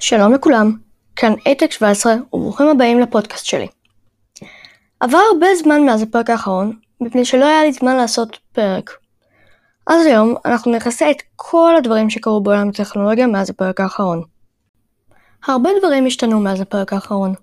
שלום 0.00 0.34
לכולם, 0.34 0.72
כאן 1.16 1.32
איטק 1.46 1.72
17 1.72 2.14
וברוכים 2.32 2.68
הבאים 2.68 3.00
לפודקאסט 3.00 3.44
שלי. 3.44 3.66
עבר 5.00 5.18
הרבה 5.32 5.46
זמן 5.62 5.86
מאז 5.86 6.02
הפרק 6.02 6.30
האחרון, 6.30 6.78
מפני 7.00 7.24
שלא 7.24 7.44
היה 7.44 7.64
לי 7.64 7.72
זמן 7.72 7.96
לעשות 7.96 8.38
פרק. 8.52 8.90
אז 9.86 10.06
היום 10.06 10.34
אנחנו 10.44 10.72
נכסה 10.72 11.10
את 11.10 11.16
כל 11.36 11.76
הדברים 11.76 12.10
שקרו 12.10 12.40
בעולם 12.40 12.68
הטכנולוגיה 12.68 13.26
מאז 13.26 13.50
הפרק 13.50 13.80
האחרון. 13.80 14.22
הרבה 15.46 15.70
דברים 15.78 16.06
השתנו 16.06 16.40
מאז 16.40 16.60
הפרק 16.60 16.92
האחרון. 16.92 17.34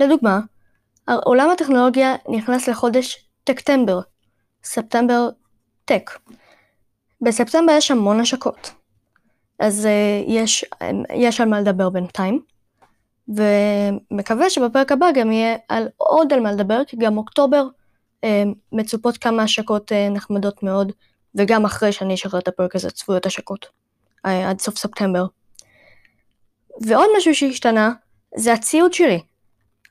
לדוגמה, 0.00 0.40
עולם 1.24 1.50
הטכנולוגיה 1.50 2.14
נכנס 2.28 2.68
לחודש 2.68 3.28
טקטמבר, 3.44 4.00
ספטמבר 4.64 5.28
טק. 5.84 6.10
בספטמבר 7.20 7.72
יש 7.72 7.90
המון 7.90 8.20
השקות. 8.20 8.81
אז 9.62 9.86
uh, 9.86 10.30
יש, 10.30 10.64
יש 11.14 11.40
על 11.40 11.48
מה 11.48 11.60
לדבר 11.60 11.90
בינתיים, 11.90 12.40
ומקווה 13.28 14.50
שבפרק 14.50 14.92
הבא 14.92 15.06
גם 15.14 15.32
יהיה 15.32 15.56
על 15.68 15.88
עוד 15.96 16.32
על 16.32 16.40
מה 16.40 16.52
לדבר, 16.52 16.82
כי 16.86 16.96
גם 16.96 17.18
אוקטובר 17.18 17.66
uh, 18.24 18.28
מצופות 18.72 19.16
כמה 19.16 19.42
השקות 19.42 19.92
uh, 19.92 19.94
נחמדות 20.10 20.62
מאוד, 20.62 20.92
וגם 21.34 21.64
אחרי 21.64 21.92
שאני 21.92 22.14
אשחרר 22.14 22.40
את 22.40 22.48
הפרק 22.48 22.76
הזה 22.76 22.90
צפויות 22.90 23.26
השקות, 23.26 23.66
עד 24.22 24.60
סוף 24.60 24.78
ספטמבר. 24.78 25.26
ועוד 26.86 27.06
משהו 27.16 27.34
שהשתנה, 27.34 27.92
זה 28.36 28.52
הציוד 28.52 28.92
שלי. 28.92 29.20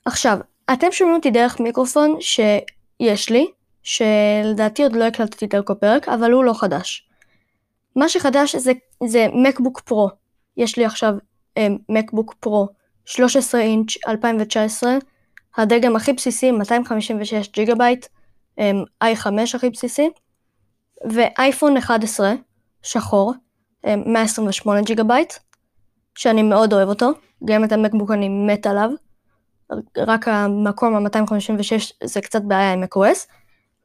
עכשיו, 0.04 0.38
אתם 0.72 0.86
שומעים 0.92 1.16
אותי 1.16 1.30
דרך 1.30 1.60
מיקרופון 1.60 2.16
שיש 2.20 3.30
לי, 3.30 3.50
שלדעתי 3.82 4.82
עוד 4.82 4.92
לא 4.92 5.04
הקלטתי 5.04 5.46
דרכו 5.46 5.80
פרק, 5.80 6.08
אבל 6.08 6.32
הוא 6.32 6.44
לא 6.44 6.52
חדש. 6.54 7.11
מה 7.96 8.08
שחדש 8.08 8.56
זה, 8.56 8.72
זה 9.06 9.26
MacBook 9.34 9.80
Pro. 9.80 10.08
יש 10.56 10.78
לי 10.78 10.84
עכשיו 10.84 11.14
MacBook 11.88 12.34
Pro 12.40 12.68
13 13.04 13.60
אינץ' 13.60 14.06
2019, 14.08 14.92
הדגם 15.56 15.96
הכי 15.96 16.12
בסיסי 16.12 16.50
256 16.50 17.50
ג'יגה 17.52 17.74
בייט, 17.74 18.06
i5 19.04 19.26
הכי 19.54 19.70
בסיסי, 19.70 20.10
ואייפון 21.10 21.76
11 21.76 22.32
שחור, 22.82 23.32
128 23.86 24.82
ג'יגה 24.82 25.04
בייט, 25.04 25.32
שאני 26.14 26.42
מאוד 26.42 26.72
אוהב 26.72 26.88
אותו, 26.88 27.10
גם 27.44 27.64
את 27.64 27.72
ה 27.72 27.77
MacBook 27.77 28.10
אני 28.10 28.28
מת 28.28 28.66
עליו, 28.66 28.90
רק 29.96 30.28
המקום 30.28 30.94
ה-256 30.94 31.92
זה 32.04 32.20
קצת 32.20 32.42
בעיה 32.42 32.72
עם 32.72 32.82
macOS, 32.82 33.26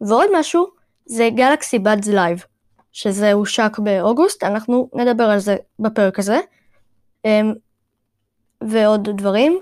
ועוד 0.01 0.27
משהו 0.39 0.67
זה 1.05 1.29
Galaxy 1.35 1.79
Buds 1.79 2.07
Live. 2.07 2.43
שזה 2.97 3.31
הושק 3.31 3.79
באוגוסט, 3.79 4.43
אנחנו 4.43 4.89
נדבר 4.93 5.23
על 5.23 5.39
זה 5.39 5.55
בפרק 5.79 6.19
הזה, 6.19 6.39
אמ, 7.25 7.53
ועוד 8.61 9.09
דברים. 9.09 9.59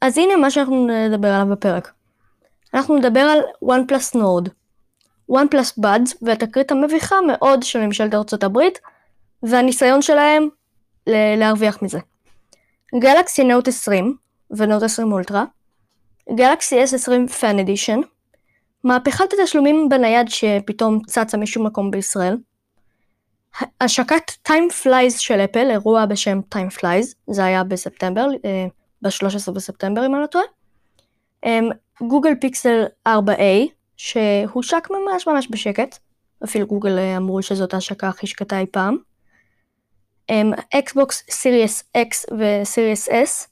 אז 0.00 0.18
הנה 0.18 0.36
מה 0.36 0.50
שאנחנו 0.50 0.86
נדבר 0.86 1.28
עליו 1.28 1.46
בפרק. 1.56 1.92
אנחנו 2.74 2.96
נדבר 2.96 3.20
על 3.20 3.40
OnePlus 3.64 4.16
Nord, 4.16 4.48
OnePlus 5.32 5.82
Buds 5.82 6.14
והתקרית 6.22 6.70
המביכה 6.70 7.16
מאוד 7.20 7.62
של 7.62 7.78
ממשלת 7.78 8.14
ארצות 8.14 8.44
הברית, 8.44 8.78
והניסיון 9.42 10.02
שלהם 10.02 10.48
להרוויח 11.06 11.82
מזה. 11.82 11.98
גלקסי 13.00 13.44
נוט 13.44 13.68
20 13.68 14.16
ונוט 14.50 14.82
20 14.82 15.12
אולטרה, 15.12 15.44
גלקסי 16.34 16.84
S20 16.84 17.30
Fan 17.40 17.56
Edition, 17.66 18.06
מהפכת 18.84 19.24
התשלומים 19.32 19.88
בנייד 19.88 20.28
שפתאום 20.28 21.00
צצה 21.06 21.36
משום 21.36 21.66
מקום 21.66 21.90
בישראל. 21.90 22.36
השקת 23.80 24.30
Time 24.48 24.84
Flies 24.84 25.18
של 25.18 25.40
אפל, 25.40 25.70
אירוע 25.70 26.06
בשם 26.06 26.40
Time 26.54 26.78
Flies, 26.78 27.14
זה 27.26 27.44
היה 27.44 27.64
בספטמבר, 27.64 28.26
אה, 28.44 28.66
ב-13 29.02 29.52
בספטמבר 29.52 30.06
אם 30.06 30.14
אני 30.14 30.22
לא 30.22 30.26
טועה. 30.26 30.44
גוגל 32.08 32.34
פיקסל 32.40 32.84
4A, 33.08 33.68
שהושק 33.96 34.88
ממש 34.90 35.26
ממש 35.26 35.48
בשקט, 35.50 35.98
אפילו 36.44 36.66
גוגל 36.66 36.98
אה, 36.98 37.16
אמרו 37.16 37.42
שזאת 37.42 37.74
ההשקה 37.74 38.08
הכי 38.08 38.26
שקטה 38.26 38.58
אי 38.58 38.66
פעם. 38.66 38.96
Xbox 40.74 41.22
Series 41.30 41.82
X 41.96 42.34
ו 42.38 42.48
Series 42.48 43.08
S, 43.08 43.48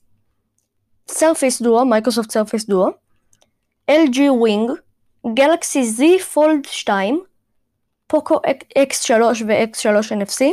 Surface 1.08 1.62
Duo, 1.62 1.86
Microsoft 1.86 2.30
Surface 2.30 2.66
Duo, 2.66 2.90
LG 3.90 4.20
Wing, 4.30 4.70
Galaxy 5.34 5.82
Z 5.98 6.22
Fold 6.22 6.64
2, 6.64 7.22
Poco 8.06 8.40
X3 8.78 9.10
ו-X3 9.46 10.12
NFC, 10.12 10.44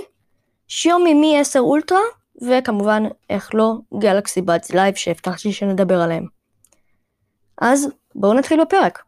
Xiaomi 0.67 1.13
Mi 1.13 1.39
10 1.39 1.59
אולטרה, 1.59 1.99
וכמובן, 2.41 3.03
איך 3.29 3.49
לא, 3.53 3.73
Galaxy 3.99 4.41
Buds 4.41 4.71
Live 4.71 4.95
שהבטחתי 4.95 5.53
שנדבר 5.53 6.01
עליהם. 6.01 6.25
אז 7.57 7.87
בואו 8.15 8.33
נתחיל 8.33 8.61
בפרק. 8.61 9.03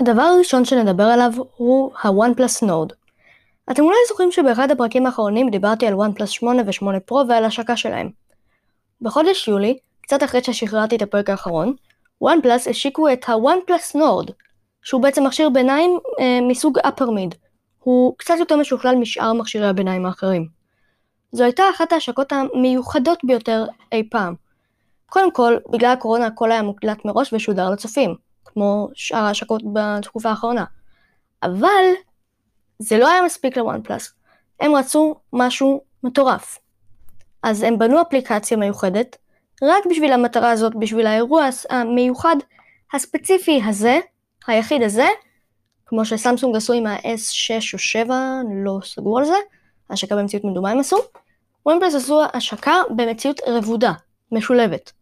הדבר 0.00 0.22
הראשון 0.22 0.64
שנדבר 0.64 1.04
עליו 1.04 1.32
הוא 1.56 1.92
ה-OnePlus 2.02 2.64
Node. 2.64 2.94
אתם 3.70 3.82
אולי 3.82 3.96
זוכרים 4.08 4.32
שבאחד 4.32 4.70
הפרקים 4.70 5.06
האחרונים 5.06 5.50
דיברתי 5.50 5.86
על 5.86 5.94
OnePlus 5.94 6.26
8 6.26 6.62
ו-8 6.66 7.00
פרו 7.00 7.24
ועל 7.28 7.44
השקה 7.44 7.76
שלהם. 7.76 8.10
בחודש 9.00 9.48
יולי, 9.48 9.78
קצת 10.00 10.22
אחרי 10.22 10.44
ששחררתי 10.44 10.96
את 10.96 11.02
הפרק 11.02 11.30
האחרון, 11.30 11.74
OnePlus 12.24 12.70
השיקו 12.70 13.12
את 13.12 13.28
ה-OnePlus 13.28 13.96
Node, 13.96 14.32
שהוא 14.82 15.02
בעצם 15.02 15.24
מכשיר 15.24 15.50
ביניים 15.50 15.98
אה, 16.20 16.38
מסוג 16.48 16.78
upper 16.78 17.04
mid. 17.04 17.34
הוא 17.78 18.14
קצת 18.18 18.34
יותר 18.38 18.56
משוכלל 18.56 18.96
משאר 18.96 19.32
מכשירי 19.32 19.66
הביניים 19.66 20.06
האחרים. 20.06 20.48
זו 21.32 21.44
הייתה 21.44 21.62
אחת 21.74 21.92
ההשקות 21.92 22.32
המיוחדות 22.32 23.18
ביותר 23.24 23.66
אי 23.92 24.08
פעם. 24.10 24.34
קודם 25.06 25.32
כל, 25.32 25.56
בגלל 25.70 25.92
הקורונה 25.92 26.26
הכל 26.26 26.52
היה 26.52 26.62
מוקלט 26.62 27.04
מראש 27.04 27.32
ושודר 27.32 27.70
לצופים, 27.70 28.14
כמו 28.44 28.88
שאר 28.94 29.24
ההשקות 29.24 29.62
בתקופה 29.72 30.30
האחרונה. 30.30 30.64
אבל 31.42 31.84
זה 32.78 32.98
לא 32.98 33.08
היה 33.08 33.22
מספיק 33.22 33.56
לוואן 33.56 33.82
פלאס. 33.82 34.12
הם 34.60 34.74
רצו 34.74 35.14
משהו 35.32 35.80
מטורף. 36.02 36.58
אז 37.42 37.62
הם 37.62 37.78
בנו 37.78 38.02
אפליקציה 38.02 38.56
מיוחדת, 38.56 39.16
רק 39.62 39.86
בשביל 39.90 40.12
המטרה 40.12 40.50
הזאת, 40.50 40.72
בשביל 40.74 41.06
האירוע 41.06 41.48
המיוחד 41.70 42.36
הספציפי 42.92 43.62
הזה, 43.66 43.98
היחיד 44.46 44.82
הזה, 44.82 45.08
כמו 45.86 46.04
שסמסונג 46.04 46.56
עשו 46.56 46.72
עם 46.72 46.86
ה-S6 46.86 47.72
או 47.72 47.78
7, 47.78 48.16
לא 48.64 48.78
סגור 48.84 49.18
על 49.18 49.24
זה, 49.24 49.34
השקה 49.90 50.16
במציאות 50.16 50.44
מדומה 50.44 50.70
הם 50.70 50.80
עשו, 50.80 50.96
וונפלס 51.66 51.94
עשו 51.94 52.22
השקה 52.32 52.74
במציאות 52.96 53.40
רבודה, 53.46 53.92
משולבת. 54.32 54.92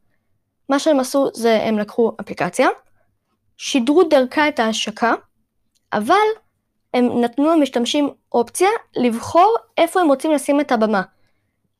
מה 0.68 0.78
שהם 0.78 1.00
עשו 1.00 1.28
זה 1.34 1.62
הם 1.62 1.78
לקחו 1.78 2.12
אפליקציה, 2.20 2.68
שידרו 3.56 4.02
דרכה 4.02 4.48
את 4.48 4.58
ההשקה, 4.58 5.14
אבל 5.92 6.14
הם 6.94 7.20
נתנו 7.20 7.54
למשתמשים 7.56 8.10
אופציה 8.32 8.68
לבחור 8.96 9.56
איפה 9.78 10.00
הם 10.00 10.08
רוצים 10.08 10.32
לשים 10.32 10.60
את 10.60 10.72
הבמה. 10.72 11.02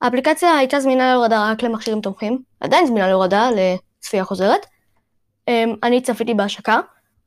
האפליקציה 0.03 0.57
הייתה 0.57 0.81
זמינה 0.81 1.13
להורדה 1.13 1.51
רק 1.51 1.63
למכשירים 1.63 2.01
תומכים, 2.01 2.43
עדיין 2.61 2.87
זמינה 2.87 3.09
להורדה 3.09 3.51
לצפייה 3.51 4.25
חוזרת. 4.25 4.67
אמ, 5.49 5.75
אני 5.83 6.01
צפיתי 6.01 6.35
בהשקה, 6.35 6.81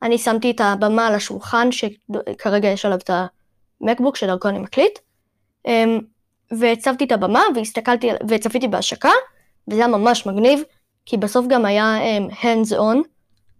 אני 0.03 0.17
שמתי 0.17 0.51
את 0.51 0.61
הבמה 0.61 1.07
על 1.07 1.15
השולחן 1.15 1.69
שכרגע 1.71 2.67
יש 2.67 2.85
עליו 2.85 2.97
את 2.97 3.09
המקבוק 3.81 4.15
שדרכו 4.15 4.47
אני 4.47 4.59
מקליט, 4.59 4.99
אמ, 5.67 5.99
והצבתי 6.59 7.03
את 7.03 7.11
הבמה 7.11 7.43
והסתכלתי 7.55 8.09
וצפיתי 8.29 8.67
בהשקה, 8.67 9.11
וזה 9.67 9.79
היה 9.79 9.87
ממש 9.87 10.25
מגניב, 10.25 10.63
כי 11.05 11.17
בסוף 11.17 11.45
גם 11.49 11.65
היה 11.65 11.97
um, 11.97 12.33
hands 12.33 12.77
on, 12.77 12.97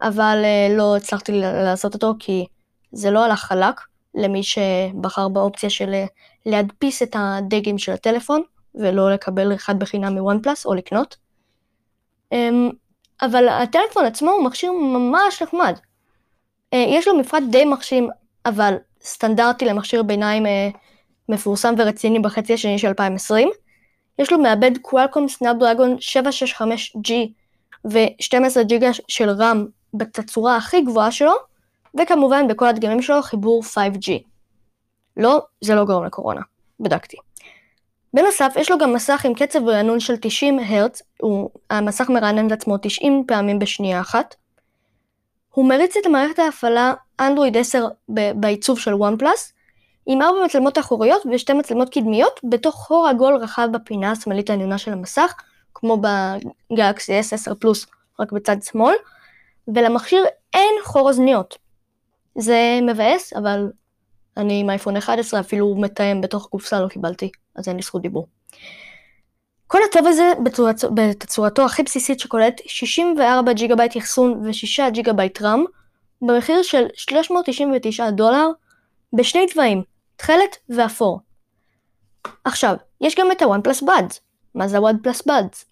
אבל 0.02 0.44
uh, 0.44 0.78
לא 0.78 0.98
הצלחתי 0.98 1.32
לעשות 1.42 1.94
אותו 1.94 2.14
כי 2.20 2.46
זה 2.92 3.12
לא 3.12 3.26
הלך 3.26 3.40
חלק 3.40 3.82
למי 4.16 4.44
שבחר 4.44 5.28
באופציה 5.28 5.70
של 5.70 5.94
uh, 5.94 6.10
להדפיס 6.46 7.04
את 7.04 7.16
הדגם 7.20 7.78
של 7.78 7.92
הטלפון, 7.92 8.42
ולא 8.76 9.14
לקבל 9.14 9.56
אחד 9.56 9.80
בחינם 9.80 10.14
מוואן 10.14 10.42
פלאס 10.42 10.66
או 10.66 10.74
לקנות. 10.74 11.18
Um, 12.34 12.38
אבל 13.22 13.48
הטלפון 13.48 14.06
עצמו 14.06 14.32
הוא 14.32 14.44
מכשיר 14.46 14.72
ממש 14.72 15.42
נחמד. 15.42 15.76
אה, 16.74 16.86
יש 16.88 17.08
לו 17.08 17.18
מפרט 17.18 17.44
די 17.50 17.66
מרשים, 17.66 18.10
אבל 18.46 18.76
סטנדרטי 19.04 19.66
למכשיר 19.66 20.04
ביניים 20.04 20.46
אה, 20.46 20.70
מפורסם 21.30 21.74
ורציני 21.78 22.20
בחצי 22.20 22.54
השני 22.54 22.80
של 22.80 22.88
2020. 22.88 23.50
יש 24.20 24.32
לו 24.32 24.40
מעבד 24.40 24.72
קוואלקום 24.82 25.28
סנאפדרגון 25.28 25.96
765G 25.96 27.12
ו-12 27.86 28.64
ג'יגה 28.64 28.90
של 29.08 29.30
רם 29.30 29.66
בתצורה 29.94 30.58
הכי 30.58 30.82
גבוהה 30.82 31.12
שלו, 31.12 31.34
וכמובן 32.00 32.48
בכל 32.48 32.68
הדגמים 32.68 33.02
שלו 33.02 33.22
חיבור 33.22 33.64
5G. 33.64 34.12
לא, 35.18 35.42
זה 35.62 35.76
לא 35.76 35.86
גורם 35.86 36.06
לקורונה, 36.06 36.42
בדקתי. 36.80 37.18
בנוסף, 38.14 38.54
יש 38.56 38.72
לו 38.72 38.78
גם 38.78 38.94
מסך 38.94 39.26
עם 39.26 39.34
קצב 39.34 39.68
רענון 39.68 40.00
של 40.00 40.18
90 40.22 40.60
הרץ, 40.60 41.02
המסך 41.70 42.10
מרענן 42.10 42.48
את 42.48 42.52
עצמו 42.52 42.78
90 42.78 43.24
פעמים 43.28 43.60
בשנייה 43.60 44.02
אחת. 44.02 44.36
הוא 45.52 45.70
מריץ 45.70 45.98
את 45.98 46.08
מערכת 46.08 46.40
ההפעלה 46.40 46.94
אנדרואיד 47.20 47.58
10 47.58 47.88
בעיצוב 48.10 48.80
של 48.80 48.94
OnePlus, 48.94 49.54
עם 50.06 50.22
ארבע 50.22 50.46
מצלמות 50.46 50.78
אחוריות 50.78 51.22
ושתי 51.32 51.54
מצלמות 51.54 51.90
קדמיות 51.94 52.40
בתוך 52.44 52.76
חור 52.76 53.08
עגול 53.08 53.36
רחב 53.36 53.68
בפינה 53.72 54.12
השמאלית 54.12 54.50
העליונה 54.50 54.78
של 54.78 54.92
המסך, 54.92 55.34
כמו 55.74 56.02
ב 56.72 56.79
Galaxy 56.79 57.20
S10 57.20 57.56
Plus, 57.56 57.86
רק 58.20 58.32
בצד 58.32 58.64
שמאל, 58.64 58.96
ולמכשיר 59.68 60.26
אין 60.54 60.76
חור 60.84 61.10
אוזניות. 61.10 61.58
זה 62.38 62.80
מבאס, 62.82 63.34
אבל 63.34 63.72
אני 64.38 64.60
עם 64.60 64.70
אייפון 64.70 64.98
11 64.98 65.40
אפילו 65.40 65.76
מתאם 65.76 66.22
בתוך 66.22 66.46
קופסה 66.46 66.82
לא 66.82 66.88
קיבלתי, 66.88 67.32
אז 67.56 67.68
אין 67.68 67.76
לי 67.76 67.82
זכות 67.82 68.02
דיבור. 68.02 68.28
כל 69.72 69.80
הטוב 69.90 70.08
הזה 70.08 70.34
בצורתו, 70.44 70.88
בתצורתו 70.94 71.66
הכי 71.66 71.84
בסיסית 71.84 72.20
שכולל 72.20 72.62
64 72.66 73.54
ג'יגה 73.54 73.76
בייט 73.76 73.98
אחסון 73.98 74.32
ו-6 74.32 74.90
ג'יגה 74.90 75.14
בייט 75.14 75.42
RAM, 75.42 75.66
במחיר 76.22 76.64
של 76.64 76.86
399 76.94 78.10
דולר, 78.10 78.48
בשני 79.14 79.48
צבעים, 79.48 79.84
תכלת 80.16 80.58
ואפור. 80.70 81.20
עכשיו, 82.44 82.76
יש 83.02 83.16
גם 83.16 83.32
את 83.32 83.42
ה 83.42 83.62
OnePlus 83.62 83.82
Buds. 83.82 84.20
מה 84.56 84.68
זה 84.68 84.78
ה 84.78 84.98
OnePlus 85.04 85.22
Buds? 85.26 85.66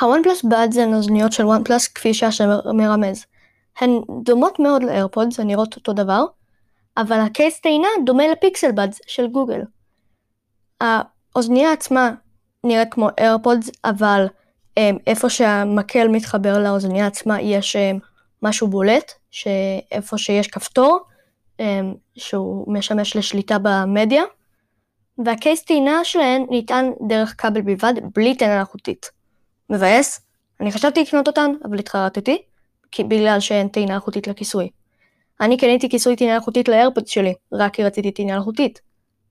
ה 0.00 0.22
OnePlus 0.22 0.44
Buds 0.44 0.76
הן 0.76 0.94
אוזניות 0.94 1.32
של 1.32 1.44
OnePlus 1.44 1.88
כפי 1.88 2.14
שהשם 2.14 2.48
מרמז. 2.74 3.24
הן 3.80 3.90
דומות 4.22 4.58
מאוד 4.58 4.82
ל 4.82 4.88
AirPods, 4.88 5.40
הן 5.40 5.46
נראות 5.46 5.76
אותו 5.76 5.92
דבר, 5.92 6.24
אבל 6.96 7.20
ה 7.20 7.28
case 7.28 7.60
טעינה 7.60 7.88
דומה 8.04 8.28
ל 8.28 8.35
Pixel 8.35 8.72
Buds 8.72 9.00
של 9.06 9.26
גוגל. 9.26 9.60
האוזניה 10.80 11.72
עצמה 11.72 12.10
נראית 12.64 12.88
כמו 12.90 13.08
AirPods, 13.18 13.70
אבל 13.84 14.26
um, 14.78 14.82
איפה 15.06 15.30
שהמקל 15.30 16.08
מתחבר 16.08 16.58
לאוזניה 16.58 17.06
עצמה 17.06 17.40
יש 17.40 17.76
um, 17.76 18.00
משהו 18.42 18.68
בולט, 18.68 19.12
שאיפה 19.30 20.18
שיש 20.18 20.48
כפתור, 20.48 21.00
um, 21.58 21.62
שהוא 22.16 22.74
משמש 22.74 23.16
לשליטה 23.16 23.56
במדיה, 23.62 24.22
והקייס 25.24 25.64
טעינה 25.64 26.04
שלהן 26.04 26.46
ניתן 26.50 26.90
דרך 27.08 27.34
כבל 27.38 27.60
בלבד, 27.60 27.94
בלי 28.14 28.34
טענה 28.34 28.60
אלחוטית. 28.60 29.10
מבאס? 29.70 30.20
אני 30.60 30.72
חשבתי 30.72 31.02
לקנות 31.02 31.28
אותן, 31.28 31.50
אבל 31.64 31.78
התחרטתי, 31.78 32.42
בגלל 32.98 33.40
שאין 33.40 33.68
טעינה 33.68 33.94
אלחוטית 33.94 34.26
לכיסוי. 34.26 34.70
אני 35.40 35.56
קניתי 35.56 35.88
כיסוי 35.88 36.16
טעינה 36.16 36.34
אלחוטית 36.34 36.68
לאיירפוד 36.68 37.06
שלי, 37.06 37.34
רק 37.52 37.74
כי 37.74 37.84
רציתי 37.84 38.10
טעינה 38.12 38.34
אלחוטית. 38.34 38.80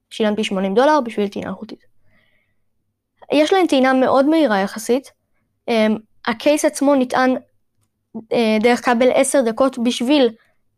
שילמתי 0.09 0.43
80 0.43 0.73
דולר 0.73 0.99
בשביל 1.05 1.27
טעינה 1.27 1.49
אלחוטית. 1.49 1.88
יש 3.31 3.53
להן 3.53 3.67
טעינה 3.67 3.93
מאוד 3.93 4.25
מהירה 4.25 4.59
יחסית. 4.59 5.11
Um, 5.69 5.73
הקייס 6.25 6.65
עצמו 6.65 6.95
נטען 6.95 7.35
uh, 8.17 8.19
דרך 8.61 8.85
כבל 8.85 9.09
10 9.13 9.41
דקות 9.41 9.77
בשביל 9.83 10.29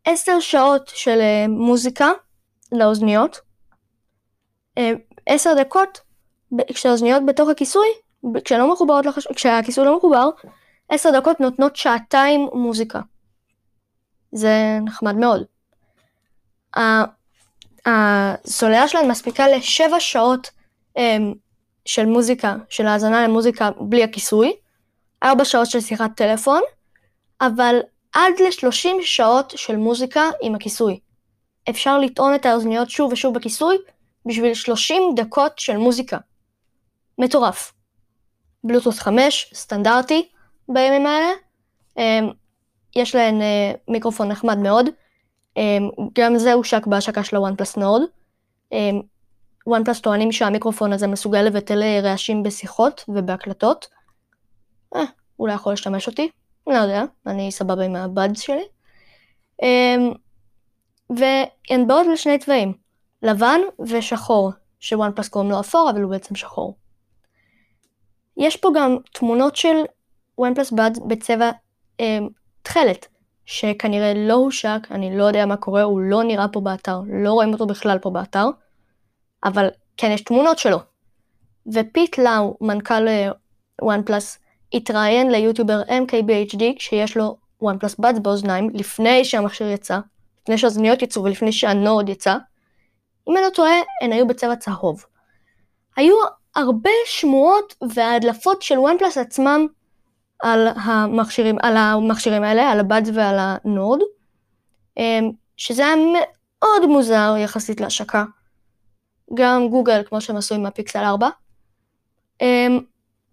10 0.06 0.40
שעות 0.40 0.92
של 0.96 1.20
uh, 1.20 1.50
מוזיקה 1.50 2.10
לאוזניות. 2.72 3.40
Uh, 4.80 4.82
10 5.26 5.50
דקות 5.54 6.02
כשהאוזניות 6.74 7.26
בתוך 7.26 7.50
הכיסוי, 7.50 7.88
כשלא 8.46 8.74
מחוברות 8.74 9.06
לחש... 9.06 9.28
כשהכיסוי 9.28 9.86
לא 9.86 9.98
מחובר, 9.98 10.30
10 10.90 11.12
דקות 11.12 11.40
נותנות 11.40 11.76
שעתיים 11.76 12.48
מוזיקה. 12.54 13.00
זה 14.32 14.80
נחמד 14.86 15.16
מאוד. 15.16 15.44
הסוללה 17.86 18.88
שלהם 18.88 19.12
מספיקה 19.12 19.48
לשבע 19.48 20.00
שעות 20.00 20.50
um, 20.98 21.02
של 21.86 22.06
מוזיקה, 22.06 22.56
של 22.70 22.88
האזנה 22.88 23.28
למוזיקה 23.28 23.70
בלי 23.80 24.04
הכיסוי, 24.04 24.54
ארבע 25.24 25.46
שעות 25.46 25.68
של 25.68 25.80
שיחת 25.80 26.12
טלפון, 26.16 26.62
אבל 27.42 27.76
עד 28.14 28.34
ל-30 28.40 29.02
שעות 29.02 29.54
של 29.56 29.78
מוזיקה 29.78 30.30
עם 30.42 30.56
הכיסוי. 30.56 31.00
אפשר 31.70 32.00
לטעון 32.00 32.36
את 32.36 32.46
האוזניות 32.46 32.90
שוב 32.90 33.14
ושוב 33.14 33.34
בכיסוי 33.34 33.78
בשביל 34.26 34.54
30 34.54 35.04
דקות 35.16 35.60
של 35.60 35.78
מוזיקה. 35.78 36.18
מטורף. 37.18 37.74
בלוטוס 38.64 39.00
5, 39.00 39.52
סטנדרטי 39.54 40.28
בימים 40.70 41.06
האלה. 41.06 41.32
Um, 41.98 42.34
יש 42.96 43.16
להן 43.16 43.42
uh, 43.42 43.44
מיקרופון 43.88 44.28
נחמד 44.28 44.58
מאוד. 44.58 44.90
Um, 45.60 45.62
גם 46.14 46.38
זה 46.38 46.54
הושק 46.54 46.88
בהשקה 46.88 47.24
של 47.24 47.36
ה 47.36 47.56
OnePlus 47.56 47.78
Nord. 47.78 48.02
OnePlus 49.68 50.02
טוענים 50.02 50.32
שהמיקרופון 50.32 50.94
הזה 50.94 51.08
מסוגל 51.08 51.42
לבטל 51.42 51.84
אה, 51.84 52.00
רעשים 52.04 52.44
בשיחות 52.44 53.06
ובהקלטות. 53.08 53.88
אה, 54.96 55.04
אולי 55.40 55.54
יכול 55.54 55.74
לשמש 55.74 56.08
אותי, 56.08 56.30
לא 56.68 56.76
יודע, 56.76 57.04
אני 57.28 57.52
סבבה 57.52 57.84
עם 57.84 57.96
ה 57.96 58.05
Buds 58.05 58.40
שלי. 58.40 58.64
Um, 59.62 60.18
והן 61.10 61.88
באות 61.88 62.08
לשני 62.14 62.40
צבעים, 62.40 62.74
לבן 63.24 63.60
ושחור, 63.80 64.52
ש 64.80 65.12
OnePlus 65.12 65.30
קוראים 65.30 65.52
לו 65.52 65.60
אפור, 65.60 65.90
אבל 65.90 66.02
הוא 66.02 66.12
בעצם 66.12 66.36
שחור. 66.36 66.78
יש 68.38 68.58
פה 68.58 68.70
גם 68.76 68.98
תמונות 69.14 69.56
של 69.56 69.76
OnePlus 70.38 70.72
Buds 70.72 70.92
בצבע 71.08 71.52
um, 72.02 72.04
תכלת, 72.62 73.08
שכנראה 73.46 74.14
לא 74.14 74.34
הושק, 74.34 74.88
אני 74.92 75.18
לא 75.18 75.24
יודע 75.24 75.46
מה 75.46 75.58
קורה, 75.58 75.82
הוא 75.82 76.00
לא 76.02 76.24
נראה 76.24 76.48
פה 76.48 76.62
באתר, 76.62 77.02
לא 77.24 77.34
רואים 77.34 77.54
אותו 77.54 77.68
בכלל 77.68 78.00
פה 78.00 78.10
באתר, 78.10 78.46
אבל 79.44 79.68
כן 79.98 80.12
יש 80.12 80.22
תמונות 80.22 80.58
שלו. 80.58 80.78
ו 81.74 81.83
Pete 81.83 82.18
Lau, 82.18 82.58
מנכ"ל 82.62 83.08
One 83.82 84.00
אה, 84.00 84.04
פלוס, 84.04 84.38
התראיין 84.74 85.32
ליוטיובר 85.32 85.82
MKBHD 85.82 86.64
שיש 86.80 87.18
לו 87.18 87.38
OnePlus 87.62 87.96
Buds 88.00 88.20
באוזניים 88.20 88.70
לפני 88.74 89.26
שהמכשיר 89.26 89.68
יצא, 89.68 90.00
לפני 90.44 90.58
שהאוזניות 90.58 91.02
יצאו 91.02 91.24
ולפני 91.24 91.52
שה 91.52 91.77
Nord 91.77 92.10
יצא. 92.10 92.36
אם 93.30 93.38
אני 93.38 93.46
לא 93.46 93.50
טועה, 93.50 93.76
הן 94.02 94.12
היו 94.12 94.28
בצבע 94.28 94.56
צהוב. 94.56 95.06
היו 95.96 96.16
הרבה 96.56 96.90
שמועות 97.06 97.76
והדלפות 97.94 98.62
של 98.62 98.80
OnePlus 98.80 99.18
עצמם 99.18 99.68
על 100.42 100.68
המכשירים, 100.76 101.58
על 101.62 101.78
המכשירים 101.78 102.44
האלה, 102.44 102.72
על 102.72 102.80
הבאדס 102.80 103.10
ועל 103.14 103.36
הנורד, 103.40 104.00
אמ, 104.98 105.32
שזה 105.58 105.86
היה 105.86 105.96
מאוד 105.96 106.86
מוזר 106.86 107.36
יחסית 107.38 107.82
להשקה. 107.82 108.24
גם 109.34 109.68
גוגל, 109.70 110.04
כמו 110.04 110.22
שהם 110.22 110.38
עשו 110.38 110.56
עם 110.56 110.66
הפיקסל 110.66 111.04
4. 111.04 111.30
אמ, 112.42 112.80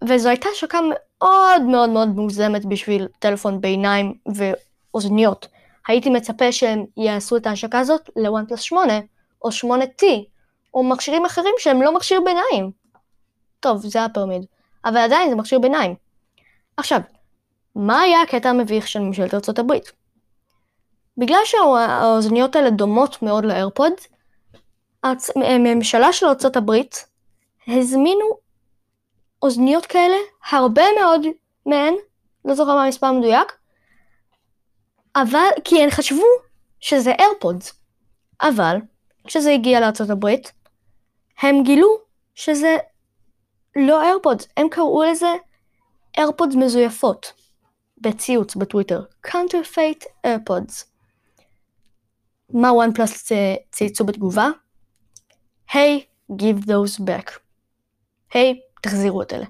וזו 0.08 0.28
הייתה 0.28 0.48
השקה 0.52 0.78
מאוד 0.90 1.62
מאוד 1.62 1.90
מאוד 1.90 2.08
מוגזמת 2.08 2.64
בשביל 2.64 3.08
טלפון 3.18 3.60
ביניים 3.60 4.14
ואוזניות. 4.34 5.48
הייתי 5.88 6.10
מצפה 6.10 6.52
שהם 6.52 6.84
יעשו 6.96 7.36
את 7.36 7.46
ההשקה 7.46 7.78
הזאת 7.78 8.10
לוואן 8.16 8.46
פלוס 8.46 8.60
8 8.60 8.92
או 9.44 9.48
8T 9.48 10.04
או 10.74 10.84
מכשירים 10.84 11.24
אחרים 11.24 11.54
שהם 11.58 11.82
לא 11.82 11.94
מכשיר 11.94 12.20
ביניים. 12.24 12.70
טוב, 13.60 13.86
זה 13.86 14.04
הפירמיד. 14.04 14.44
אבל 14.84 14.96
עדיין 14.96 15.30
זה 15.30 15.36
מכשיר 15.36 15.58
ביניים. 15.58 15.94
עכשיו, 16.76 17.00
מה 17.74 18.00
היה 18.00 18.22
הקטע 18.22 18.50
המביך 18.50 18.88
של 18.88 19.00
ממשלת 19.00 19.34
ארצות 19.34 19.58
הברית? 19.58 19.92
בגלל 21.16 21.40
שהאוזניות 21.44 22.56
האלה 22.56 22.70
דומות 22.70 23.22
מאוד 23.22 23.44
לאיירפודס, 23.44 24.08
הממשלה 25.04 26.12
של 26.12 26.26
ארצות 26.26 26.56
הברית 26.56 27.06
הזמינו 27.66 28.38
אוזניות 29.42 29.86
כאלה, 29.86 30.16
הרבה 30.50 30.82
מאוד 31.00 31.26
מהן, 31.66 31.94
לא 32.44 32.54
זוכר 32.54 32.74
מה 32.74 32.84
המספר 32.84 33.06
המדויק, 33.06 33.52
אבל, 35.16 35.48
כי 35.64 35.82
הן 35.82 35.90
חשבו 35.90 36.24
שזה 36.80 37.12
איירפודס. 37.18 37.72
אבל, 38.40 38.76
כשזה 39.24 39.50
הגיע 39.50 39.80
לארצות 39.80 40.10
הברית, 40.10 40.52
הם 41.42 41.62
גילו 41.62 41.98
שזה 42.34 42.76
לא 43.76 44.02
AirPods, 44.02 44.48
הם 44.56 44.68
קראו 44.68 45.02
לזה 45.02 45.34
AirPods 46.18 46.54
מזויפות. 46.54 47.32
בציוץ 48.00 48.56
בטוויטר, 48.56 49.02
counterfeit 49.26 50.04
AirPods. 50.24 50.92
מה 52.52 52.72
OnePlus 52.72 53.32
צייצו 53.70 54.04
בתגובה? 54.04 54.48
היי, 55.72 56.04
hey, 56.30 56.34
give 56.34 56.64
those 56.64 57.00
back. 57.00 57.38
היי, 58.34 58.52
hey, 58.52 58.80
תחזירו 58.82 59.22
את 59.22 59.32
אלה. 59.32 59.46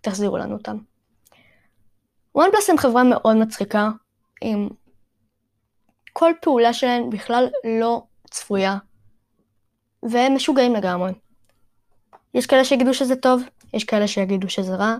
תחזירו 0.00 0.36
לנו 0.36 0.54
אותם. 0.54 0.76
OnePlus 2.34 2.70
הם 2.70 2.78
חברה 2.78 3.02
מאוד 3.04 3.36
מצחיקה, 3.36 3.90
עם 4.40 4.68
כל 6.12 6.32
פעולה 6.42 6.72
שלהם 6.72 7.10
בכלל 7.10 7.48
לא 7.80 8.02
צפויה, 8.30 8.76
והם 10.02 10.34
משוגעים 10.34 10.74
לגמרי. 10.74 11.12
יש 12.34 12.46
כאלה 12.46 12.64
שיגידו 12.64 12.94
שזה 12.94 13.16
טוב, 13.16 13.42
יש 13.74 13.84
כאלה 13.84 14.08
שיגידו 14.08 14.48
שזה 14.48 14.74
רע, 14.74 14.96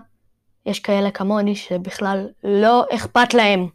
יש 0.65 0.79
כאלה 0.79 1.11
כמוני 1.11 1.55
שבכלל 1.55 2.29
לא 2.43 2.85
אכפת 2.95 3.33
להם. 3.33 3.67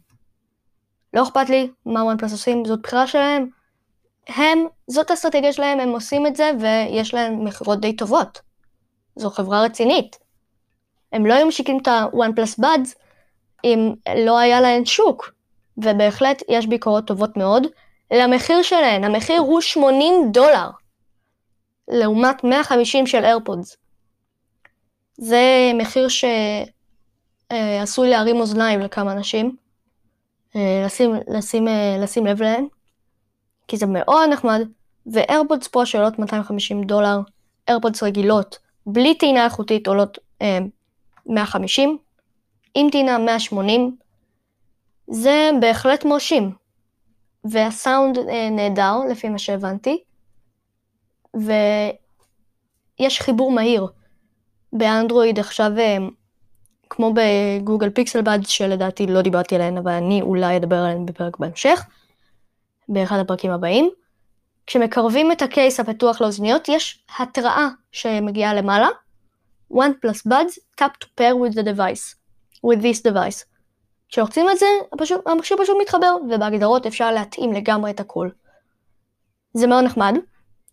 לא 1.13 1.23
אכפת 1.23 1.49
לי 1.49 1.71
מה 1.85 2.03
וואן 2.03 2.17
פלוס 2.17 2.31
עושים, 2.31 2.65
זאת 2.65 2.81
בחירה 2.81 3.07
שלהם. 3.07 3.49
הם, 4.27 4.65
זאת 4.87 5.09
האסטרטגיה 5.11 5.53
שלהם, 5.53 5.79
הם 5.79 5.89
עושים 5.89 6.27
את 6.27 6.35
זה 6.35 6.51
ויש 6.59 7.13
להם 7.13 7.45
מכירות 7.45 7.79
די 7.79 7.95
טובות. 7.95 8.41
זו 9.15 9.29
חברה 9.29 9.63
רצינית. 9.63 10.17
הם 11.11 11.25
לא 11.25 11.33
היו 11.33 11.47
משיקים 11.47 11.79
את 11.81 11.87
ה-one 11.87 12.39
plus 12.39 12.59
buds 12.59 12.95
אם 13.63 13.93
לא 14.25 14.39
היה 14.39 14.61
להן 14.61 14.85
שוק. 14.85 15.31
ובהחלט 15.77 16.43
יש 16.49 16.67
ביקורות 16.67 17.07
טובות 17.07 17.37
מאוד 17.37 17.63
למחיר 18.11 18.61
שלהן. 18.61 19.03
המחיר 19.03 19.39
הוא 19.39 19.61
80 19.61 20.31
דולר. 20.31 20.69
לעומת 21.87 22.43
150 22.43 23.07
של 23.07 23.23
איירפודס. 23.23 23.77
זה 25.17 25.71
מחיר 25.75 26.07
אה, 27.51 27.81
עשוי 27.81 28.09
להרים 28.09 28.35
אוזניים 28.35 28.79
לכמה 28.79 29.11
אנשים, 29.11 29.55
אה, 30.55 30.83
לשים, 30.85 31.11
לשים, 31.27 31.67
אה, 31.67 31.97
לשים 31.99 32.25
לב 32.25 32.41
להן, 32.41 32.65
כי 33.67 33.77
זה 33.77 33.85
מאוד 33.85 34.29
נחמד, 34.29 34.61
ואיירפודס 35.05 35.67
פרו 35.67 35.85
שעולות 35.85 36.19
250 36.19 36.83
דולר, 36.83 37.19
איירפודס 37.67 38.03
רגילות, 38.03 38.59
בלי 38.85 39.15
טעינה 39.15 39.45
איכותית 39.45 39.87
עולות 39.87 40.17
אה, 40.41 40.59
150, 41.25 41.97
עם 42.75 42.89
טעינה 42.89 43.17
180, 43.17 43.95
זה 45.07 45.49
בהחלט 45.61 46.05
מרשים. 46.05 46.51
והסאונד 47.43 48.17
אה, 48.17 48.49
נהדר, 48.49 48.97
לפי 49.11 49.29
מה 49.29 49.37
שהבנתי, 49.37 50.03
ויש 51.33 53.21
חיבור 53.21 53.51
מהיר. 53.51 53.87
באנדרואיד 54.73 55.39
עכשיו, 55.39 55.71
אה, 55.77 55.97
כמו 56.89 57.13
בגוגל 57.13 57.89
פיקסל 57.89 58.21
בד, 58.21 58.39
שלדעתי 58.43 59.07
לא 59.07 59.21
דיברתי 59.21 59.55
עליהן, 59.55 59.77
אבל 59.77 59.91
אני 59.91 60.21
אולי 60.21 60.57
אדבר 60.57 60.75
עליהן 60.75 61.05
בפרק 61.05 61.37
בהמשך, 61.37 61.85
באחד 62.91 63.19
הפרקים 63.19 63.51
הבאים. 63.51 63.89
כשמקרבים 64.67 65.31
את 65.31 65.41
ה 65.41 65.49
case 65.49 65.79
הפתוח 65.79 66.21
לאוזניות, 66.21 66.69
יש 66.69 67.05
התראה 67.19 67.67
שמגיעה 67.91 68.53
למעלה, 68.53 68.87
OnePlus 69.73 70.27
Buds, 70.29 70.81
tap 70.81 70.91
to 71.03 71.07
pair 71.19 71.33
with 71.35 71.53
the 71.53 71.63
device, 71.63 72.15
with 72.65 72.81
this 72.81 73.11
device. 73.11 73.45
כשלוחצים 74.09 74.49
את 74.49 74.57
זה, 74.57 74.65
המכשיר 75.25 75.57
פשוט 75.61 75.77
מתחבר, 75.81 76.15
ובהגדרות 76.29 76.85
אפשר 76.85 77.11
להתאים 77.11 77.53
לגמרי 77.53 77.91
את 77.91 77.99
הכל. 77.99 78.29
זה 79.53 79.67
מאוד 79.67 79.83
נחמד. 79.83 80.13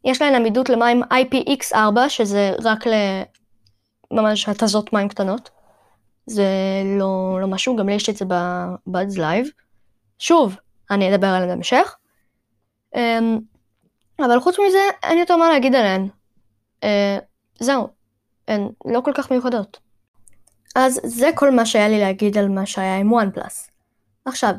יש 0.04 0.22
להן 0.22 0.34
עמידות 0.34 0.68
למים 0.68 1.02
IPX4, 1.02 2.08
שזה 2.08 2.52
רק 2.64 2.84
לממש 4.10 4.48
התזות 4.48 4.92
מים 4.92 5.08
קטנות. 5.08 5.50
זה 6.26 6.46
לא, 6.98 7.38
לא 7.40 7.46
משהו, 7.46 7.76
גם 7.76 7.88
לי 7.88 7.94
יש 7.94 8.08
את 8.08 8.16
זה 8.16 8.24
ב 8.24 8.43
Buds 8.43 9.18
Live. 9.18 9.46
שוב, 10.18 10.56
אני 10.90 11.14
אדבר 11.14 11.26
עליהן 11.26 11.48
בהמשך. 11.48 11.96
אמ, 12.94 13.38
אבל 14.18 14.40
חוץ 14.40 14.56
מזה, 14.68 14.78
אין 15.02 15.18
יותר 15.18 15.36
מה 15.36 15.48
להגיד 15.48 15.74
עליהן. 15.74 16.08
אה, 16.84 17.18
זהו, 17.60 17.88
הן 18.48 18.68
לא 18.84 19.00
כל 19.00 19.12
כך 19.14 19.30
מיוחדות. 19.30 19.80
אז 20.76 21.00
זה 21.04 21.30
כל 21.34 21.50
מה 21.50 21.66
שהיה 21.66 21.88
לי 21.88 22.00
להגיד 22.00 22.38
על 22.38 22.48
מה 22.48 22.66
שהיה 22.66 22.96
עם 22.96 23.12
וואן 23.12 23.30
פלאס. 23.30 23.70
עכשיו, 24.24 24.54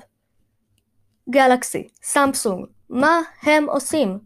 גלקסי, 1.29 1.87
סמסונג, 2.03 2.65
מה 2.89 3.19
הם 3.43 3.69
עושים? 3.69 4.19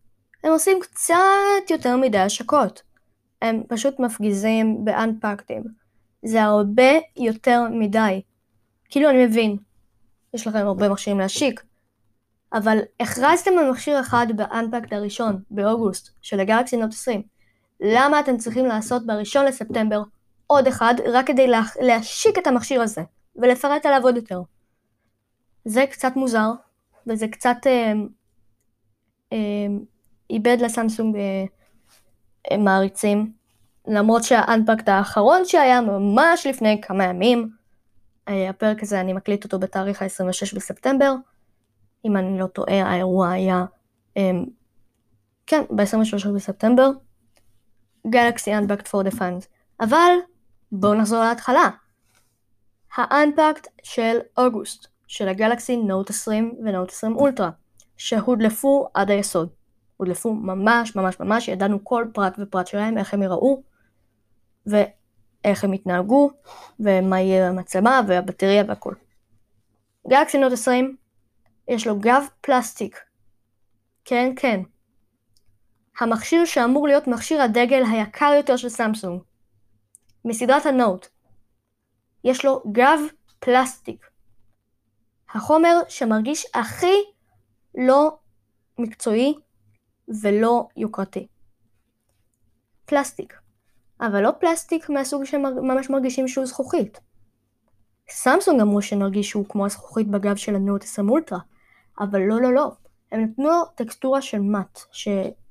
הם 0.43 0.51
עושים 0.51 0.77
קצת 0.81 1.69
יותר 1.69 1.97
מדי 1.97 2.19
השקות. 2.19 2.81
הם 3.41 3.63
פשוט 3.67 3.99
מפגיזים 3.99 4.85
באנפקטים. 4.85 5.63
זה 6.25 6.43
הרבה 6.43 6.91
יותר 7.17 7.61
מדי. 7.71 8.21
כאילו 8.89 9.09
אני 9.09 9.25
מבין, 9.25 9.57
יש 10.33 10.47
לכם 10.47 10.57
הרבה 10.67 10.89
מכשירים 10.89 11.19
להשיק, 11.19 11.63
אבל 12.53 12.79
הכרזתם 12.99 13.51
על 13.59 13.71
מכשיר 13.71 13.99
אחד 13.99 14.27
באנפקט 14.35 14.93
הראשון, 14.93 15.41
באוגוסט, 15.51 16.09
של 16.21 16.39
הגלקסי 16.39 16.77
נוט 16.77 16.91
20. 16.91 17.21
למה 17.79 18.19
אתם 18.19 18.37
צריכים 18.37 18.65
לעשות 18.65 19.05
בראשון 19.05 19.45
לספטמבר 19.45 20.01
עוד 20.47 20.67
אחד, 20.67 20.93
רק 21.13 21.27
כדי 21.27 21.47
לה, 21.47 21.61
להשיק 21.81 22.37
את 22.37 22.47
המכשיר 22.47 22.81
הזה, 22.81 23.01
ולפרט 23.35 23.85
עליו 23.85 24.01
עוד 24.03 24.15
יותר. 24.15 24.41
זה 25.65 25.85
קצת 25.91 26.15
מוזר, 26.15 26.51
וזה 27.07 27.27
קצת 27.27 27.57
אה, 27.65 27.93
אה, 29.33 29.67
איבד 30.29 30.57
לסמסונג 30.61 31.15
אה, 31.15 31.45
אה, 32.51 32.57
מעריצים, 32.57 33.31
למרות 33.87 34.23
שהאנפקט 34.23 34.89
האחרון 34.89 35.45
שהיה 35.45 35.81
ממש 35.81 36.47
לפני 36.47 36.81
כמה 36.81 37.03
ימים, 37.03 37.49
אה, 38.27 38.49
הפרק 38.49 38.83
הזה 38.83 39.01
אני 39.01 39.13
מקליט 39.13 39.43
אותו 39.43 39.59
בתאריך 39.59 40.01
ה-26 40.01 40.55
בספטמבר, 40.55 41.13
אם 42.05 42.17
אני 42.17 42.39
לא 42.39 42.47
טועה 42.47 42.81
האירוע 42.81 43.29
היה, 43.29 43.65
אה, 44.17 44.31
כן, 45.47 45.63
ב-23 45.75 46.31
בספטמבר, 46.35 46.89
Galaxy 48.07 48.51
Unpacked 48.61 48.87
for 48.87 49.07
the 49.09 49.15
Fans. 49.15 49.47
אבל 49.79 50.11
בואו 50.71 50.93
נחזור 50.93 51.23
להתחלה. 51.23 51.69
האנפקט 52.95 53.67
של 53.83 54.17
אוגוסט, 54.37 54.87
של 55.07 55.27
הגלקסי 55.27 55.77
נוט 55.77 56.09
20 56.09 56.55
ונוט 56.65 56.89
20 56.89 57.15
אולטרה, 57.15 57.49
שהודלפו 57.97 58.87
עד 58.93 59.11
היסוד. 59.11 59.49
הודלפו 59.97 60.33
ממש 60.33 60.95
ממש 60.95 61.19
ממש, 61.19 61.47
ידענו 61.47 61.83
כל 61.83 62.05
פרט 62.13 62.35
ופרט 62.39 62.67
שלהם, 62.67 62.97
איך 62.97 63.13
הם 63.13 63.23
יראו, 63.23 63.63
ואיך 64.65 65.63
הם 65.63 65.73
יתנהגו, 65.73 66.29
ומה 66.79 67.19
יהיה 67.19 67.49
המצלמה 67.49 68.01
והבטריה 68.07 68.63
והכל. 68.67 68.93
גלקסי 70.09 70.37
נוט 70.37 70.51
20, 70.51 70.95
יש 71.67 71.87
לו 71.87 71.99
גב 71.99 72.23
פלסטיק. 72.41 72.99
כן, 74.05 74.31
כן. 74.35 74.61
המכשיר 75.99 76.45
שאמור 76.45 76.87
להיות 76.87 77.07
מכשיר 77.07 77.41
הדגל 77.41 77.83
היקר 77.91 78.33
יותר 78.37 78.57
של 78.57 78.69
סמסונג. 78.69 79.21
מסדרת 80.25 80.65
הנוט. 80.65 81.07
יש 82.23 82.45
לו 82.45 82.63
גב 82.71 82.99
פלסטיק. 83.39 84.09
החומר 85.29 85.79
שמרגיש 85.89 86.45
הכי 86.53 86.95
לא 87.75 88.17
מקצועי 88.79 89.33
ולא 90.21 90.67
יוקרתי. 90.77 91.27
פלסטיק. 92.85 93.33
אבל 94.01 94.21
לא 94.21 94.31
פלסטיק 94.39 94.89
מהסוג 94.89 95.23
שממש 95.23 95.89
מרגישים 95.89 96.27
שהוא 96.27 96.45
זכוכית. 96.45 96.99
סמסונג 98.09 98.61
אמרו 98.61 98.81
שנרגיש 98.81 99.29
שהוא 99.29 99.45
כמו 99.49 99.65
הזכוכית 99.65 100.07
בגב 100.07 100.35
של 100.35 100.55
הנוט 100.55 100.83
10 100.83 101.01
אולטרה, 101.09 101.39
אבל 101.99 102.19
לא 102.19 102.41
לא 102.41 102.53
לא. 102.53 102.71
הם 103.11 103.23
נתנו 103.23 103.45
לו 103.45 103.65
טקסטורה 103.75 104.21
של 104.21 104.39
מאט, 104.39 104.79
ש... 104.91 105.07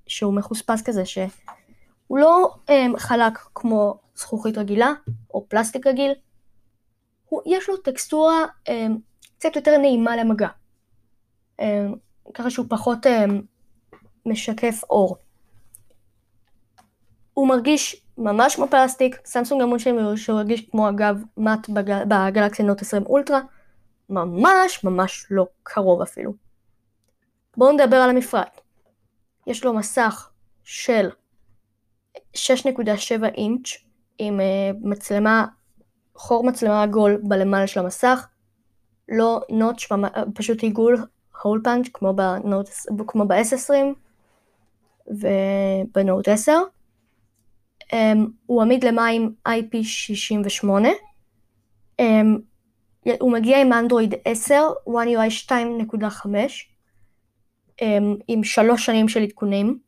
שהוא 0.07 0.35
מחוספס 0.35 0.83
כזה, 0.83 1.05
שהוא 1.05 2.19
לא 2.19 2.55
um, 2.67 2.99
חלק 2.99 3.39
כמו 3.55 3.99
זכוכית 4.15 4.59
רגילה 4.59 4.93
או 5.35 5.47
פלסטיק 5.49 5.87
רגיל, 5.87 6.13
הוא, 7.29 7.43
יש 7.47 7.69
לו 7.69 7.77
טקסטורה 7.77 8.45
אה, 8.69 8.87
קצת 9.39 9.57
יותר 9.57 9.79
נעימה 9.79 10.17
למגע, 10.17 10.49
אה, 11.61 11.87
ככה 12.35 12.51
שהוא 12.51 12.67
פחות 12.69 13.07
אה, 13.07 13.25
משקף 14.27 14.81
אור. 14.91 15.17
הוא 17.35 17.49
מרגיש 17.49 18.07
ממש 18.19 18.57
כמו 18.57 18.67
פלסטיק, 18.69 19.21
סמסונג 19.25 19.63
אמרו 19.63 19.79
שהוא 20.17 20.37
מרגיש 20.37 20.71
כמו 20.71 20.89
אגב 20.89 21.23
מאט 21.37 21.69
בגלקסי 22.09 22.63
נוט 22.63 22.83
20 22.83 23.03
אולטרה, 23.07 23.41
ממש 24.13 24.85
ממש 24.85 25.27
לא 25.31 25.47
קרוב 25.63 26.03
אפילו. 26.03 26.33
בואו 27.57 27.73
נדבר 27.73 27.97
על 27.97 28.11
המפרט. 28.11 28.61
יש 29.47 29.65
לו 29.65 29.73
מסך 29.73 30.31
של 30.65 31.11
6.7 32.35 32.41
אינץ' 33.35 33.69
עם 34.19 34.41
uh, 34.41 34.77
מצלמה, 34.81 35.47
חור 36.15 36.45
מצלמה 36.45 36.83
עגול 36.83 37.21
בלמעלה 37.23 37.67
של 37.67 37.81
המסך, 37.81 38.27
לא 39.09 39.41
נוטש, 39.51 39.93
פשוט 40.35 40.63
עיגול 40.63 41.07
הול 41.43 41.61
פאנץ' 41.65 41.89
כמו, 41.95 42.15
בנוט, 42.15 42.69
כמו 43.07 43.25
ב-S20 43.29 43.75
ובנוט 45.07 46.29
10. 46.29 46.53
Um, 47.83 47.95
הוא 48.47 48.63
עמיד 48.63 48.85
למים 48.85 49.35
IP68. 49.49 50.87
Um, 52.01 52.05
הוא 53.21 53.33
מגיע 53.33 53.61
עם 53.61 53.73
אנדרואיד 53.73 54.15
10, 54.25 54.55
One 54.87 54.91
UI 54.91 55.49
2.5, 55.49 55.55
um, 57.81 57.85
עם 58.29 58.45
שלוש 58.45 58.87
שנים 58.87 59.09
של 59.09 59.23
עדכונים. 59.23 59.79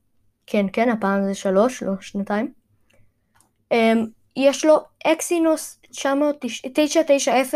כן, 0.47 0.67
כן, 0.73 0.89
הפעם 0.89 1.25
זה 1.25 1.35
שלוש, 1.35 1.83
לא 1.83 1.93
שנתיים. 2.01 2.53
Um, 3.75 3.77
יש 4.37 4.65
לו 4.65 4.77
אקסינוס 5.07 5.81
990 5.91 7.55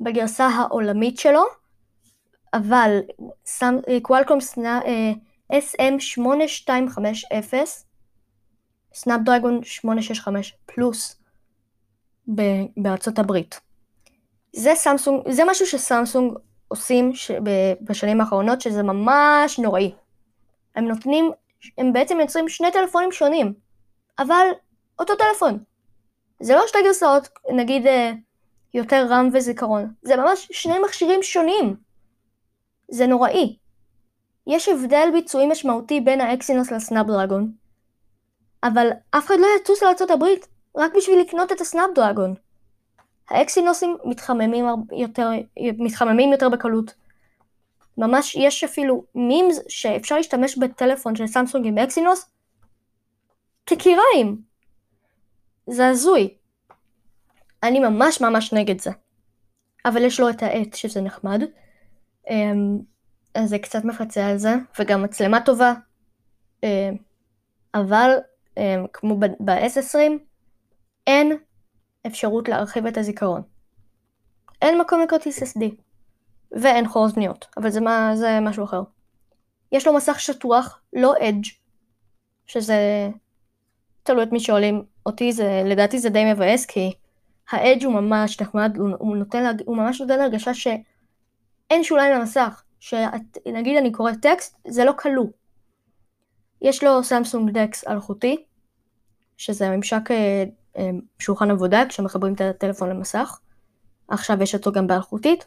בגרסה 0.00 0.46
העולמית 0.46 1.18
שלו, 1.18 1.42
אבל 2.54 2.98
קוואלקום 4.02 4.38
SM8250 5.52 7.54
סנאפדרגון 8.94 9.64
865 9.64 10.54
פלוס 10.66 11.22
בארצות 12.76 13.18
הברית. 13.18 13.71
זה 14.52 14.72
סמסונג, 14.74 15.30
זה 15.30 15.42
משהו 15.46 15.66
שסמסונג 15.66 16.32
עושים 16.68 17.14
ש... 17.14 17.30
בשנים 17.80 18.20
האחרונות 18.20 18.60
שזה 18.60 18.82
ממש 18.82 19.58
נוראי. 19.58 19.94
הם 20.76 20.88
נותנים, 20.88 21.30
הם 21.78 21.92
בעצם 21.92 22.20
יוצרים 22.20 22.48
שני 22.48 22.72
טלפונים 22.72 23.12
שונים, 23.12 23.54
אבל 24.18 24.46
אותו 24.98 25.12
טלפון. 25.16 25.58
זה 26.40 26.54
לא 26.54 26.62
שתי 26.66 26.78
גרסאות, 26.84 27.28
נגיד 27.54 27.86
אה, 27.86 28.12
יותר 28.74 29.06
רם 29.10 29.28
וזיכרון, 29.32 29.92
זה 30.02 30.16
ממש 30.16 30.48
שני 30.52 30.78
מכשירים 30.78 31.22
שונים. 31.22 31.76
זה 32.90 33.06
נוראי. 33.06 33.56
יש 34.46 34.68
הבדל 34.68 35.08
ביצועי 35.12 35.46
משמעותי 35.46 36.00
בין 36.00 36.20
האקסינוס 36.20 36.70
לסנאפדרגון, 36.70 37.52
אבל 38.62 38.90
אף 39.10 39.26
אחד 39.26 39.34
לא 39.38 39.46
יטוס 39.60 39.82
הברית 40.10 40.48
רק 40.76 40.92
בשביל 40.96 41.20
לקנות 41.20 41.52
את 41.52 41.60
הסנאפדרגון. 41.60 42.34
האקסינוסים 43.30 43.96
מתחממים 44.04 44.64
יותר, 44.92 45.30
מתחממים 45.78 46.32
יותר 46.32 46.48
בקלות. 46.48 46.94
ממש 47.98 48.34
יש 48.34 48.64
אפילו 48.64 49.04
מימס 49.14 49.60
שאפשר 49.68 50.16
להשתמש 50.16 50.58
בטלפון 50.58 51.16
של 51.16 51.26
סמסונג 51.26 51.66
עם 51.66 51.78
אקסינוס 51.78 52.30
כקיריים. 53.66 54.42
זה 55.66 55.88
הזוי. 55.88 56.34
אני 57.62 57.80
ממש 57.80 58.20
ממש 58.20 58.52
נגד 58.52 58.80
זה. 58.80 58.90
אבל 59.84 60.04
יש 60.04 60.20
לו 60.20 60.30
את 60.30 60.42
העט 60.42 60.74
שזה 60.74 61.00
נחמד. 61.00 61.42
אמ, 62.30 62.78
אז 63.34 63.48
זה 63.48 63.58
קצת 63.58 63.84
מפצה 63.84 64.26
על 64.26 64.38
זה, 64.38 64.54
וגם 64.78 65.02
מצלמה 65.02 65.40
טובה. 65.40 65.72
אמ, 66.62 66.96
אבל 67.74 68.10
אמ, 68.56 68.86
כמו 68.92 69.16
ב-S20 69.16 69.98
אין 71.06 71.36
אפשרות 72.06 72.48
להרחיב 72.48 72.86
את 72.86 72.98
הזיכרון. 72.98 73.42
אין 74.62 74.80
מקום 74.80 75.00
לכרטיס 75.00 75.42
SD. 75.42 75.64
ואין 76.52 76.88
חור 76.88 77.02
אוזניות, 77.02 77.46
אבל 77.56 77.70
זה, 77.70 77.80
מה, 77.80 78.10
זה 78.14 78.38
משהו 78.40 78.64
אחר. 78.64 78.82
יש 79.72 79.86
לו 79.86 79.94
מסך 79.94 80.20
שטוח, 80.20 80.80
לא 80.92 81.14
אדג', 81.20 81.44
שזה 82.46 83.08
תלוי 84.02 84.22
את 84.22 84.32
מי 84.32 84.40
שואלים 84.40 84.84
אותי, 85.06 85.32
זה, 85.32 85.62
לדעתי 85.64 85.98
זה 85.98 86.08
די 86.08 86.32
מבאס, 86.32 86.66
כי 86.66 86.92
האדג' 87.50 87.84
הוא 87.84 87.94
ממש 87.94 88.40
נחמד, 88.40 88.76
הוא, 88.76 88.88
הוא, 88.98 89.16
נותן, 89.16 89.56
הוא 89.64 89.76
ממש 89.76 90.00
נותן 90.00 90.20
הרגשה 90.20 90.54
שאין 90.54 91.82
שוליים 91.82 92.14
למסך, 92.14 92.62
שנגיד 92.80 93.76
אני 93.78 93.92
קורא 93.92 94.12
טקסט, 94.22 94.56
זה 94.68 94.84
לא 94.84 94.92
כלוא. 94.98 95.26
יש 96.62 96.84
לו 96.84 97.04
סמסונג 97.04 97.50
דקס 97.50 97.88
אלחוטי, 97.88 98.44
שזה 99.36 99.76
ממשק 99.76 100.10
אה, 100.10 100.44
שולחן 101.18 101.50
עבודה 101.50 101.82
כשמחברים 101.88 102.34
את 102.34 102.40
הטלפון 102.40 102.90
למסך. 102.90 103.38
עכשיו 104.08 104.42
יש 104.42 104.54
אותו 104.54 104.72
גם 104.72 104.86
באלחוטית. 104.86 105.46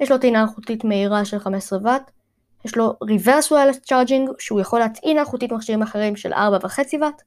יש 0.00 0.10
לו 0.10 0.18
טעינה 0.18 0.42
אלחוטית 0.42 0.84
מהירה 0.84 1.24
של 1.24 1.38
15 1.38 1.78
ואט. 1.82 2.10
יש 2.64 2.76
לו 2.76 2.94
reverse 3.04 3.50
wireless 3.50 3.88
charging 3.88 4.32
שהוא 4.38 4.60
יכול 4.60 4.78
להטעין 4.78 5.18
אלחוטית 5.18 5.52
מכשירים 5.52 5.82
אחרים 5.82 6.16
של 6.16 6.32
4.5 6.32 6.36
ואט. 7.00 7.22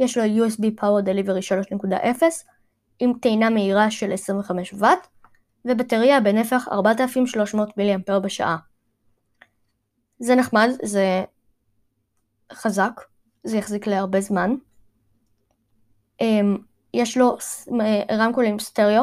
יש 0.00 0.18
לו 0.18 0.24
USB 0.24 0.62
Power 0.80 1.04
Delivery 1.06 1.66
3.0 1.82 2.22
עם 2.98 3.12
טעינה 3.20 3.50
מהירה 3.50 3.90
של 3.90 4.12
25 4.12 4.74
ואט 4.78 5.06
ובטריה 5.64 6.20
בנפח 6.20 6.68
4,300 6.72 7.76
מיליאמפר 7.76 8.20
בשעה. 8.20 8.56
זה 10.18 10.34
נחמד, 10.34 10.68
זה 10.82 11.24
חזק, 12.52 13.00
זה 13.44 13.56
יחזיק 13.56 13.86
להרבה 13.86 14.20
זמן. 14.20 14.54
אמ, 16.22 16.56
יש 16.94 17.16
לו 17.16 17.36
רמקולים 18.12 18.58
סטריאו. 18.58 19.02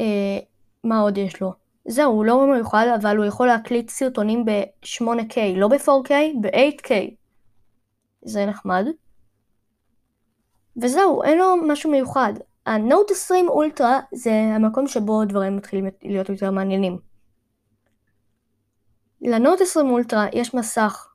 אה, 0.00 0.38
מה 0.84 1.00
עוד 1.00 1.18
יש 1.18 1.40
לו? 1.40 1.52
זהו, 1.88 2.12
הוא 2.12 2.24
לא 2.24 2.46
מיוחד, 2.54 2.86
אבל 3.00 3.16
הוא 3.16 3.24
יכול 3.24 3.46
להקליט 3.46 3.90
סרטונים 3.90 4.44
ב-8K, 4.44 5.36
לא 5.56 5.68
ב-4K, 5.68 6.10
ב-8K. 6.40 6.90
זה 8.22 8.46
נחמד. 8.46 8.86
וזהו, 10.82 11.22
אין 11.22 11.38
לו 11.38 11.56
משהו 11.56 11.90
מיוחד. 11.90 12.32
הנוט 12.66 13.10
20 13.10 13.48
אולטרה 13.48 14.00
זה 14.12 14.32
המקום 14.32 14.86
שבו 14.86 15.24
דברים 15.24 15.56
מתחילים 15.56 15.86
להיות 16.02 16.28
יותר 16.28 16.50
מעניינים. 16.50 16.98
לנוט 19.22 19.60
20 19.60 19.90
אולטרה 19.90 20.26
יש 20.32 20.54
מסך 20.54 21.08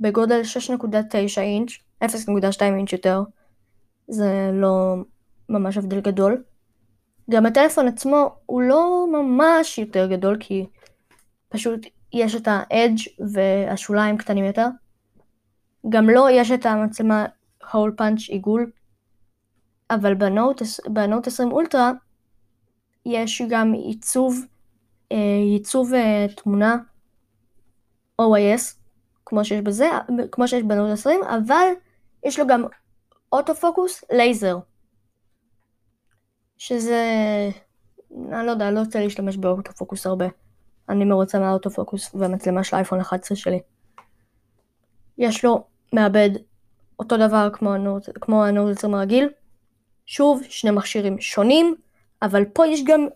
בגודל 0.00 0.40
6.9 0.42 1.40
אינץ', 1.40 1.70
0.2 2.04 2.62
אינץ' 2.62 2.92
יותר, 2.92 3.22
זה 4.08 4.50
לא 4.52 4.94
ממש 5.48 5.76
הבדל 5.76 6.00
גדול. 6.00 6.42
גם 7.30 7.46
הטלפון 7.46 7.88
עצמו 7.88 8.36
הוא 8.46 8.62
לא 8.62 9.06
ממש 9.12 9.78
יותר 9.78 10.06
גדול 10.06 10.36
כי 10.40 10.66
פשוט 11.48 11.86
יש 12.12 12.34
את 12.34 12.48
האדג' 12.50 12.98
והשוליים 13.32 14.16
קטנים 14.16 14.44
יותר. 14.44 14.66
גם 15.88 16.06
לו 16.06 16.14
לא 16.14 16.28
יש 16.30 16.50
את 16.50 16.66
המצלמה 16.66 17.26
הול 17.72 17.94
פאנץ' 17.96 18.28
עיגול, 18.28 18.70
אבל 19.90 20.14
בנוט, 20.14 20.62
בנוט 20.86 21.26
20 21.26 21.52
אולטרה 21.52 21.92
יש 23.06 23.42
גם 23.48 23.72
עיצוב, 23.72 24.44
אה, 25.12 25.16
עיצוב 25.52 25.94
אה, 25.94 26.26
תמונה 26.36 26.76
OIS, 28.22 28.76
כמו 29.26 29.44
שיש 29.44 29.60
בזה, 29.60 29.88
כמו 30.32 30.48
שיש 30.48 30.62
בנוט 30.62 30.90
20, 30.90 31.20
אבל 31.24 31.66
יש 32.24 32.38
לו 32.38 32.46
גם 32.46 32.64
אוטופוקוס 33.32 34.04
לייזר. 34.12 34.58
שזה... 36.58 37.02
אני 38.32 38.46
לא 38.46 38.50
יודע, 38.50 38.70
לא 38.70 38.80
רוצה 38.80 39.00
להשתמש 39.00 39.36
באוטופוקוס 39.36 40.06
הרבה. 40.06 40.26
אני 40.88 41.04
מרוצה 41.04 41.38
מהאוטופוקוס 41.38 42.14
והמצלמה 42.14 42.64
של 42.64 42.76
האייפון 42.76 43.00
11 43.00 43.36
שלי. 43.36 43.60
יש 45.18 45.44
לו 45.44 45.64
מעבד 45.92 46.30
אותו 46.98 47.16
דבר 47.16 47.48
כמו 48.20 48.44
20 48.44 48.94
הרגיל. 48.94 49.28
שוב, 50.06 50.42
שני 50.48 50.70
מכשירים 50.70 51.20
שונים, 51.20 51.74
אבל 52.22 52.44
פה 52.44 52.66
יש 52.66 52.84
גם 52.84 53.06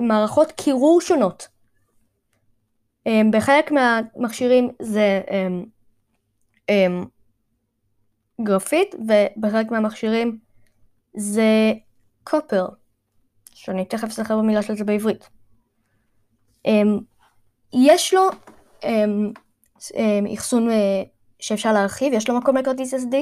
מערכות 0.00 0.52
קירור 0.52 1.00
שונות. 1.00 1.48
אמ, 3.06 3.30
בחלק 3.32 3.70
מהמכשירים 3.72 4.70
זה 4.82 5.22
um, 5.26 5.66
um, 6.70 7.06
גרפית, 8.44 8.94
ובחלק 8.94 9.70
מהמכשירים 9.70 10.38
זה 11.16 11.72
קופר, 12.24 12.66
שאני 13.54 13.84
תכף 13.84 14.08
אסחר 14.08 14.38
במילה 14.38 14.62
של 14.62 14.76
זה 14.76 14.84
בעברית. 14.84 15.28
Um, 16.66 16.70
יש 17.72 18.14
לו 18.14 18.30
um, 18.80 18.86
um, 19.80 20.34
אחסון 20.34 20.68
uh, 20.68 20.72
שאפשר 21.40 21.72
להרחיב, 21.72 22.12
יש 22.12 22.28
לו 22.28 22.38
מקום 22.38 22.56
לכרטיס 22.56 22.94
SD. 22.94 23.16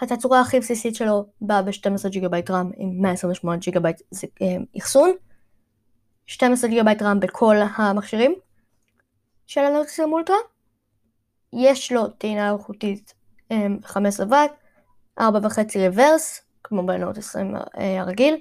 התצורה 0.00 0.40
הכי 0.40 0.60
בסיסית 0.60 0.94
שלו 0.94 1.26
באה 1.40 1.62
ב-12 1.62 2.08
ג'יגה 2.08 2.28
רם 2.50 2.70
עם 2.76 3.02
128 3.02 3.56
ג'יגה 3.56 3.80
אחסון. 4.78 5.10
12 6.26 6.70
ג'יגה 6.70 6.92
רם 7.02 7.20
בכל 7.20 7.56
המכשירים 7.76 8.34
של 9.46 9.60
הנוקסים 9.60 10.12
אולטרה. 10.12 10.36
יש 11.52 11.92
לו 11.92 12.08
טעינה 12.08 12.50
אלחוטית 12.50 13.14
15 13.84 14.26
ואט, 14.30 14.52
4.5 15.20 15.24
רוורס, 15.78 16.40
כמו 16.64 16.86
בנוט 16.86 17.18
20 17.18 17.56
אה, 17.56 18.00
הרגיל, 18.00 18.36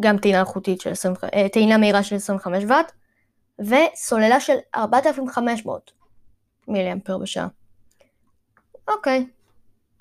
גם 0.00 0.18
טעינה 0.18 0.40
אלחוטית 0.40 0.80
של 0.80 0.90
20, 0.90 1.14
אה, 1.34 1.48
טעינה 1.48 1.78
מהירה 1.78 2.02
של 2.02 2.16
25 2.16 2.64
ואט, 2.68 2.92
וסוללה 3.58 4.40
של 4.40 4.56
4,500 4.74 5.92
מיליאמפר 6.68 7.18
בשעה. 7.18 7.48
אוקיי, 8.88 9.26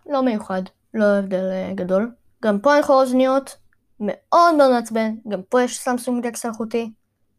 לא 0.06 0.23
מיוחד, 0.23 0.62
לא 0.93 1.06
הבדל 1.06 1.49
אה, 1.51 1.71
גדול. 1.75 2.12
גם 2.43 2.60
פה 2.60 2.75
אין 2.75 2.84
חור 2.84 3.01
אוזניות, 3.01 3.58
מאוד 3.99 4.56
מאוד 4.56 4.71
מעצבן, 4.71 5.15
גם 5.27 5.41
פה 5.49 5.62
יש 5.63 5.79
סמסונג 5.79 6.27
דקס 6.27 6.45
אלחוטי, 6.45 6.91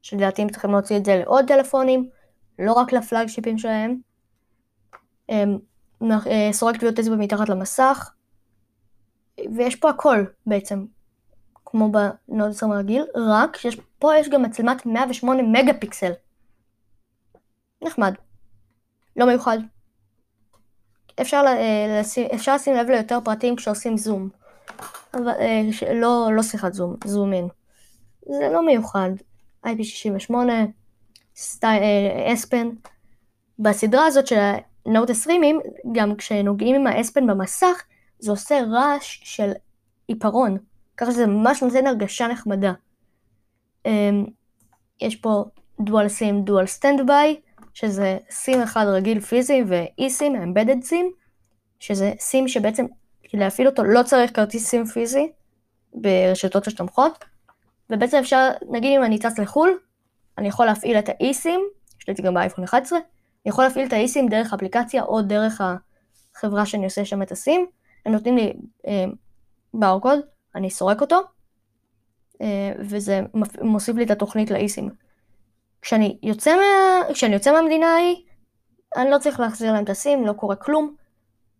שלדעתי 0.02 0.42
הם 0.42 0.48
צריכים 0.48 0.70
להוציא 0.70 0.96
את 0.96 1.04
זה 1.04 1.16
לעוד 1.16 1.44
טלפונים, 1.48 2.08
לא 2.58 2.72
רק 2.72 2.92
לפלאגשיפים 2.92 3.58
שלהם. 3.58 3.96
סורק 6.52 6.76
טביעות 6.76 6.98
אצבע 6.98 7.16
מתחת 7.16 7.48
למסך, 7.48 8.10
ויש 9.56 9.76
פה 9.76 9.90
הכל 9.90 10.24
בעצם, 10.46 10.84
כמו 11.64 11.92
בנוד 11.92 12.50
20 12.50 12.72
הרגיל, 12.72 13.04
רק 13.14 13.56
שפה 13.56 14.16
יש 14.16 14.28
גם 14.28 14.42
מצלמת 14.42 14.86
108 14.86 15.42
מגה 15.42 15.74
פיקסל. 15.80 16.12
נחמד. 17.82 18.14
לא 19.16 19.26
מיוחד. 19.26 19.58
אפשר, 21.20 21.42
אה, 21.46 22.00
לשים, 22.00 22.28
אפשר 22.34 22.54
לשים 22.54 22.74
לב 22.74 22.90
ליותר 22.90 23.18
פרטים 23.24 23.56
כשעושים 23.56 23.96
זום. 23.96 24.28
אבל 25.14 25.28
אה, 25.28 25.62
לא, 25.94 26.28
לא 26.32 26.42
שיחת 26.42 26.72
זום, 26.72 26.96
זום 27.04 27.32
אין. 27.32 27.48
זה 28.22 28.48
לא 28.52 28.66
מיוחד. 28.66 29.10
IP68, 29.66 30.34
סטי, 31.36 31.66
אספן. 32.32 32.68
בסדרה 33.58 34.06
הזאת 34.06 34.26
של 34.26 34.36
הנוט 34.86 35.10
20, 35.10 35.60
גם 35.92 36.16
כשנוגעים 36.16 36.74
עם 36.76 36.86
האספן 36.86 37.26
במסך, 37.26 37.82
זה 38.18 38.30
עושה 38.30 38.60
רעש 38.70 39.20
של 39.24 39.52
עיפרון, 40.08 40.58
ככה 40.96 41.12
שזה 41.12 41.26
ממש 41.26 41.62
נותן 41.62 41.86
הרגשה 41.86 42.28
נחמדה. 42.28 42.72
Um, 43.88 43.90
יש 45.00 45.16
פה 45.16 45.44
dual 45.80 46.08
SIM, 46.08 46.42
dual 46.42 46.66
standby, 46.66 47.40
שזה 47.74 48.18
סים 48.30 48.62
אחד 48.62 48.84
רגיל 48.86 49.20
פיזי 49.20 49.62
ו 49.66 50.10
eSIM, 50.10 50.36
embedded 50.36 50.82
SIM, 50.82 51.12
שזה 51.80 52.12
סים 52.18 52.48
שבעצם 52.48 52.86
להפעיל 53.34 53.68
אותו 53.68 53.84
לא 53.84 54.02
צריך 54.02 54.36
כרטיס 54.36 54.68
סים 54.68 54.84
פיזי 54.84 55.32
ברשתות 55.94 56.66
שתומכות, 56.66 57.24
ובעצם 57.90 58.16
אפשר, 58.16 58.50
נגיד 58.70 58.98
אם 58.98 59.04
אני 59.04 59.18
טס 59.18 59.38
לחו"ל, 59.38 59.78
אני 60.38 60.48
יכול 60.48 60.66
להפעיל 60.66 60.98
את 60.98 61.08
ה 61.08 61.34
eSIM, 61.34 61.60
יש 62.00 62.08
לי 62.08 62.12
את 62.12 62.16
זה 62.16 62.22
גם 62.22 62.34
באייפון 62.34 62.64
11, 62.64 62.98
אני 63.44 63.50
יכול 63.50 63.64
להפעיל 63.64 63.86
את 63.86 63.92
האי 63.92 64.08
סים 64.08 64.28
דרך 64.28 64.52
אפליקציה 64.52 65.02
או 65.02 65.22
דרך 65.22 65.60
החברה 66.36 66.66
שאני 66.66 66.84
עושה 66.84 67.04
שם 67.04 67.22
את 67.22 67.32
הסים, 67.32 67.66
הם 68.06 68.12
נותנים 68.12 68.36
לי 68.36 68.52
אה, 68.86 69.04
ברקוד, 69.74 70.18
אני 70.54 70.70
סורק 70.70 71.00
אותו, 71.00 71.20
אה, 72.42 72.72
וזה 72.78 73.20
מוסיף 73.62 73.96
לי 73.96 74.04
את 74.04 74.10
התוכנית 74.10 74.50
לאיסים. 74.50 74.90
כשאני 75.82 76.18
יוצא, 76.22 76.56
מה... 76.56 77.14
כשאני 77.14 77.34
יוצא 77.34 77.52
מהמדינה 77.52 77.86
ההיא, 77.86 78.16
אני 78.96 79.10
לא 79.10 79.18
צריך 79.18 79.40
להחזיר 79.40 79.72
להם 79.72 79.84
את 79.84 79.90
הסים, 79.90 80.26
לא 80.26 80.32
קורה 80.32 80.56
כלום. 80.56 80.94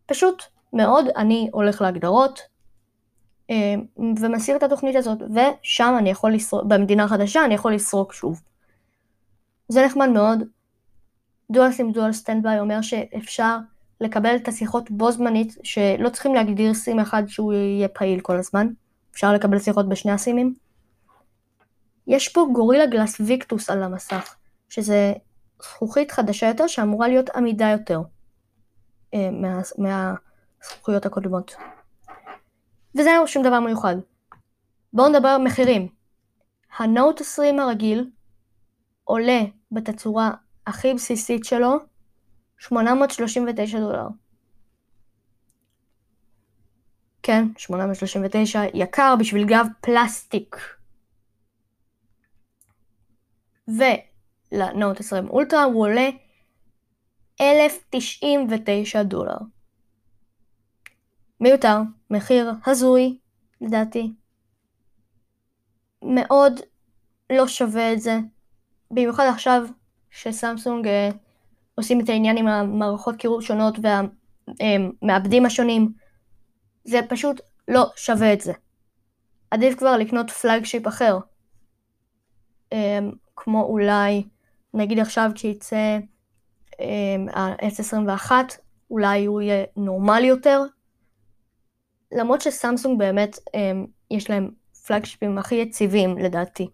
פשוט 0.07 0.43
מאוד 0.73 1.07
אני 1.17 1.49
הולך 1.53 1.81
להגדרות 1.81 2.41
אה, 3.51 3.75
ומסיר 4.21 4.57
את 4.57 4.63
התוכנית 4.63 4.97
הזאת, 4.97 5.19
ושם 5.23 5.95
אני 5.99 6.11
יכול 6.11 6.33
לסרוק, 6.33 6.65
במדינה 6.65 7.05
החדשה 7.05 7.45
אני 7.45 7.55
יכול 7.55 7.75
לסרוק 7.75 8.13
שוב. 8.13 8.43
זה 9.69 9.87
נחמד 9.87 10.09
מאוד. 10.09 10.39
דואל 11.51 11.73
סים 11.73 11.93
דואל 11.93 12.13
סטנדביי 12.13 12.61
אומר 12.61 12.83
שאפשר 12.83 13.57
לקבל 14.01 14.37
את 14.37 14.49
השיחות 14.49 14.91
בו 14.91 15.13
זמנית, 15.13 15.57
שלא 15.63 16.09
צריכים 16.09 16.35
להגדיר 16.35 16.75
סים 16.75 17.01
אחד 17.01 17.23
שהוא 17.27 17.53
יהיה 17.53 17.89
פעיל 17.89 18.21
כל 18.21 18.37
הזמן, 18.37 18.67
אפשר 19.13 19.33
לקבל 19.33 19.59
שיחות 19.59 19.89
בשני 19.89 20.13
הסימים. 20.13 20.55
יש 22.07 22.29
פה 22.29 22.47
גורילה 22.53 22.87
גלס 22.87 23.21
ויקטוס 23.21 23.71
על 23.71 23.83
המסך, 23.83 24.37
שזה 24.69 25.13
זכוכית 25.63 26.13
חדשה 26.13 26.47
יותר 26.47 26.67
שאמורה 26.67 27.09
להיות 27.09 27.31
עמידה 27.31 27.69
יותר 27.69 28.01
אה, 29.15 29.31
מה, 29.31 29.61
מהזכוכיות 29.79 31.07
הקודמות. 31.07 31.57
וזהו, 32.99 33.27
שום 33.27 33.43
דבר 33.43 33.61
מיוחד. 33.61 33.97
בואו 34.93 35.09
נדבר 35.09 35.29
על 35.29 35.43
מחירים. 35.43 35.89
הנוט 36.79 37.21
20 37.21 37.61
הרגיל 37.61 38.11
עולה 39.05 39.41
בתצורה 39.73 40.31
הכי 40.67 40.95
בסיסית 40.95 41.45
שלו 41.45 41.77
839 42.59 43.79
דולר. 43.81 44.07
כן, 47.23 47.45
839, 47.57 48.63
יקר 48.75 49.15
בשביל 49.19 49.47
גב 49.47 49.67
פלסטיק. 49.81 50.57
ולנוט 53.69 55.01
20 55.01 55.29
אולטרה 55.29 55.63
הוא 55.63 55.83
עולה 55.83 56.09
1,099 57.41 59.03
דולר. 59.03 59.37
מיותר, 61.41 61.79
מחיר 62.11 62.53
הזוי, 62.67 63.19
לדעתי. 63.61 64.13
מאוד 66.03 66.61
לא 67.31 67.49
שווה 67.49 67.93
את 67.93 68.01
זה. 68.01 68.19
במיוחד 68.91 69.25
עכשיו 69.33 69.67
שסמסונג 70.15 70.87
אה, 70.87 71.09
עושים 71.75 72.01
את 72.01 72.09
העניין 72.09 72.37
עם 72.37 72.49
המערכות 72.49 73.17
קירור 73.17 73.43
שונות 73.43 73.79
והמעבדים 73.83 75.43
אה, 75.43 75.47
השונים. 75.47 75.93
זה 76.85 77.01
פשוט 77.09 77.41
לא 77.69 77.91
שווה 77.97 78.33
את 78.33 78.41
זה. 78.41 78.53
עדיף 79.51 79.79
כבר 79.79 79.97
לקנות 79.97 80.31
פלאגשיפ 80.31 80.89
אחר. 80.89 81.19
אה, 82.73 82.99
כמו 83.37 83.63
אולי, 83.63 84.25
נגיד 84.75 84.99
עכשיו 84.99 85.31
כשיצא 85.35 85.99
ה-S21, 87.35 88.33
אולי 88.91 89.25
הוא 89.25 89.41
יהיה 89.41 89.65
נורמלי 89.77 90.27
יותר. 90.27 90.63
למרות 92.13 92.41
שסמסונג 92.41 92.99
באמת, 92.99 93.39
יש 94.11 94.31
להם 94.31 94.51
פלאגשיפים 94.87 95.39
הכי 95.39 95.55
יציבים 95.55 96.19
לדעתי. 96.19 96.69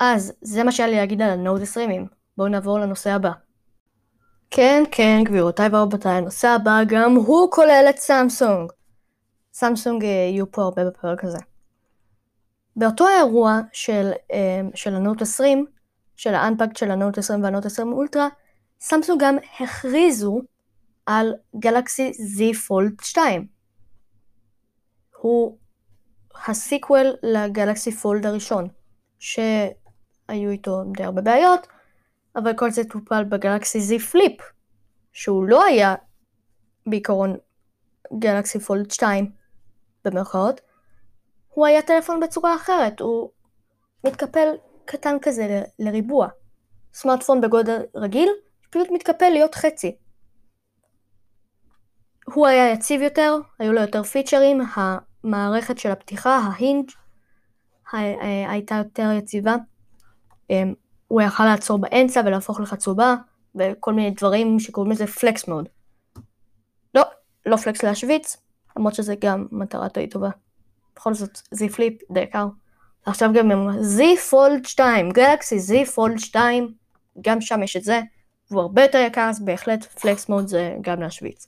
אז 0.00 0.32
זה 0.40 0.64
מה 0.64 0.72
שהיה 0.72 0.88
לי 0.88 0.96
להגיד 0.96 1.22
על 1.22 1.30
הנוט 1.30 1.62
20. 1.62 2.06
בואו 2.36 2.48
נעבור 2.48 2.78
לנושא 2.78 3.10
הבא. 3.10 3.30
כן, 4.50 4.82
כן, 4.90 5.20
גבירותיי 5.24 5.68
ורבותיי, 5.72 6.12
הנושא 6.12 6.48
הבא 6.48 6.80
גם 6.86 7.14
הוא 7.14 7.50
כולל 7.50 7.86
את 7.90 7.98
סמסונג. 7.98 8.72
סמסונג 9.52 10.04
אה, 10.04 10.08
יהיו 10.08 10.52
פה 10.52 10.62
הרבה 10.62 10.84
בפרק 10.84 11.24
הזה. 11.24 11.38
באותו 12.76 13.08
אירוע 13.08 13.60
של, 13.72 14.10
אה, 14.32 14.60
של 14.74 14.94
הנוט 14.94 15.22
20, 15.22 15.66
של 16.16 16.34
ה 16.34 16.39
Unpacked 16.39 16.76
של 16.76 16.90
ה 16.90 16.96
Note 16.96 17.18
20 17.18 17.44
וה 17.44 17.51
Note 17.51 17.66
20 17.66 17.92
אולטרה, 17.92 18.28
סמסונג 18.80 19.20
גם 19.20 19.36
הכריזו 19.60 20.40
על 21.06 21.34
Galaxy 21.58 22.10
Z 22.10 22.56
Fold 22.66 23.00
2. 23.02 23.46
הוא 25.20 25.58
ה 26.46 26.55
sequel 26.55 27.06
ל 27.22 27.32
Galaxy 27.32 27.92
Fold 27.92 28.26
הראשון, 28.26 28.68
שהיו 30.30 30.50
איתו 30.50 30.82
די 30.96 31.04
הרבה 31.04 31.22
בעיות, 31.22 31.66
אבל 32.36 32.56
כל 32.56 32.70
זה 32.70 32.84
טופל 32.84 33.24
ב 33.24 33.32
Galaxy 33.32 33.78
Z 33.78 34.00
Flip, 34.00 34.40
שהוא 35.12 35.44
לא 35.44 35.64
היה 35.64 35.94
בעיקרון 36.86 37.36
Galaxy 38.18 38.60
Fold 38.60 38.90
2 38.90 39.30
במרכאות, 40.04 40.60
הוא 41.48 41.66
היה 41.66 41.82
טלפון 41.82 42.20
בצורה 42.20 42.56
אחרת, 42.56 43.00
הוא 43.00 43.30
מתקפל 44.04 44.48
קטן 44.84 45.16
כזה 45.22 45.46
ל- 45.46 45.86
לריבוע. 45.86 46.28
סמארטפון 46.94 47.40
בגודל 47.40 47.82
רגיל, 47.94 48.28
פשוט 48.70 48.88
מתקפל 48.92 49.28
להיות 49.28 49.54
חצי. 49.54 49.96
הוא 52.34 52.46
היה 52.46 52.72
יציב 52.72 53.02
יותר, 53.02 53.36
היו 53.58 53.72
לו 53.72 53.80
יותר 53.80 54.02
פיצ'רים, 54.02 54.60
המערכת 54.74 55.78
של 55.78 55.90
הפתיחה, 55.90 56.36
ההינג' 56.36 56.90
הייתה 58.48 58.74
יותר 58.74 59.10
יציבה. 59.18 59.56
אמ, 60.50 60.74
הוא 61.08 61.22
יכל 61.22 61.44
לעצור 61.44 61.78
באמצע 61.78 62.22
ולהפוך 62.26 62.60
לחצובה, 62.60 63.14
וכל 63.54 63.92
מיני 63.92 64.10
דברים 64.10 64.60
שקוראים 64.60 64.92
לזה 64.92 65.06
פלקס 65.06 65.48
מוד. 65.48 65.68
לא, 66.94 67.02
לא 67.46 67.56
flex 67.56 67.82
להשוויץ, 67.82 68.36
למרות 68.76 68.94
שזה 68.94 69.14
גם 69.20 69.46
מטרה 69.52 69.88
די 69.94 70.06
טובה. 70.06 70.30
בכל 70.96 71.14
זאת, 71.14 71.38
Z 71.54 71.68
Flip 71.76 72.02
די 72.10 72.20
יקר. 72.20 72.46
עכשיו 73.06 73.30
גם 73.34 73.50
עם 73.50 73.68
Z 73.70 74.20
Fold 74.30 74.64
2, 74.64 75.10
Galaxy 75.10 75.56
Z 75.56 75.90
Fold 75.90 76.18
2, 76.18 76.74
גם 77.20 77.40
שם 77.40 77.62
יש 77.62 77.76
את 77.76 77.84
זה, 77.84 78.00
והוא 78.50 78.62
הרבה 78.62 78.82
יותר 78.82 78.98
יקר, 78.98 79.20
אז 79.30 79.44
בהחלט 79.44 79.84
Flex 79.84 80.28
Mode 80.28 80.46
זה 80.46 80.76
גם 80.80 81.00
להשוויץ. 81.00 81.46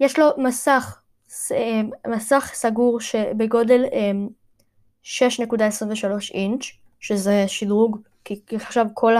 יש 0.00 0.18
לו 0.18 0.26
מסך, 0.38 1.00
אה, 1.52 1.80
מסך 2.06 2.50
סגור 2.54 3.00
שבגודל 3.00 3.84
6.23 5.02 5.10
אה, 5.60 6.18
אינץ', 6.34 6.64
שזה 7.04 7.44
שדרוג, 7.46 7.98
כי, 8.24 8.40
עכשיו 8.54 8.86
כל 8.94 9.14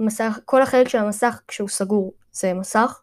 המסך, 0.00 0.38
כל 0.44 0.62
החלק 0.62 0.88
של 0.88 0.98
המסך 0.98 1.40
כשהוא 1.48 1.68
סגור 1.68 2.12
זה 2.32 2.54
מסך, 2.54 3.00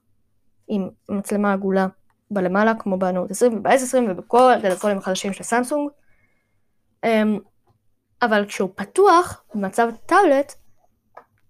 עם 0.68 0.90
מצלמה 1.10 1.54
עגולה 1.54 1.88
בלמעלה, 2.32 2.74
כמו 2.80 3.00
בנוט 3.00 3.32
20 3.32 3.58
וב-S20 3.58 4.12
ובכל 4.12 4.54
הטלפונים 4.54 4.98
החדשים 4.98 5.34
של 5.34 5.44
סמסונג. 5.44 5.90
אמ, 7.04 7.40
אבל 8.22 8.46
כשהוא 8.46 8.70
פתוח, 8.76 9.44
במצב 9.56 9.88
טאבלט, 10.06 10.54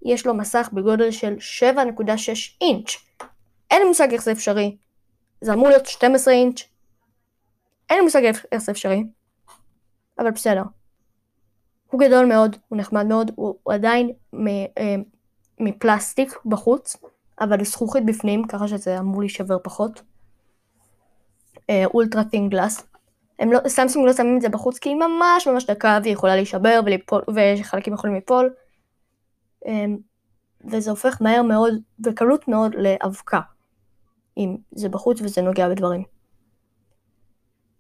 יש 0.06 0.26
לו 0.26 0.34
מסך 0.34 0.70
בגודל 0.74 1.12
של 1.12 1.36
7.6 1.62 2.58
אינץ'. 2.62 2.92
אין 3.72 3.82
לי 3.82 3.88
מושג 3.88 4.12
איך 4.12 4.24
זה 4.24 4.32
אפשרי. 4.32 4.78
זה 5.42 5.54
אמור 5.54 5.68
להיות 5.68 5.86
12 5.86 6.34
אינץ'. 6.34 6.62
אין 7.90 7.98
לי 7.98 8.04
מושג 8.04 8.24
איך 8.26 8.58
זה 8.58 8.72
אפשרי. 8.72 9.04
אבל 10.20 10.32
בסדר. 10.32 10.64
הוא 11.92 12.02
גדול 12.02 12.26
מאוד, 12.26 12.56
הוא 12.70 12.78
נחמד 12.78 13.06
מאוד, 13.06 13.32
הוא, 13.36 13.56
הוא 13.64 13.74
עדיין 13.74 14.12
מ, 14.34 14.48
אה, 14.48 14.96
מפלסטיק 15.60 16.40
בחוץ, 16.46 16.98
אבל 17.42 17.64
זכוכית 17.64 18.06
בפנים, 18.06 18.48
ככה 18.48 18.68
שזה 18.68 19.00
אמור 19.00 19.20
להישבר 19.20 19.58
פחות. 19.64 20.02
Ultra 21.94 22.24
Thin 22.24 22.52
Glass. 22.52 22.88
לא, 23.40 23.60
סמסונג 23.68 24.06
לא 24.06 24.14
שמים 24.14 24.38
את 24.38 24.42
זה 24.42 24.50
בחוץ 24.50 24.80
כי 24.80 24.90
היא 24.90 24.96
ממש 24.96 25.48
ממש 25.48 25.66
דקה 25.66 26.00
והיא 26.04 26.14
יכולה 26.14 26.36
להישבר 26.36 26.80
וליפול, 26.86 27.22
וחלקים 27.36 27.94
יכולים 27.94 28.16
ליפול. 28.16 28.54
אה, 29.68 29.86
וזה 30.66 30.90
הופך 30.90 31.22
מהר 31.22 31.42
מאוד 31.42 31.74
וקלות 32.06 32.48
מאוד 32.48 32.76
לאבקה. 32.76 33.40
אם 34.38 34.58
זה 34.72 34.90
בחוץ 34.90 35.22
וזה 35.22 35.42
נוגע 35.42 35.70
בדברים. 35.70 36.04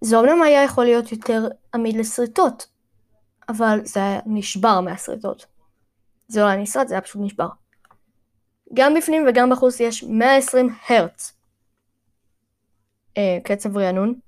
זה 0.01 0.17
אומנם 0.17 0.41
היה 0.41 0.63
יכול 0.63 0.83
להיות 0.83 1.11
יותר 1.11 1.47
עמיד 1.73 1.95
לשריטות, 1.95 2.67
אבל 3.51 3.79
זה 3.83 3.99
היה 3.99 4.19
נשבר 4.25 4.81
מהשריטות. 4.81 5.45
זה 6.27 6.41
לא 6.41 6.45
היה 6.45 6.61
נסרט, 6.61 6.87
זה 6.87 6.93
היה 6.93 7.01
פשוט 7.01 7.21
נשבר. 7.25 7.47
גם 8.73 8.93
בפנים 8.93 9.25
וגם 9.29 9.49
בחוץ 9.49 9.79
יש 9.79 10.03
120 10.03 10.75
הרץ 10.89 11.33
אה, 13.17 13.37
קצב 13.43 13.77
רענון. 13.77 14.19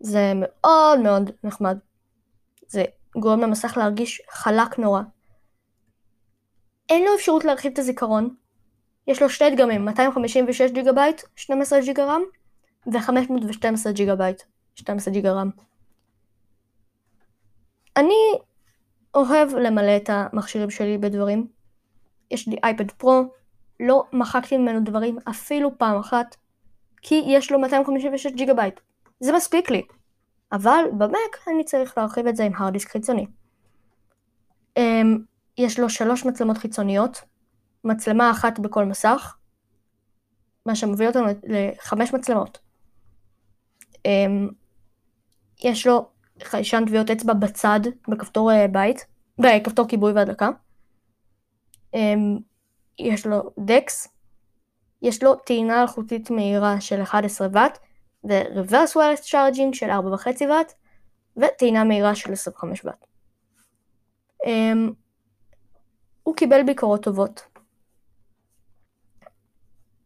זה 0.00 0.32
מאוד 0.36 1.00
מאוד 1.00 1.30
נחמד. 1.44 1.78
זה 2.66 2.84
גורם 3.16 3.40
למסך 3.40 3.76
להרגיש 3.76 4.22
חלק 4.30 4.78
נורא. 4.78 5.02
אין 6.88 7.04
לו 7.04 7.14
אפשרות 7.14 7.44
להרחיב 7.44 7.72
את 7.72 7.78
הזיכרון. 7.78 8.34
יש 9.06 9.22
לו 9.22 9.30
שני 9.30 9.50
דגמים, 9.50 9.84
256 9.84 10.70
ג'יגה 10.70 10.92
בייט, 10.92 11.22
12 11.36 11.80
ג'יגה 11.80 12.04
RAM, 12.04 12.22
ו-512 12.86 13.92
ג'יגה 13.92 14.16
בייט, 14.16 14.42
12 14.74 15.14
ג'יגה 15.14 15.32
RAM. 15.32 15.50
אני 17.96 18.38
אוהב 19.14 19.54
למלא 19.54 19.96
את 19.96 20.10
המכשירים 20.12 20.70
שלי 20.70 20.98
בדברים. 20.98 21.46
יש 22.30 22.48
לי 22.48 22.56
iPad 22.64 22.90
Pro, 22.90 23.22
לא 23.80 24.04
מחקתי 24.12 24.56
ממנו 24.56 24.80
דברים 24.84 25.18
אפילו 25.30 25.78
פעם 25.78 25.98
אחת, 25.98 26.36
כי 27.02 27.22
יש 27.26 27.52
לו 27.52 27.58
256 27.58 28.26
ג'יגה 28.26 28.54
בייט. 28.54 28.80
זה 29.20 29.32
מספיק 29.32 29.70
לי. 29.70 29.82
אבל 30.52 30.84
במק 30.98 31.48
אני 31.48 31.64
צריך 31.64 31.98
להרחיב 31.98 32.26
את 32.26 32.36
זה 32.36 32.44
עם 32.44 32.52
הרד 32.56 32.72
דיסק 32.72 32.90
חיצוני. 32.90 33.26
אמ, 34.76 35.18
יש 35.58 35.78
לו 35.78 35.90
שלוש 35.90 36.24
מצלמות 36.26 36.58
חיצוניות, 36.58 37.22
מצלמה 37.84 38.30
אחת 38.30 38.58
בכל 38.58 38.84
מסך, 38.84 39.36
מה 40.66 40.74
שמביא 40.74 41.06
אותנו 41.06 41.26
לחמש 41.42 42.14
מצלמות. 42.14 42.58
אמ, 44.06 44.48
יש 45.64 45.86
לו 45.86 46.11
חיישן 46.44 46.84
טביעות 46.86 47.10
אצבע 47.10 47.34
בצד, 47.34 47.80
בכפתור 48.08 48.52
אה, 48.52 48.68
בית, 48.68 49.06
בכפתור 49.38 49.88
כיבוי 49.88 50.12
והדלקה. 50.12 50.50
אמ, 51.94 52.38
יש 52.98 53.26
לו 53.26 53.50
דקס, 53.58 54.08
יש 55.02 55.22
לו 55.22 55.34
טעינה 55.34 55.82
אלחוטית 55.82 56.30
מהירה 56.30 56.80
של 56.80 57.02
11 57.02 57.48
ואט, 57.52 57.78
ו-reverse 58.24 58.94
wireless 58.94 59.24
charging 59.24 59.72
של 59.72 59.90
4.5 59.90 60.26
ואט, 60.50 60.72
וטעינה 61.36 61.84
מהירה 61.84 62.14
של 62.14 62.32
25 62.32 62.84
ואט. 62.84 63.06
Um, 64.44 64.92
הוא 66.22 66.36
קיבל 66.36 66.62
ביקורות 66.62 67.02
טובות. 67.02 67.46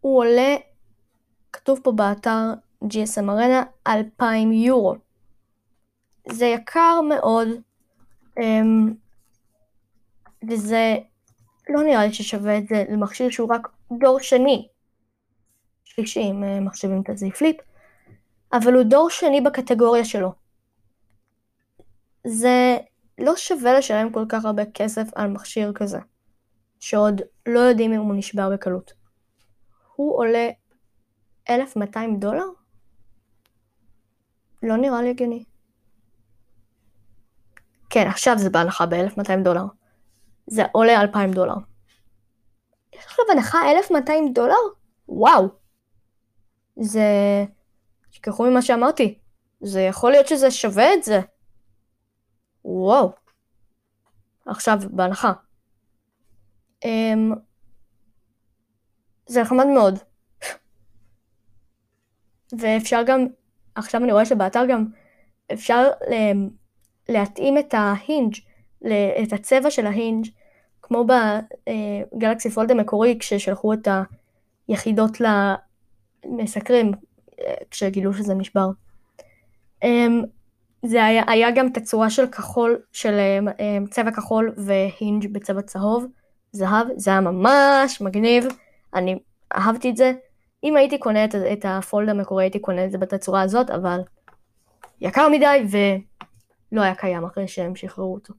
הוא 0.00 0.18
עולה, 0.18 0.56
כתוב 1.52 1.80
פה 1.82 1.92
באתר 1.92 2.52
GSM 2.84 3.30
ארנה, 3.30 3.62
2,000 3.88 4.52
יורו. 4.52 5.05
זה 6.28 6.46
יקר 6.46 7.00
מאוד, 7.08 7.48
um, 8.40 8.92
וזה 10.50 10.96
לא 11.68 11.82
נראה 11.82 12.06
לי 12.06 12.12
ששווה 12.12 12.58
את 12.58 12.68
זה 12.68 12.84
למכשיר 12.88 13.30
שהוא 13.30 13.54
רק 13.54 13.68
דור 13.98 14.20
שני. 14.20 14.68
שלישי 15.84 16.20
אם 16.20 16.44
אה, 16.44 16.60
מחשבים 16.60 17.02
את 17.02 17.08
הזי 17.08 17.30
פליפ, 17.30 17.56
אבל 18.52 18.74
הוא 18.74 18.82
דור 18.82 19.10
שני 19.10 19.40
בקטגוריה 19.40 20.04
שלו. 20.04 20.32
זה 22.24 22.76
לא 23.18 23.36
שווה 23.36 23.78
לשלם 23.78 24.12
כל 24.12 24.24
כך 24.28 24.44
הרבה 24.44 24.62
כסף 24.74 25.08
על 25.14 25.30
מכשיר 25.30 25.72
כזה, 25.74 25.98
שעוד 26.80 27.20
לא 27.46 27.60
יודעים 27.60 27.92
אם 27.92 28.00
הוא 28.00 28.14
נשבר 28.14 28.50
בקלות. 28.50 28.92
הוא 29.94 30.18
עולה 30.18 30.48
1,200 31.50 32.16
דולר? 32.16 32.44
לא 34.62 34.76
נראה 34.76 35.02
לי 35.02 35.10
הגיוני. 35.10 35.44
כן, 37.90 38.06
עכשיו 38.06 38.38
זה 38.38 38.50
בהנחה 38.50 38.86
ב-1200 38.86 39.42
דולר. 39.44 39.64
זה 40.46 40.62
עולה 40.72 41.00
2,000 41.00 41.32
דולר. 41.32 41.54
יש 42.94 43.04
עכשיו 43.04 43.24
הנחה 43.32 43.58
1,200 43.70 44.32
דולר? 44.32 44.54
וואו. 45.08 45.48
זה... 46.80 47.04
תשכחו 48.10 48.50
ממה 48.50 48.62
שאמרתי. 48.62 49.18
זה 49.60 49.80
יכול 49.80 50.10
להיות 50.10 50.26
שזה 50.26 50.50
שווה 50.50 50.94
את 50.94 51.02
זה. 51.02 51.20
וואו. 52.64 53.12
עכשיו, 54.46 54.78
בהנחה. 54.90 55.32
Um, 56.84 57.36
זה 59.26 59.42
נחמד 59.42 59.66
מאוד. 59.66 59.98
ואפשר 62.58 63.02
גם, 63.06 63.26
עכשיו 63.74 64.04
אני 64.04 64.12
רואה 64.12 64.24
שבאתר 64.24 64.66
גם 64.68 64.86
אפשר 65.52 65.90
להתאים 67.08 67.58
את 67.58 67.74
ההינג', 67.74 68.34
את 69.22 69.32
הצבע 69.32 69.70
של 69.70 69.86
ההינג', 69.86 70.26
כמו 70.82 71.06
בגלקסי 71.06 72.50
פולד 72.50 72.70
המקורי 72.70 73.16
כששלחו 73.20 73.72
את 73.72 73.88
היחידות 74.68 75.18
למסקרים, 75.20 76.92
אה, 77.40 77.54
כשגילו 77.70 78.14
שזה 78.14 78.34
נשבר. 78.34 78.68
אמ, 79.82 80.22
זה 80.82 81.04
היה, 81.04 81.22
היה 81.26 81.50
גם 81.50 81.68
תצורה 81.68 82.10
של 82.10 82.26
כחול, 82.26 82.78
של 82.92 83.18
um, 83.48 83.90
צבע 83.90 84.10
כחול 84.10 84.54
והינג' 84.56 85.32
בצבע 85.32 85.62
צהוב, 85.62 86.06
זהב, 86.52 86.86
זה 86.96 87.10
היה 87.10 87.20
ממש 87.20 88.00
מגניב, 88.00 88.44
אני 88.94 89.18
אהבתי 89.54 89.90
את 89.90 89.96
זה. 89.96 90.12
אם 90.64 90.76
הייתי 90.76 90.98
קונה 90.98 91.24
את, 91.24 91.34
את 91.34 91.64
הפולד 91.68 92.08
המקורי 92.08 92.44
הייתי 92.44 92.58
קונה 92.58 92.84
את 92.84 92.90
זה 92.90 92.98
בתצורה 92.98 93.42
הזאת, 93.42 93.70
אבל 93.70 94.00
יקר 95.00 95.28
מדי 95.28 95.64
ולא 96.72 96.82
היה 96.82 96.94
קיים 96.94 97.24
אחרי 97.24 97.48
שהם 97.48 97.76
שחררו 97.76 98.14
אותו. 98.14 98.34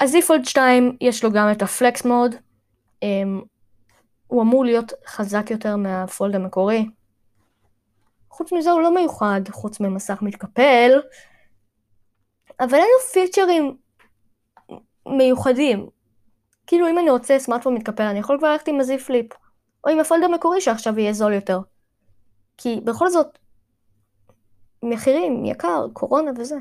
אז 0.00 0.16
Fold 0.26 0.44
2 0.44 0.96
יש 1.00 1.24
לו 1.24 1.32
גם 1.32 1.52
את 1.52 1.62
ה 1.62 1.70
Flex 1.70 2.04
Mode, 2.04 2.34
um, 3.04 3.44
הוא 4.26 4.42
אמור 4.42 4.64
להיות 4.64 4.92
חזק 5.06 5.50
יותר 5.50 5.76
מה 5.76 5.95
Fold 5.95 6.34
המקורי, 6.34 6.86
חוץ 8.30 8.52
מזה 8.52 8.70
הוא 8.70 8.80
לא 8.80 8.94
מיוחד, 8.94 9.40
חוץ 9.50 9.80
ממסך 9.80 10.22
מתקפל, 10.22 10.90
אבל 12.60 12.74
אין 12.74 12.88
לו 12.94 13.06
פיצ'רים 13.12 13.76
מיוחדים. 15.06 15.88
כאילו 16.66 16.88
אם 16.88 16.98
אני 16.98 17.10
רוצה 17.10 17.38
סמארטפון 17.38 17.74
מתקפל, 17.74 18.02
אני 18.02 18.18
יכול 18.18 18.38
כבר 18.38 18.52
ללכת 18.52 18.68
עם 18.68 18.80
ה 18.80 18.89
Z 18.89 18.98
Flip, 18.98 19.26
או 19.84 19.90
עם 19.90 20.00
ה 20.00 20.06
Fold 20.06 20.28
המקורי 20.28 20.60
שעכשיו 20.60 20.98
יהיה 20.98 21.12
זול 21.12 21.32
יותר. 21.32 21.58
כי 22.56 22.80
בכל 22.84 23.10
זאת, 23.10 23.38
מחירים, 24.84 25.44
יקר, 25.44 25.86
קורונה 25.92 26.30
וזה. 26.38 26.56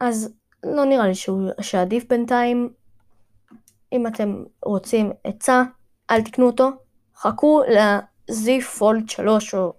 אז 0.00 0.34
לא 0.64 0.84
נראה 0.84 1.06
לי 1.06 1.14
שהוא, 1.14 1.50
שעדיף 1.60 2.04
בינתיים. 2.08 2.72
אם 3.92 4.06
אתם 4.06 4.44
רוצים 4.64 5.12
עצה, 5.24 5.62
אל 6.10 6.22
תקנו 6.22 6.46
אותו, 6.46 6.68
חכו 7.16 7.62
Z 8.30 8.78
Fold 8.78 9.08
3 9.08 9.54
או 9.54 9.72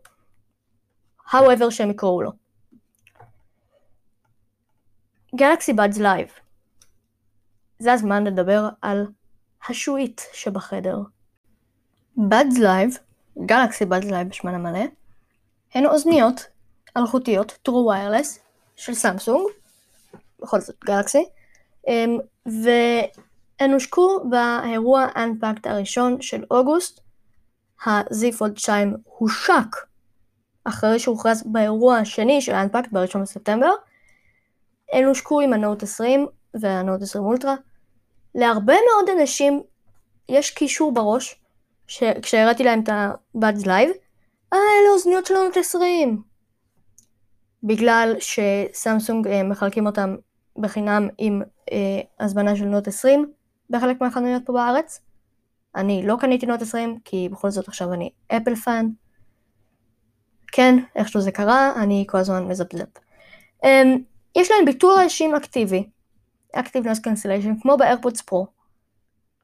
however 1.30 1.70
שהם 1.70 1.92
יקראו 1.92 2.22
לו. 2.22 2.32
Galaxy 5.36 5.74
Buds 5.74 5.98
Live. 5.98 6.28
זה 7.80 7.94
הזמן 7.94 8.24
לדבר 8.24 8.70
על 8.82 9.08
השעועית 9.70 10.22
שבחדר. 10.34 10.98
Buds 12.18 12.58
Live, 12.58 12.98
Galaxy 13.46 13.86
Buds 13.86 14.06
Live 14.06 14.30
בשמן 14.30 14.56
המלא, 14.56 14.86
הן 15.74 15.86
אוזניות 15.86 16.48
אלחוטיות 16.98 17.52
true 17.68 17.72
wireless 17.72 18.40
של 18.76 18.94
סמסונג, 18.94 19.48
בכל 20.40 20.60
זאת 20.60 20.76
גלקסי, 20.86 21.26
אמ, 21.88 22.18
והן 22.46 23.74
הושקו 23.74 24.24
באירוע 24.30 25.08
Unpacked 25.16 25.70
הראשון 25.70 26.22
של 26.22 26.44
אוגוסט 26.52 27.00
ה-Z 27.86 28.40
Fold 28.40 28.60
2 28.60 28.96
הושק 29.04 29.90
אחרי 30.64 31.00
שהוכרז 31.00 31.44
באירוע 31.46 31.98
השני 31.98 32.42
של 32.42 32.54
האנפקט 32.54 32.92
ב-1 32.92 33.18
בספטמבר. 33.18 33.72
הן 34.94 35.04
הושקו 35.04 35.42
עם 35.42 35.54
הנוט 35.54 35.84
20 35.84 36.28
והנוט 36.54 37.02
20 37.02 37.26
אולטרה. 37.26 37.56
להרבה 38.36 38.74
מאוד 38.74 39.20
אנשים 39.20 39.62
יש 40.30 40.52
קישור 40.52 40.92
בראש, 40.92 41.36
ש... 41.88 42.04
כשהראיתי 42.22 42.64
להם 42.64 42.80
את 42.84 42.90
ה-Buds 42.90 43.66
Live, 43.66 44.09
אה, 44.54 44.58
אלה 44.58 44.94
אוזניות 44.94 45.26
של 45.26 45.36
ה 45.36 45.40
Note 45.40 45.58
20. 45.58 46.22
בגלל 47.64 48.16
שסמסונג 48.20 49.28
אה, 49.28 49.44
מחלקים 49.44 49.86
אותם 49.86 50.16
בחינם 50.58 51.08
עם 51.18 51.42
אה, 51.72 52.02
הזמנה 52.20 52.56
של 52.56 52.66
Note 52.65 52.88
20 52.88 53.32
בחלק 53.70 54.02
מהחנויות 54.02 54.46
פה 54.46 54.54
בארץ. 54.54 55.02
אני 55.76 56.08
לא 56.08 56.18
קניתי 56.20 56.46
Note 56.46 56.62
20, 56.62 57.00
כי 57.06 57.30
בכל 57.32 57.50
זאת 57.50 57.68
עכשיו 57.68 57.94
אני 57.94 58.10
Apple 58.28 58.56
fan. 58.56 58.89
כן, 60.52 60.76
איכשהו 60.96 61.22
זה 61.22 61.32
קרה, 61.32 61.84
אני 61.84 62.06
כל 62.08 62.18
הזמן 62.18 62.44
מזפזפ. 62.44 62.98
Um, 63.66 63.68
יש 64.36 64.52
להם 64.52 64.66
ביטול 64.65 64.96
רעשים 64.96 65.36
אקטיבי, 65.36 65.90
Active 66.56 66.84
Noise 66.84 67.02
Cancellation, 67.08 67.62
כמו 67.62 67.78
ב 67.78 67.83
AirPods 67.83 68.22
Pro. 68.22 68.48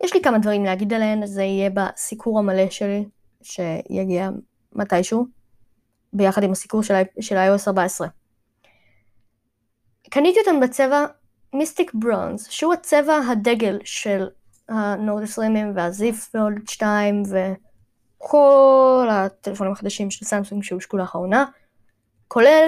יש 0.04 0.14
לי 0.14 0.22
כמה 0.22 0.40
דברים 0.40 0.66
להגיד 0.66 0.94
עליהן, 0.94 1.26
זה 1.26 1.44
יהיה 1.44 1.70
בסיקור 1.70 2.40
המלא 2.40 2.70
שלי, 2.70 3.06
שיגיע 3.42 4.30
מתישהו, 4.76 5.28
ביחד 6.14 6.44
עם 6.44 6.52
הסיקור 6.52 6.84
של, 6.84 6.94
של 7.20 7.36
iOS 7.36 7.68
14. 7.68 8.08
קניתי 10.10 10.40
אותם 10.40 10.60
בצבע 10.60 11.06
Mystic 11.54 11.92
Bronze, 11.94 12.48
שהוא 12.50 12.74
הצבע 12.74 13.20
הדגל 13.32 13.80
של 13.84 14.28
ה 14.70 14.81
Note 14.81 15.24
20 15.24 15.72
וה 15.76 16.09
Z 16.09 16.26
Fold 16.26 16.70
2 16.70 17.24
וכל 18.18 19.08
הטלפונים 19.12 19.74
החדשים 19.74 20.12
של 20.12 20.26
סמסונג 20.26 20.64
שהושקו 20.64 20.98
לאחרונה, 20.98 21.46
כולל 22.28 22.68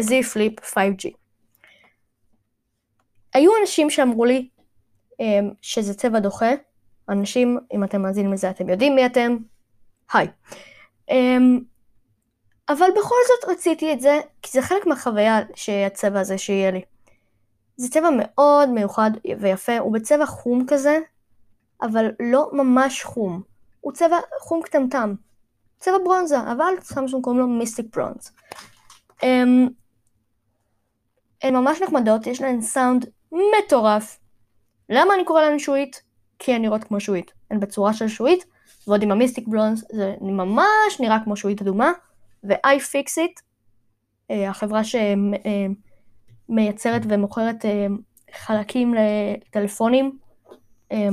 Z 0.00 0.22
Flip 0.22 0.60
5G. 0.60 1.10
היו 3.34 3.52
אנשים 3.60 3.90
שאמרו 3.90 4.24
לי 4.24 4.48
um, 5.12 5.24
שזה 5.62 5.94
צבע 5.94 6.18
דוחה, 6.18 6.50
אנשים, 7.08 7.58
אם 7.72 7.84
אתם 7.84 8.02
מאזינים 8.02 8.32
לזה 8.32 8.50
אתם 8.50 8.68
יודעים 8.68 8.94
מי 8.94 9.06
אתם, 9.06 9.36
היי. 10.12 10.28
Um, 11.10 11.14
אבל 12.68 12.86
בכל 12.96 13.16
זאת 13.28 13.50
רציתי 13.50 13.92
את 13.92 14.00
זה, 14.00 14.20
כי 14.42 14.50
זה 14.52 14.62
חלק 14.62 14.86
מהחוויה 14.86 15.40
שהצבע 15.54 16.20
הזה 16.20 16.38
שיהיה 16.38 16.70
לי. 16.70 16.82
זה 17.76 17.90
צבע 17.90 18.08
מאוד 18.18 18.68
מיוחד 18.68 19.10
ויפה, 19.40 19.78
הוא 19.78 19.92
בצבע 19.92 20.26
חום 20.26 20.64
כזה, 20.68 20.98
אבל 21.82 22.10
לא 22.20 22.50
ממש 22.52 23.02
חום. 23.04 23.42
הוא 23.80 23.92
צבע 23.92 24.16
חום 24.40 24.62
קטמטם. 24.62 25.14
צבע 25.78 25.98
ברונזה, 26.04 26.40
אבל 26.52 26.74
סמסונג 26.80 27.24
קוראים 27.24 27.40
לו 27.40 27.48
מיסטיק 27.48 27.96
ברונז. 27.96 28.32
הם, 29.22 29.68
הן 31.42 31.54
ממש 31.54 31.82
נחמדות, 31.82 32.26
יש 32.26 32.40
להן 32.40 32.60
סאונד 32.60 33.06
מטורף. 33.32 34.18
למה 34.88 35.14
אני 35.14 35.24
קורא 35.24 35.42
להן 35.42 35.58
שועית? 35.58 36.02
כי 36.38 36.54
הן 36.54 36.62
נראות 36.62 36.84
כמו 36.84 37.00
שועית. 37.00 37.32
הן 37.50 37.60
בצורה 37.60 37.94
של 37.94 38.08
שועית, 38.08 38.44
ועוד 38.90 39.02
עם 39.02 39.10
המיסטיק 39.10 39.48
ברונז 39.48 39.86
זה 39.92 40.14
ממש 40.20 41.00
נראה 41.00 41.18
כמו 41.24 41.36
שועית 41.36 41.62
אדומה, 41.62 41.92
ו-iFixit, 42.44 43.40
אה, 44.30 44.50
החברה 44.50 44.80
שמייצרת 46.48 47.02
ומוכרת 47.08 47.64
אה, 47.64 47.86
חלקים 48.32 48.94
לטלפונים, 48.94 50.18
אה, 50.92 51.08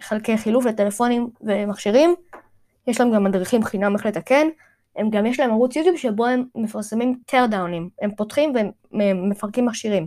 חלקי 0.00 0.38
חילוף 0.38 0.64
לטלפונים 0.64 1.30
ומכשירים, 1.40 2.14
יש 2.86 3.00
להם 3.00 3.12
גם 3.14 3.24
מדריכים 3.24 3.64
חינם 3.64 3.94
איך 3.94 4.06
לתקן, 4.06 4.46
הם 4.96 5.10
גם 5.10 5.26
יש 5.26 5.40
להם 5.40 5.50
ערוץ 5.50 5.76
יוטיוב 5.76 5.96
שבו 5.96 6.26
הם 6.26 6.44
מפרסמים 6.54 7.18
teardown 7.26 7.71
ים, 7.71 7.88
הם 8.02 8.14
פותחים 8.14 8.52
ומפרקים 8.92 9.66
מכשירים. 9.66 10.06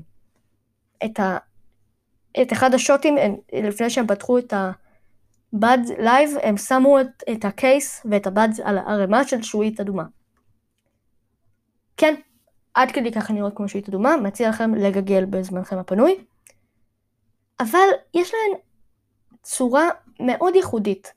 את, 1.06 1.20
ה, 1.20 1.38
את 2.42 2.54
אחד 2.54 2.74
השוטים, 2.74 3.16
לפני 3.54 3.90
שהם 3.90 4.08
פתחו 4.08 4.38
את 4.38 4.54
ה 5.54 5.59
Buds 5.59 5.80
Live, 5.98 6.30
הם 6.44 6.58
שמו 6.58 7.02
את, 7.02 7.24
את 7.32 7.46
ה 7.46 7.58
case 7.58 8.06
ואת 8.12 8.28
ה 8.28 8.34
Bud 8.34 8.52
על 8.64 8.78
ערימה 8.78 9.24
של 9.24 9.42
שעועית 9.42 9.80
אדומה. 9.80 10.04
כן, 11.98 12.16
עד 12.74 12.92
כדי 12.92 13.12
ככה 13.12 13.34
נראות 13.34 13.56
כמו 13.56 13.68
שעועית 13.68 13.90
אדומה, 13.90 14.18
מציע 14.18 14.50
לכם 14.50 14.76
לגגל 14.76 15.26
בזמנכם 15.26 15.78
הפנוי. 15.78 16.26
אבל 17.60 17.88
יש 18.14 18.34
להן 18.34 18.60
צורה 19.44 19.90
מאוד 20.20 20.56
ייחודית. 20.56 21.14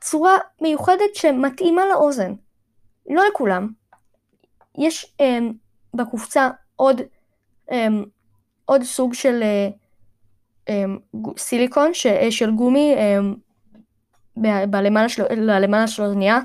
צורה 0.00 0.38
מיוחדת 0.60 1.14
שמתאימה 1.14 1.82
לאוזן. 1.86 2.34
לא 3.10 3.22
לכולם. 3.28 3.72
יש 4.78 5.16
um, 5.22 5.44
בקופצה 5.94 6.50
עוד, 6.76 7.00
um, 7.70 7.74
עוד 8.64 8.82
סוג 8.82 9.14
של 9.14 9.42
um, 9.42 9.87
סיליקון, 11.38 11.94
ש, 11.94 12.06
של 12.30 12.50
גומי, 12.50 12.94
um, 12.96 14.40
בלמעלה 14.70 15.08
של, 15.08 15.22
למעלה 15.40 15.86
של 15.86 16.02
האוזנייה, 16.02 16.40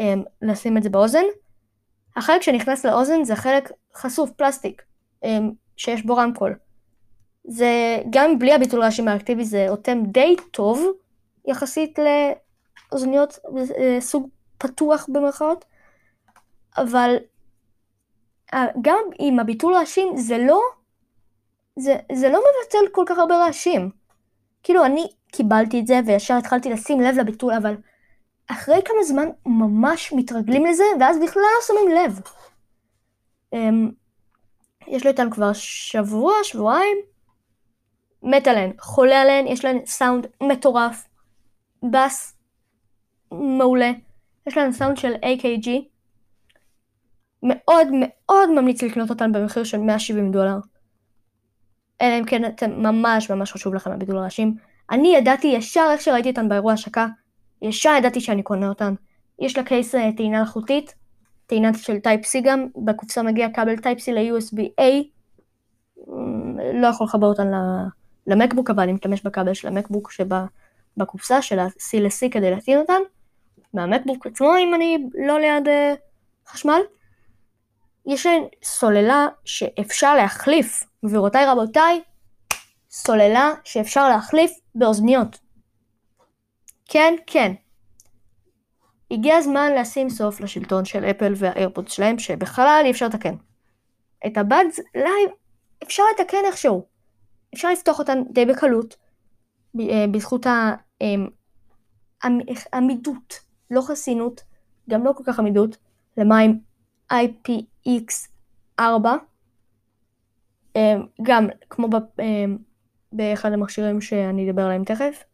um, 0.00 0.02
לשים 0.42 0.76
את 0.76 0.82
זה 0.82 0.90
באוזן. 0.90 1.24
החלק 2.16 2.42
שנכנס 2.42 2.86
לאוזן 2.86 3.24
זה 3.24 3.36
חלק 3.36 3.70
חשוף, 3.94 4.30
פלסטיק, 4.30 4.82
שיש 5.76 6.06
בו 6.06 6.16
רמקול. 6.16 6.54
זה, 7.44 8.02
גם 8.10 8.38
בלי 8.38 8.52
הביטול 8.52 8.82
רעשים 8.82 9.08
האקטיבי 9.08 9.44
זה 9.44 9.66
אוטם 9.68 10.02
די 10.06 10.36
טוב 10.50 10.86
יחסית 11.48 11.98
לאוזניות 12.92 13.38
אה, 13.78 13.96
סוג 14.00 14.28
פתוח 14.58 15.06
במרכאות, 15.12 15.64
אבל 16.76 17.16
אה, 18.54 18.66
גם 18.82 19.04
עם 19.18 19.38
הביטול 19.38 19.74
רעשים 19.74 20.16
זה 20.16 20.38
לא, 20.38 20.60
זה, 21.76 21.96
זה 22.12 22.28
לא 22.28 22.40
מבטל 22.40 22.92
כל 22.92 23.04
כך 23.06 23.18
הרבה 23.18 23.36
רעשים. 23.36 23.90
כאילו 24.62 24.84
אני 24.84 25.06
קיבלתי 25.32 25.80
את 25.80 25.86
זה 25.86 26.00
וישר 26.06 26.34
התחלתי 26.34 26.70
לשים 26.70 27.00
לב 27.00 27.18
לביטול, 27.18 27.52
אבל 27.52 27.74
אחרי 28.46 28.80
כמה 28.84 29.02
זמן 29.04 29.28
ממש 29.46 30.12
מתרגלים 30.12 30.66
לזה, 30.66 30.84
ואז 31.00 31.16
בכלל 31.22 31.42
לא 31.42 31.66
שמים 31.66 31.96
לב. 31.96 32.20
אמ, 33.52 33.90
יש 34.86 35.04
לי 35.04 35.10
אותם 35.10 35.30
כבר 35.30 35.52
שבוע, 35.52 36.32
שבועיים, 36.42 36.96
מת 38.22 38.46
עליהן, 38.46 38.72
חולה 38.80 39.22
עליהן, 39.22 39.46
יש 39.46 39.64
להן 39.64 39.78
סאונד 39.86 40.26
מטורף, 40.42 41.08
בס 41.92 42.36
מעולה, 43.32 43.90
יש 44.46 44.56
להן 44.56 44.72
סאונד 44.72 44.96
של 44.96 45.12
AKG, 45.14 45.68
מאוד 47.42 47.88
מאוד 47.92 48.50
ממליץ 48.50 48.82
לקנות 48.82 49.10
אותן 49.10 49.32
במחיר 49.32 49.64
של 49.64 49.78
170 49.78 50.32
דולר. 50.32 50.56
אלא 52.02 52.18
אם 52.18 52.24
כן 52.24 52.44
אתם 52.44 52.70
ממש 52.70 53.30
ממש 53.30 53.52
חשוב 53.52 53.74
לכם 53.74 53.90
הבידול 53.90 54.18
הראשים. 54.18 54.54
אני 54.90 55.16
ידעתי 55.16 55.46
ישר 55.46 55.88
איך 55.92 56.00
שראיתי 56.00 56.30
אותן 56.30 56.48
באירוע 56.48 56.72
השקה, 56.72 57.06
ישר 57.62 57.90
ידעתי 57.98 58.20
שאני 58.20 58.42
קונה 58.42 58.68
אותן. 58.68 58.94
יש 59.38 59.56
לה 59.56 59.64
case 59.64 59.94
אה, 59.94 60.10
טעינה 60.16 60.40
אלחוטית, 60.40 60.94
טעינה 61.46 61.74
של 61.74 61.98
Type 61.98 62.20
C 62.24 62.40
גם, 62.44 62.66
בקופסה 62.84 63.22
מגיע 63.22 63.48
כבל 63.54 63.76
Type 63.76 63.98
C 63.98 64.12
ל-USB-A, 64.12 64.82
לא 66.74 66.86
יכול 66.86 67.06
לחבר 67.06 67.26
אותן 67.26 67.50
למקבוק, 68.26 68.70
אבל 68.70 68.82
אני 68.82 68.92
משתמש 68.92 69.22
בכבל 69.22 69.54
של 69.54 69.68
המקבוק 69.68 70.10
שבקופסה 70.10 71.42
של 71.42 71.58
ה-C 71.58 72.00
ל-C 72.00 72.30
כדי 72.30 72.50
להטעין 72.50 72.78
אותן, 72.78 73.00
מהמקבוק 73.74 74.26
עצמו 74.26 74.56
אם 74.56 74.74
אני 74.74 74.98
לא 75.26 75.40
ליד 75.40 75.68
uh, 75.68 76.50
חשמל. 76.50 76.80
יש 78.06 78.26
להן 78.26 78.42
סוללה 78.64 79.26
שאפשר 79.44 80.14
להחליף, 80.14 80.84
גבירותיי 81.04 81.46
רבותיי, 81.46 82.02
סוללה 82.90 83.50
שאפשר 83.64 84.08
להחליף 84.08 84.50
באוזניות. 84.74 85.38
כן, 86.84 87.14
כן. 87.26 87.52
הגיע 89.10 89.36
הזמן 89.36 89.72
לשים 89.78 90.10
סוף 90.10 90.40
לשלטון 90.40 90.84
של 90.84 91.04
אפל 91.04 91.32
וה 91.36 91.49
AirPod 91.49 91.88
שלהם, 91.88 92.18
שבכלל 92.18 92.82
אי 92.84 92.90
אפשר 92.90 93.06
לתקן. 93.06 93.34
את 94.26 94.36
ה 94.36 94.45
Buds 94.45 94.80
Live 94.94 95.30
אפשר 95.82 96.02
לתקן 96.14 96.44
איכשהו. 96.46 96.86
אפשר 97.54 97.70
לפתוח 97.72 97.98
אותן 97.98 98.22
די 98.30 98.46
בקלות, 98.46 98.96
אה, 99.80 100.04
בזכות 100.12 100.46
העמידות, 102.72 103.40
לא 103.70 103.80
חסינות, 103.80 104.40
גם 104.90 105.04
לא 105.04 105.12
כל 105.16 105.22
כך 105.26 105.38
עמידות, 105.38 105.76
למים 106.16 106.60
IPX4, 107.12 108.80
אה, 108.80 109.16
גם 111.22 111.48
כמו 111.70 111.88
אה, 112.20 112.44
באחד 113.12 113.52
המכשירים 113.52 114.00
שאני 114.00 114.50
אדבר 114.50 114.62
עליהם 114.62 114.84
תכף. 114.84 115.24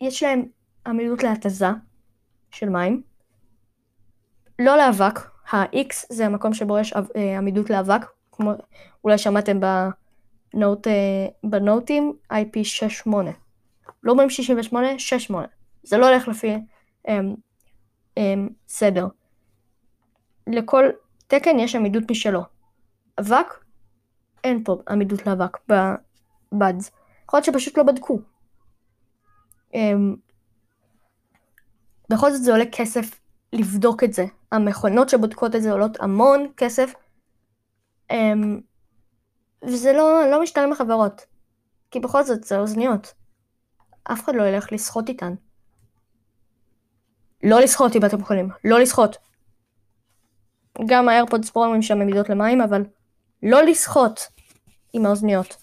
יש 0.00 0.22
להם 0.22 0.44
עמידות 0.86 1.22
להתזה 1.22 1.66
של 2.50 2.68
מים, 2.68 3.02
לא 4.58 4.76
לאבק, 4.76 5.18
ה-X 5.52 6.06
זה 6.10 6.26
המקום 6.26 6.54
שבו 6.54 6.78
יש 6.78 6.94
עמידות 7.38 7.70
לאבק, 7.70 8.00
כמו 8.32 8.52
אולי 9.04 9.18
שמעתם 9.18 9.60
בנוט, 9.60 10.86
אה, 10.86 11.26
בנוטים 11.44 12.12
IP68. 12.32 13.10
לא 14.02 14.12
אומרים 14.12 14.30
68, 14.30 14.98
68. 14.98 15.46
זה 15.82 15.98
לא 15.98 16.08
הולך 16.08 16.28
לפי 16.28 16.54
אמ, 17.08 17.34
אמ, 18.16 18.48
סדר. 18.68 19.06
לכל 20.46 20.84
תקן 21.28 21.58
יש 21.58 21.74
עמידות 21.74 22.10
משלו. 22.10 22.40
אבק, 23.20 23.64
אין 24.44 24.64
פה 24.64 24.76
עמידות 24.88 25.26
לאבק 25.26 25.58
בבאדס. 25.68 26.90
יכול 27.24 27.36
להיות 27.36 27.44
שפשוט 27.44 27.78
לא 27.78 27.82
בדקו. 27.82 28.20
אמ, 29.74 30.16
בכל 32.10 32.32
זאת 32.32 32.42
זה 32.42 32.52
עולה 32.52 32.64
כסף 32.72 33.20
לבדוק 33.52 34.04
את 34.04 34.12
זה. 34.12 34.24
המכונות 34.52 35.08
שבודקות 35.08 35.54
את 35.54 35.62
זה 35.62 35.72
עולות 35.72 36.00
המון 36.00 36.46
כסף. 36.56 36.94
Um, 38.12 38.16
וזה 39.62 39.92
לא, 39.92 40.30
לא 40.30 40.42
משתלם 40.42 40.70
לחברות. 40.70 41.26
כי 41.90 42.00
בכל 42.00 42.24
זאת 42.24 42.44
זה 42.44 42.58
אוזניות. 42.58 43.14
אף 44.04 44.24
אחד 44.24 44.34
לא 44.34 44.42
ילך 44.42 44.72
לסחוט 44.72 45.08
איתן. 45.08 45.34
לא 47.42 47.60
לסחוט 47.60 47.96
אם 47.96 48.04
אתם 48.04 48.20
יכולים, 48.20 48.48
לא 48.64 48.80
לסחוט. 48.80 49.16
גם 50.86 51.08
האיירפודס 51.08 51.50
פרו 51.50 51.64
אומרים 51.64 51.82
שם 51.82 52.00
עמידות 52.00 52.28
למים, 52.28 52.60
אבל 52.60 52.84
לא 53.42 53.62
לסחוט 53.62 54.20
עם 54.92 55.06
האוזניות. 55.06 55.56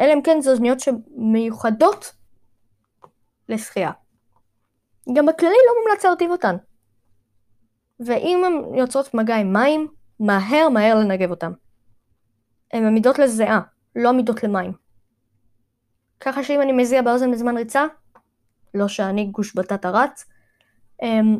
אלא 0.00 0.12
אם 0.12 0.22
כן 0.22 0.40
זה 0.40 0.50
אוזניות 0.50 0.80
שמיוחדות 0.80 2.12
לשחייה. 3.48 3.90
גם 5.14 5.26
בכללי 5.26 5.56
לא 5.66 5.82
מומלץ 5.82 6.04
להרטיב 6.04 6.30
אותן. 6.30 6.56
ואם 8.00 8.42
הן 8.44 8.78
יוצרות 8.78 9.14
מגע 9.14 9.36
עם 9.36 9.52
מים, 9.52 9.88
מהר 10.20 10.68
מהר 10.68 10.94
לנגב 10.94 11.30
אותם. 11.30 11.52
הן 12.72 12.86
עמידות 12.86 13.18
לזיעה, 13.18 13.60
לא 13.96 14.08
עמידות 14.08 14.42
למים. 14.42 14.72
ככה 16.20 16.44
שאם 16.44 16.62
אני 16.62 16.72
מזיע 16.72 17.02
באוזן 17.02 17.32
בזמן 17.32 17.56
ריצה, 17.56 17.86
לא 18.74 18.88
שאני 18.88 19.26
גוש 19.26 19.54
בטטה 19.54 19.90
רץ, 19.90 20.24
אמ, 21.02 21.38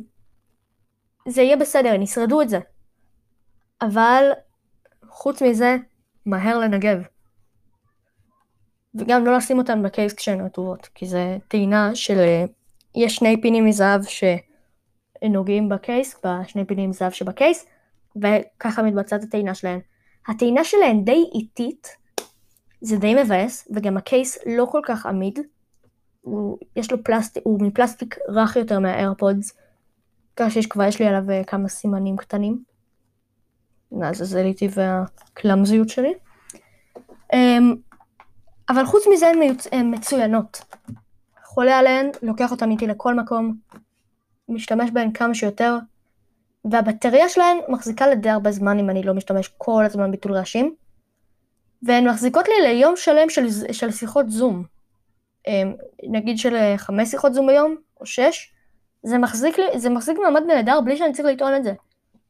זה 1.28 1.42
יהיה 1.42 1.56
בסדר, 1.56 1.94
הם 1.94 2.02
ישרדו 2.02 2.42
את 2.42 2.48
זה. 2.48 2.58
אבל 3.82 4.24
חוץ 5.08 5.42
מזה, 5.42 5.76
מהר 6.26 6.58
לנגב. 6.58 7.02
וגם 8.94 9.24
לא 9.24 9.36
לשים 9.36 9.58
אותן 9.58 9.82
בקייס 9.82 10.12
כשהן 10.12 10.40
רטובות, 10.40 10.88
כי 10.94 11.06
זה 11.06 11.36
טעינה 11.48 11.94
של... 11.94 12.18
אה, 12.18 12.44
יש 12.94 13.16
שני 13.16 13.40
פינים 13.42 13.66
מזהב 13.66 14.00
שנוגעים 15.22 15.68
בקייס, 15.68 16.20
בשני 16.24 16.64
פינים 16.64 16.90
מזהב 16.90 17.12
שבקייס, 17.12 17.66
וככה 18.16 18.82
מתבצעת 18.82 19.22
הטעינה 19.22 19.54
שלהן. 19.54 19.80
הטעינה 20.28 20.64
שלהן 20.64 21.04
די 21.04 21.24
איטית, 21.34 21.88
זה 22.80 22.96
די 22.96 23.14
מבאס, 23.14 23.68
וגם 23.74 23.96
הקייס 23.96 24.38
לא 24.46 24.66
כל 24.70 24.80
כך 24.84 25.06
עמיד, 25.06 25.38
הוא, 26.20 26.58
יש 26.76 26.92
לו 26.92 27.04
פלסטיק, 27.04 27.42
הוא 27.46 27.60
מפלסטיק 27.62 28.18
רך 28.28 28.56
יותר 28.56 28.78
מהאיירפודס, 28.78 29.52
שיש 30.48 30.66
כבר, 30.66 30.84
יש 30.84 31.00
לי 31.00 31.06
עליו 31.06 31.30
אה, 31.30 31.44
כמה 31.44 31.68
סימנים 31.68 32.16
קטנים. 32.16 32.69
לעזאזליתי 33.92 34.68
והקלאמזיות 34.74 35.88
שלי. 35.88 36.12
אמ, 37.32 37.74
אבל 38.68 38.84
חוץ 38.86 39.04
מזה 39.12 39.26
הן 39.72 39.94
מצוינות. 39.94 40.60
חולה 41.44 41.78
עליהן, 41.78 42.10
לוקח 42.22 42.50
אותן 42.50 42.70
איתי 42.70 42.86
לכל 42.86 43.14
מקום, 43.14 43.54
משתמש 44.48 44.90
בהן 44.90 45.12
כמה 45.12 45.34
שיותר, 45.34 45.76
והבטריה 46.64 47.28
שלהן 47.28 47.56
מחזיקה 47.68 48.06
לדי 48.06 48.30
הרבה 48.30 48.50
זמן 48.52 48.78
אם 48.78 48.90
אני 48.90 49.02
לא 49.02 49.14
משתמש 49.14 49.50
כל 49.58 49.84
הזמן 49.84 50.10
ביטול 50.10 50.32
רעשים, 50.32 50.74
והן 51.82 52.08
מחזיקות 52.08 52.48
לי 52.48 52.54
ליום 52.62 52.96
שלם 52.96 53.30
של, 53.30 53.72
של 53.72 53.90
שיחות 53.90 54.30
זום. 54.30 54.64
אמ, 55.46 55.74
נגיד 56.10 56.38
של 56.38 56.56
אה, 56.56 56.74
חמש 56.78 57.08
שיחות 57.08 57.34
זום 57.34 57.46
ביום, 57.46 57.76
או 58.00 58.06
שש, 58.06 58.52
זה 59.02 59.18
מחזיק 59.18 59.58
לי, 59.58 59.78
זה 59.78 59.90
מחזיק 59.90 60.18
מעמד 60.18 60.42
נהדר 60.46 60.80
בלי 60.80 60.96
שאני 60.96 61.12
צריך 61.12 61.28
לטעון 61.28 61.56
את 61.56 61.64
זה. 61.64 61.72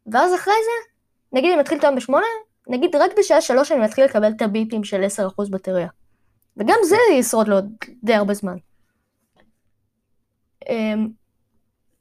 ואז 0.06 0.34
אחרי 0.34 0.54
זה, 0.64 0.89
נגיד 1.32 1.52
אני 1.52 1.60
מתחיל 1.60 1.78
לטעון 1.78 1.96
בשמונה, 1.96 2.26
נגיד 2.68 2.96
רק 2.96 3.10
בשעה 3.18 3.40
שלוש 3.40 3.72
אני 3.72 3.80
מתחיל 3.80 4.04
לקבל 4.04 4.30
את 4.36 4.42
הביפים 4.42 4.84
של 4.84 5.04
10% 5.38 5.50
בטריה. 5.50 5.88
וגם 6.56 6.78
זה 6.88 6.96
ישרוד 7.12 7.48
לו 7.48 7.56
די 8.02 8.14
הרבה 8.14 8.34
זמן. 8.34 8.56
אמ, 10.68 11.08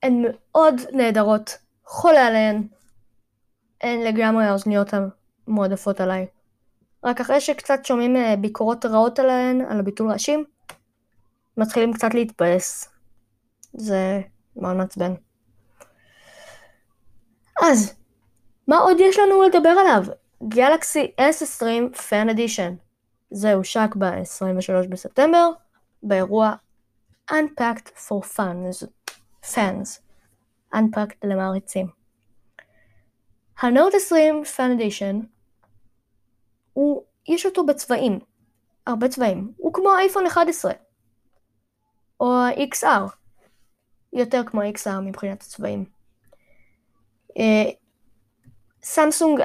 הן 0.03 0.23
מאוד 0.23 0.75
נהדרות, 0.91 1.57
חולה 1.85 2.27
עליהן. 2.27 2.67
הן 3.81 3.99
לגמרי 3.99 4.45
האוזניות 4.45 4.89
המועדפות 5.47 6.01
עליי. 6.01 6.27
רק 7.03 7.21
אחרי 7.21 7.41
שקצת 7.41 7.85
שומעים 7.85 8.15
אה, 8.15 8.35
ביקורות 8.35 8.85
רעות 8.85 9.19
עליהן, 9.19 9.61
על 9.61 9.79
הביטול 9.79 10.11
רעשים, 10.11 10.45
מתחילים 11.57 11.93
קצת 11.93 12.13
להתבאס. 12.13 12.89
זה 13.73 14.21
מאוד 14.55 14.75
מעצבן. 14.75 15.13
אז, 17.61 17.98
מה 18.69 18.77
עוד 18.77 18.97
יש 18.99 19.19
לנו 19.19 19.41
לדבר 19.41 19.69
עליו? 19.69 20.03
גלקסי 20.47 21.11
S20 21.21 21.95
Fan 21.95 22.29
Edition. 22.29 22.73
זה 23.31 23.53
הושק 23.53 23.95
ב-23 23.97 24.87
בספטמבר, 24.89 25.49
באירוע 26.03 26.53
Unpacked 27.31 27.87
for 28.07 28.25
Fans. 28.35 28.87
Fans. 29.45 29.99
Unpacked 30.75 31.17
למעריצים. 31.23 31.87
הנוט 33.59 33.93
20 33.95 34.43
Fan 34.55 34.79
Edition, 34.79 35.25
הוא, 36.73 37.03
יש 37.27 37.45
אותו 37.45 37.65
בצבעים, 37.65 38.19
הרבה 38.87 39.07
צבעים. 39.07 39.53
הוא 39.57 39.73
כמו 39.73 39.95
אייפון 39.97 40.25
11. 40.25 40.71
או 42.19 42.33
XR. 42.73 43.15
יותר 44.13 44.41
כמו 44.45 44.61
XR 44.61 44.99
מבחינת 45.01 45.41
הצבעים. 45.41 45.85
סמסונג 48.83 49.41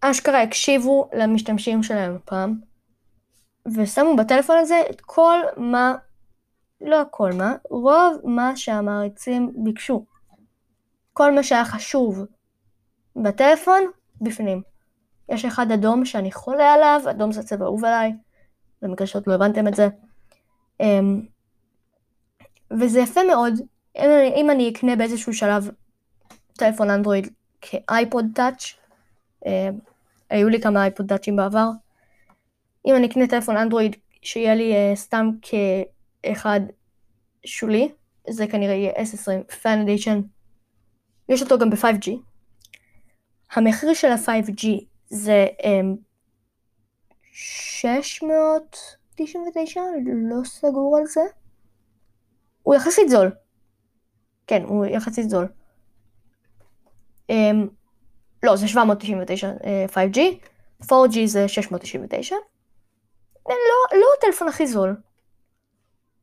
אשכרה 0.00 0.42
הקשיבו 0.42 1.10
למשתמשים 1.14 1.82
שלהם 1.82 2.18
פעם, 2.24 2.60
ושמו 3.66 4.16
בטלפון 4.16 4.56
הזה 4.56 4.82
את 4.90 5.00
כל 5.00 5.38
מה, 5.56 5.94
לא 6.80 7.00
הכל 7.00 7.32
מה, 7.32 7.54
רוב 7.70 8.16
מה 8.24 8.56
שהמעריצים 8.56 9.52
ביקשו. 9.56 10.04
כל 11.12 11.34
מה 11.34 11.42
שהיה 11.42 11.64
חשוב 11.64 12.24
בטלפון, 13.16 13.82
בפנים. 14.20 14.62
יש 15.28 15.44
אחד 15.44 15.72
אדום 15.72 16.04
שאני 16.04 16.32
חולה 16.32 16.72
עליו, 16.72 17.00
אדום 17.10 17.32
זה 17.32 17.42
צבע 17.42 17.64
אהוב 17.64 17.84
עליי, 17.84 18.12
במקרה 18.82 19.06
שעוד 19.06 19.24
לא 19.26 19.34
הבנתם 19.34 19.68
את 19.68 19.74
זה. 19.74 19.88
אמ, 20.80 21.20
וזה 22.80 23.00
יפה 23.00 23.20
מאוד, 23.28 23.54
אם 24.36 24.50
אני 24.50 24.70
אקנה 24.70 24.96
באיזשהו 24.96 25.34
שלב 25.34 25.70
טלפון 26.52 26.90
אנדרואיד 26.90 27.32
כאייפוד 27.70 28.26
טאץ', 28.34 28.74
אה, 29.46 29.68
היו 30.30 30.48
לי 30.48 30.60
כמה 30.60 30.82
אייפוד 30.82 31.08
טאצ'ים 31.08 31.36
בעבר, 31.36 31.68
אם 32.86 32.94
אני 32.96 33.06
אקנה 33.06 33.26
טלפון 33.26 33.56
אנדרואיד 33.56 33.96
שיהיה 34.22 34.54
לי 34.54 34.74
אה, 34.74 34.92
סתם 34.94 35.30
כאחד 35.42 36.60
שולי, 37.46 37.88
זה 38.30 38.46
כנראה 38.46 38.74
יהיה 38.74 38.92
S20 38.92 39.52
Fan 39.62 39.78
יש 41.28 41.42
אותו 41.42 41.58
גם 41.58 41.70
ב-5G. 41.70 42.10
המחיר 43.52 43.94
של 43.94 44.08
ה-5G 44.08 44.66
זה 45.08 45.46
אה, 45.64 45.80
699, 47.32 49.80
לא 50.30 50.44
סגור 50.44 50.98
על 50.98 51.06
זה. 51.06 51.20
הוא 52.62 52.74
יחסית 52.74 53.08
זול. 53.08 53.30
כן, 54.46 54.62
הוא 54.62 54.86
יחסית 54.86 55.30
זול. 55.30 55.46
Um, 57.32 57.34
לא, 58.42 58.56
זה 58.56 58.68
799 58.68 59.50
uh, 59.50 59.92
5G, 59.92 60.18
4G 60.84 61.26
זה 61.26 61.48
699. 61.48 62.36
לא, 63.48 63.98
לא 63.98 64.06
הטלפון 64.18 64.48
הכי 64.48 64.66
זול, 64.66 64.96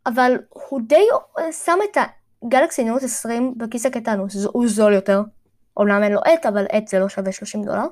אבל 0.06 0.38
הוא 0.50 0.82
די 0.88 1.06
שם 1.52 1.80
את 1.92 1.98
הגלקסי 2.44 2.84
נוט 2.84 3.04
20 3.04 3.54
בכיס 3.58 3.86
הקטן, 3.86 4.20
הוא, 4.54 4.68
זול 4.68 4.94
יותר. 4.94 5.22
אומנם 5.78 6.04
אין 6.04 6.12
לו 6.12 6.20
עט, 6.20 6.46
אבל 6.46 6.66
עט 6.70 6.88
זה 6.88 7.00
לא 7.00 7.10
שווה 7.10 7.32
30 7.32 7.64
דולר. 7.64 7.86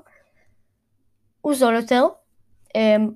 הוא 1.42 1.56
זול 1.56 1.76
יותר. 1.76 2.04
Um, 2.68 3.12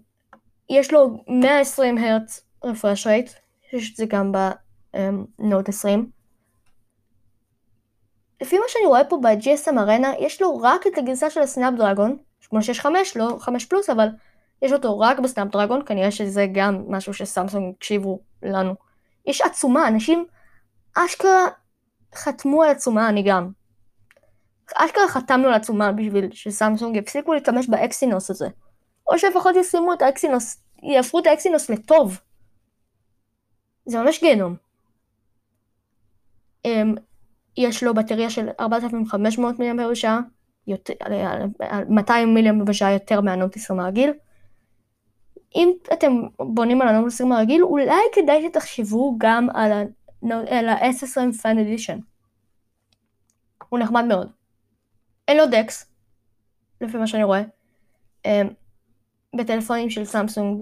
יש 0.69 0.93
לו 0.93 1.23
120 1.27 1.97
הרץ 1.97 2.41
רפרש 2.63 3.07
רייט, 3.07 3.29
יש 3.73 3.91
את 3.91 3.95
זה 3.95 4.05
גם 4.05 4.31
בנוט 4.31 5.69
20. 5.69 6.14
לפי 8.41 8.59
מה 8.59 8.65
שאני 8.67 8.85
רואה 8.85 9.03
פה 9.03 9.17
ב- 9.21 9.79
GSMArena, 9.79 10.11
יש 10.19 10.41
לו 10.41 10.57
רק 10.61 10.87
את 10.87 10.97
הגרסה 10.97 11.29
של 11.29 11.41
ה 11.41 11.73
Snapdragon, 11.73 12.17
865, 12.41 13.17
לא 13.17 13.37
5 13.39 13.65
פלוס, 13.65 13.89
אבל 13.89 14.07
יש 14.61 14.71
אותו 14.71 14.99
רק 14.99 15.19
ב 15.19 15.47
Snapdragon, 15.47 15.85
כנראה 15.85 16.11
שזה 16.11 16.45
גם 16.53 16.83
משהו 16.87 17.13
שסמסונג 17.13 17.73
הקשיבו 17.75 18.19
לנו. 18.43 18.75
יש 19.25 19.41
עצומה, 19.41 19.87
אנשים 19.87 20.25
אשכרה 20.95 21.47
חתמו 22.15 22.63
על 22.63 22.69
עצומה, 22.69 23.09
אני 23.09 23.23
גם. 23.23 23.49
אשכרה 24.75 25.07
חתמנו 25.07 25.47
על 25.47 25.53
עצומה 25.53 25.91
בשביל 25.91 26.29
שסמסונג 26.31 26.95
יפסיקו 26.95 27.33
להשתמש 27.33 27.69
ב 27.69 27.78
Exynos 27.78 28.29
הזה. 28.29 28.47
או 29.07 29.19
שלפחות 29.19 29.55
ישימו 29.55 29.93
את 29.93 30.01
ה 30.01 30.09
Exynos, 30.09 30.61
יהפכו 30.83 31.19
את 31.19 31.27
ה 31.27 31.33
Exynos 31.33 31.69
לטוב. 31.69 32.19
זה 33.85 33.99
ממש 33.99 34.19
גיהנום. 34.19 34.55
יש 37.57 37.83
לו 37.83 37.93
בטריה 37.93 38.29
של 38.29 38.49
4500 38.59 39.59
מיליאמפר 39.59 39.89
בשעה, 39.91 40.19
200 41.89 42.33
מיליאמפר 42.33 42.63
בשעה 42.63 42.93
יותר 42.93 43.21
מהנוט 43.21 43.55
20 43.55 43.79
הרגיל. 43.79 44.11
אם 45.55 45.71
אתם 45.93 46.21
בונים 46.39 46.81
על 46.81 46.87
הנוט 46.87 47.07
20 47.07 47.31
הרגיל, 47.31 47.63
אולי 47.63 48.01
כדאי 48.15 48.47
שתחשבו 48.47 49.15
גם 49.17 49.47
על 49.53 49.71
ה-S20 50.69 51.41
Fan 51.41 51.57
Edition. 51.57 51.99
הוא 53.69 53.79
נחמד 53.79 54.05
מאוד. 54.05 54.31
אין 55.27 55.37
לו 55.37 55.43
דקס, 55.51 55.91
לפי 56.81 56.97
מה 56.97 57.07
שאני 57.07 57.23
רואה. 57.23 57.41
אמ, 58.25 58.47
בטלפונים 59.35 59.89
של 59.89 60.05
סמסונג, 60.05 60.61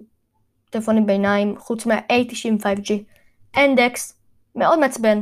טלפונים 0.69 1.05
ביניים, 1.05 1.59
חוץ 1.59 1.85
מה-A90 1.85 2.63
5G, 2.63 2.93
אין 3.53 3.75
DeX, 3.75 4.19
מאוד 4.55 4.79
מעצבן. 4.79 5.21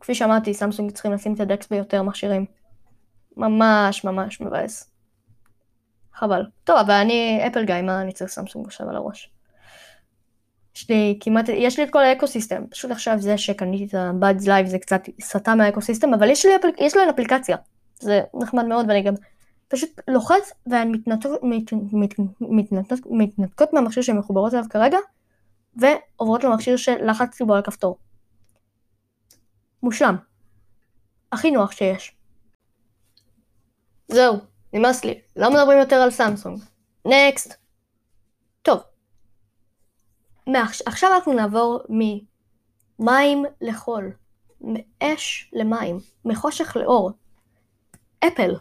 כפי 0.00 0.14
שאמרתי, 0.14 0.54
סמסונג 0.54 0.90
צריכים 0.90 1.12
לשים 1.12 1.34
את 1.34 1.40
ה-DeX 1.40 1.68
ביותר 1.68 2.02
מכשירים. 2.02 2.46
ממש 3.36 4.04
ממש 4.04 4.40
מבאס. 4.40 4.90
חבל. 6.14 6.46
טוב, 6.64 6.76
אבל 6.76 6.94
אני 6.94 7.40
Apple 7.46 7.64
guy, 7.64 7.82
מה 7.82 8.00
אני 8.00 8.12
צריך 8.12 8.30
סמסונג 8.30 8.66
עכשיו 8.66 8.88
על 8.88 8.96
הראש? 8.96 9.30
יש 10.76 10.90
לי 10.90 11.18
כמעט, 11.20 11.48
יש 11.48 11.78
לי 11.78 11.84
את 11.84 11.90
כל 11.90 12.04
ה-ecosystem, 12.04 12.66
פשוט 12.70 12.90
עכשיו 12.90 13.18
זה 13.18 13.38
שקניתי 13.38 13.84
את 13.84 13.94
ה-Buds 13.94 14.46
Live 14.46 14.66
זה 14.66 14.78
קצת 14.78 15.02
סטה 15.20 15.54
מה-ecosystem, 15.54 16.14
אבל 16.14 16.30
יש, 16.30 16.46
לי 16.46 16.56
אפל, 16.56 16.68
יש 16.78 16.96
להן 16.96 17.08
אפליקציה, 17.08 17.56
זה 18.00 18.20
נחמד 18.34 18.64
מאוד 18.64 18.86
ואני 18.88 19.02
גם 19.02 19.14
פשוט 19.68 20.00
לוחץ 20.08 20.52
והן 20.66 20.90
מתנתקות, 20.90 21.40
מת, 21.42 21.72
מת, 21.92 22.14
מתנתקות, 22.40 23.00
מתנתקות 23.10 23.72
מהמכשיר 23.72 24.02
שהן 24.02 24.18
מחוברות 24.18 24.54
אליו 24.54 24.64
כרגע, 24.70 24.98
ועוברות 25.76 26.44
למכשיר 26.44 26.76
שלחצתי 26.76 27.44
בו 27.44 27.52
על 27.52 27.58
הכפתור. 27.58 27.98
מושלם. 29.82 30.16
הכי 31.32 31.50
נוח 31.50 31.72
שיש. 31.72 32.16
זהו, 34.08 34.36
נמאס 34.72 35.04
לי, 35.04 35.20
לא 35.36 35.50
מדברים 35.50 35.78
יותר 35.78 35.96
על 35.96 36.10
סמסונג. 36.10 36.62
נקסט. 37.04 37.54
טוב. 38.62 38.80
מעכשיו, 40.46 40.86
עכשיו 40.86 41.10
אנחנו 41.14 41.32
נעבור 41.32 41.80
ממים 41.88 43.44
לחול, 43.60 44.12
מאש 44.60 45.50
למים, 45.52 45.98
מחושך 46.24 46.76
לאור. 46.76 47.10
אפל. 48.26 48.54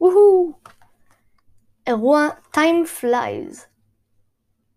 וואו. 0.00 0.52
אירוע 1.86 2.28
Time 2.54 3.00
Flies. 3.00 3.60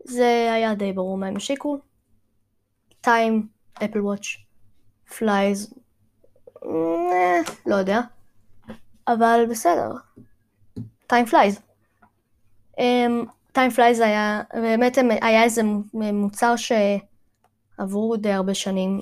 זה 0.03 0.51
היה 0.53 0.75
די 0.75 0.93
ברור 0.93 1.17
מה 1.17 1.27
הם 1.27 1.35
השיקו. 1.35 1.77
Time, 3.01 3.47
Apple 3.73 4.01
Watch, 4.01 4.25
Flies, 5.17 5.73
לא 7.65 7.75
יודע, 7.75 7.99
אבל 9.07 9.45
בסדר, 9.49 9.91
Time 11.07 11.25
Flies. 11.25 11.59
Time 13.51 13.71
Flies 13.75 13.99
היה, 13.99 14.41
באמת 14.53 14.97
היה 15.21 15.43
איזה 15.43 15.61
מוצר 15.93 16.53
שעברו 16.55 18.15
די 18.15 18.31
הרבה 18.31 18.53
שנים 18.53 18.99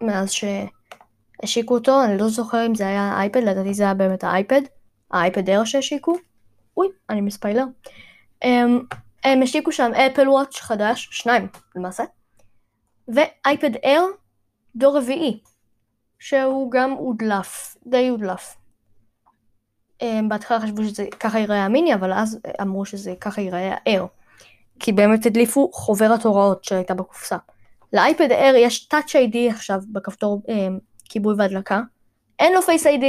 מאז 0.00 0.30
שהשיקו 0.32 1.74
אותו, 1.74 2.04
אני 2.04 2.18
לא 2.18 2.28
זוכר 2.28 2.66
אם 2.66 2.74
זה 2.74 2.86
היה 2.86 3.12
אייפד, 3.16 3.42
לדעתי 3.42 3.74
זה 3.74 3.82
היה 3.82 3.94
באמת 3.94 4.24
האייפד, 4.24 4.62
האייפד 5.10 5.50
אר 5.50 5.64
שהשיקו, 5.64 6.16
אוי, 6.76 6.88
אני 7.10 7.20
מספיילר. 7.20 7.64
הם, 8.42 8.80
הם 9.24 9.42
השיקו 9.42 9.72
שם 9.72 9.90
אפל 9.94 10.28
וואץ' 10.28 10.60
חדש, 10.60 11.08
שניים 11.12 11.48
למעשה, 11.76 12.04
ואייפד 13.08 13.76
אר 13.84 14.04
דור 14.78 14.98
רביעי, 14.98 15.40
שהוא 16.18 16.70
גם 16.70 16.90
הודלף, 16.90 17.76
די 17.86 18.08
הודלף. 18.08 18.56
בהתחלה 20.28 20.60
חשבו 20.60 20.84
שזה 20.84 21.06
ככה 21.20 21.38
ייראה 21.38 21.64
המיני, 21.64 21.94
אבל 21.94 22.12
אז 22.12 22.40
אמרו 22.62 22.84
שזה 22.84 23.14
ככה 23.20 23.40
ייראה 23.40 23.74
האר. 23.86 24.06
כי 24.80 24.92
באמת 24.92 25.26
הדליפו 25.26 25.70
חוברת 25.72 26.24
הוראות 26.24 26.64
שהייתה 26.64 26.94
בקופסה. 26.94 27.36
לאייפד 27.92 28.32
אר 28.32 28.54
יש 28.56 28.88
Touch 28.94 29.10
ID 29.10 29.36
עכשיו 29.50 29.80
בכפתור 29.92 30.42
אה, 30.48 30.68
כיבוי 31.04 31.34
והדלקה. 31.38 31.80
אין 32.38 32.52
לו 32.52 32.60
Face 32.60 32.84
ID, 32.84 33.04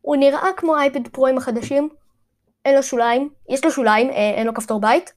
הוא 0.00 0.16
נראה 0.16 0.48
כמו 0.56 0.76
אייפד 0.76 1.08
פרוים 1.08 1.38
החדשים, 1.38 1.88
אין 2.64 2.74
לו 2.74 2.82
שוליים, 2.82 3.30
יש 3.48 3.64
לו 3.64 3.70
שוליים, 3.70 4.10
אה, 4.10 4.30
אין 4.30 4.46
לו 4.46 4.54
כפתור 4.54 4.80
בית, 4.80 5.12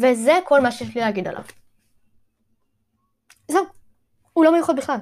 וזה 0.00 0.38
כל 0.44 0.60
מה 0.60 0.72
שיש 0.72 0.94
לי 0.94 1.00
להגיד 1.00 1.28
עליו. 1.28 1.42
זהו, 3.48 3.64
הוא 4.36 4.44
לא 4.44 4.52
מיוחד 4.52 4.76
בכלל. 4.76 4.98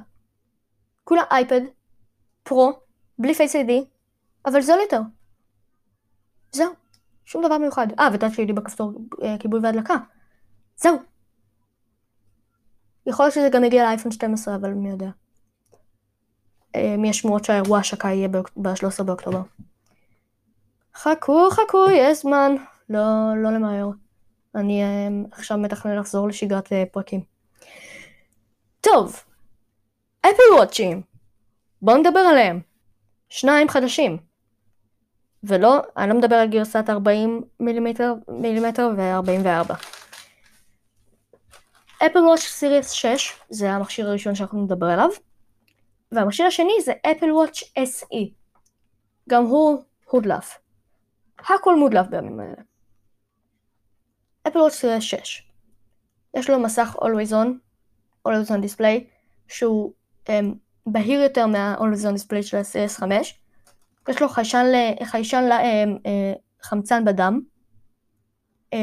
כולה 1.05 1.23
אייפד, 1.31 1.61
פרו, 2.43 2.73
בלי 3.19 3.35
פייס 3.35 3.57
איי-די, 3.57 3.85
אבל 4.47 4.61
זול 4.61 4.79
יותר. 4.81 5.01
זהו, 6.53 6.73
שום 7.25 7.45
דבר 7.45 7.59
מיוחד. 7.59 7.87
אה, 7.99 8.09
וטאצ' 8.13 8.39
איי-די 8.39 8.53
בכפתור 8.53 8.93
אה, 9.23 9.37
כיבוי 9.39 9.61
והדלקה. 9.63 9.95
זהו. 10.77 10.97
יכול 13.07 13.25
להיות 13.25 13.35
שזה 13.35 13.49
גם 13.53 13.65
יגיע 13.65 13.85
לאייפון 13.85 14.13
12, 14.13 14.55
אבל 14.55 14.71
מי 14.71 14.91
יודע. 14.91 15.11
אה, 16.75 16.97
מי 16.99 17.11
השמועות 17.11 17.45
שהאירוע 17.45 17.79
השקה 17.79 18.09
יהיה 18.09 18.29
ב-13 18.29 19.03
באוקטובר. 19.03 19.43
חכו, 20.95 21.51
חכו, 21.51 21.91
יש 21.91 22.23
זמן. 22.23 22.55
לא, 22.89 23.03
לא 23.43 23.53
למהר. 23.53 23.91
אני 24.55 24.83
אה, 24.83 25.09
עכשיו 25.33 25.59
מתכנן 25.59 25.99
לחזור 25.99 26.29
לשגרת 26.29 26.73
פרקים. 26.93 27.34
טוב, 28.85 29.25
אפל 30.21 30.55
וואצ'ים. 30.57 31.03
בואו 31.83 31.97
נדבר 31.97 32.21
עליהם. 32.21 32.61
שניים 33.29 33.69
חדשים. 33.69 34.19
ולא, 35.43 35.81
אני 35.97 36.09
לא 36.09 36.19
מדבר 36.19 36.37
על 36.37 36.49
גרסת 36.49 36.85
40 36.91 37.43
מילימטר, 37.61 38.15
מילימטר 38.29 38.89
ו-44. 38.97 39.75
אפל 42.07 42.19
וואץ' 42.19 42.41
סיריוס 42.41 42.91
6 42.91 43.41
זה 43.51 43.71
המכשיר 43.71 44.09
הראשון 44.09 44.35
שאנחנו 44.35 44.65
נדבר 44.65 44.87
עליו. 44.87 45.09
והמכשיר 46.13 46.47
השני 46.47 46.77
זה 46.85 46.93
אפל 47.07 47.33
וואץ' 47.33 47.63
SE. 47.79 48.33
גם 49.29 49.45
הוא 49.45 49.83
הודלף. 50.05 50.59
הכל 51.39 51.77
מודלף 51.77 52.07
בימים 52.07 52.41
האלה. 52.41 52.63
אפל 54.49 54.59
וואץ' 54.59 54.73
סיריוס 54.73 55.05
6. 55.05 55.43
יש 56.37 56.51
לו 56.51 56.59
מסך 56.59 56.97
Always 56.97 57.33
On, 57.33 57.64
Always 58.29 58.51
On 58.51 58.63
Display, 58.65 59.05
שהוא 59.49 59.93
um, 60.27 60.31
בהיר 60.87 61.21
יותר 61.21 61.47
מה-Always 61.47 62.05
On 62.05 62.15
Display 62.19 62.43
של 62.43 62.57
ה-CS 62.57 62.99
5. 63.01 63.41
יש 64.09 64.23
לו 64.23 64.29
חיישן, 64.29 64.67
חיישן 65.05 65.49
לחמצן 66.61 66.99
um, 66.99 67.03
uh, 67.03 67.07
בדם. 67.07 67.41
Um, 68.75 68.77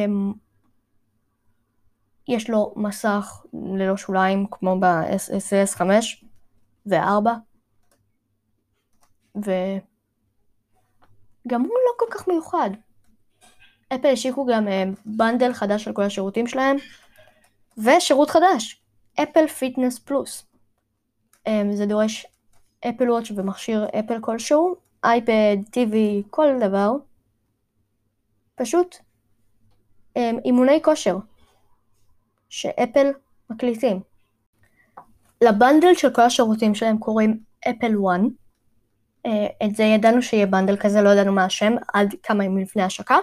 יש 2.28 2.50
לו 2.50 2.74
מסך 2.76 3.46
ללא 3.54 3.98
שוליים 3.98 4.46
כמו 4.52 4.80
ב-SAS 4.80 5.76
5 5.76 6.26
ו-4 6.86 7.30
וגם 9.36 9.52
הוא 11.62 11.78
לא 11.86 11.92
כל 11.98 12.06
כך 12.12 12.28
מיוחד. 12.28 12.70
אפל 13.96 14.08
השיקו 14.08 14.46
גם 14.46 14.68
bundle 15.06 15.54
חדש 15.54 15.84
של 15.84 15.94
כל 15.94 16.04
השירותים 16.04 16.48
שלהם 16.48 16.78
ושירות 17.78 18.30
חדש, 18.30 18.81
Apple 19.20 19.48
Fitness 19.48 20.00
Plus. 20.00 20.46
זה 21.72 21.86
דורש 21.86 22.26
Apple 22.89 23.12
Watch 23.12 23.32
ומכשיר 23.36 23.88
אפל 23.99 24.22
כלשהו, 24.22 24.76
אייפד, 25.03 25.57
TV, 25.72 26.24
כל 26.30 26.47
דבר. 26.62 26.91
פשוט 28.55 28.95
אימוני 30.16 30.82
כושר. 30.84 31.18
שאפל 32.49 33.07
מקליטים. 33.49 33.99
ל-bundle 35.44 35.94
של 35.93 36.14
כל 36.14 36.22
השירותים 36.22 36.76
שלהם 36.76 36.97
קוראים 36.97 37.39
Apple 37.70 37.98
One. 37.98 38.28
את 39.64 39.76
זה 39.76 39.84
ידענו 39.84 40.22
שיהיה 40.22 40.45
bundle 40.46 40.78
כזה, 40.78 41.01
לא 41.01 41.09
ידענו 41.09 41.32
מה 41.32 41.45
השם, 41.45 41.74
עד 41.93 42.16
כמה 42.24 42.45
ימים 42.45 42.64
לפני 42.64 42.84
השקה. 42.84 43.18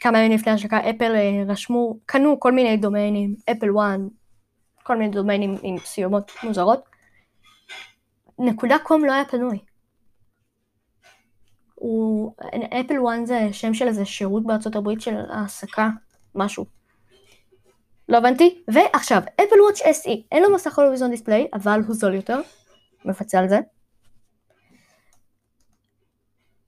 כמה 0.00 0.18
ימים 0.18 0.32
לפני 0.32 0.52
השקה 0.52 0.90
אפל 0.90 1.14
אה, 1.14 1.42
רשמו, 1.46 1.96
קנו 2.06 2.40
כל 2.40 2.52
מיני 2.52 2.76
דומיינים, 2.76 3.34
Apple 3.50 3.70
One, 3.70 4.08
כל 4.82 4.96
מיני 4.96 5.10
דומיינים 5.12 5.56
עם 5.62 5.78
סיומות 5.78 6.32
מוזרות. 6.42 6.84
נקודה 8.38 8.76
com 8.78 9.04
לא 9.04 9.12
היה 9.12 9.24
פנוי. 9.24 9.58
Apple 12.80 12.98
One 12.98 13.26
זה 13.26 13.48
שם 13.52 13.74
של 13.74 13.88
איזה 13.88 14.04
שירות 14.04 14.46
בארצות 14.46 14.76
הברית 14.76 15.00
של 15.00 15.14
העסקה, 15.30 15.88
משהו. 16.34 16.64
לא 18.08 18.18
הבנתי. 18.18 18.62
ועכשיו, 18.68 19.18
Apple 19.18 19.60
Watch 19.60 19.80
SE, 19.80 20.10
אין 20.32 20.42
לו 20.42 20.54
מסך 20.54 20.78
always-on 20.78 21.10
display, 21.10 21.48
אבל 21.54 21.80
הוא 21.86 21.94
זול 21.94 22.14
יותר. 22.14 22.40
מפצה 23.04 23.38
על 23.38 23.48
זה. 23.48 23.60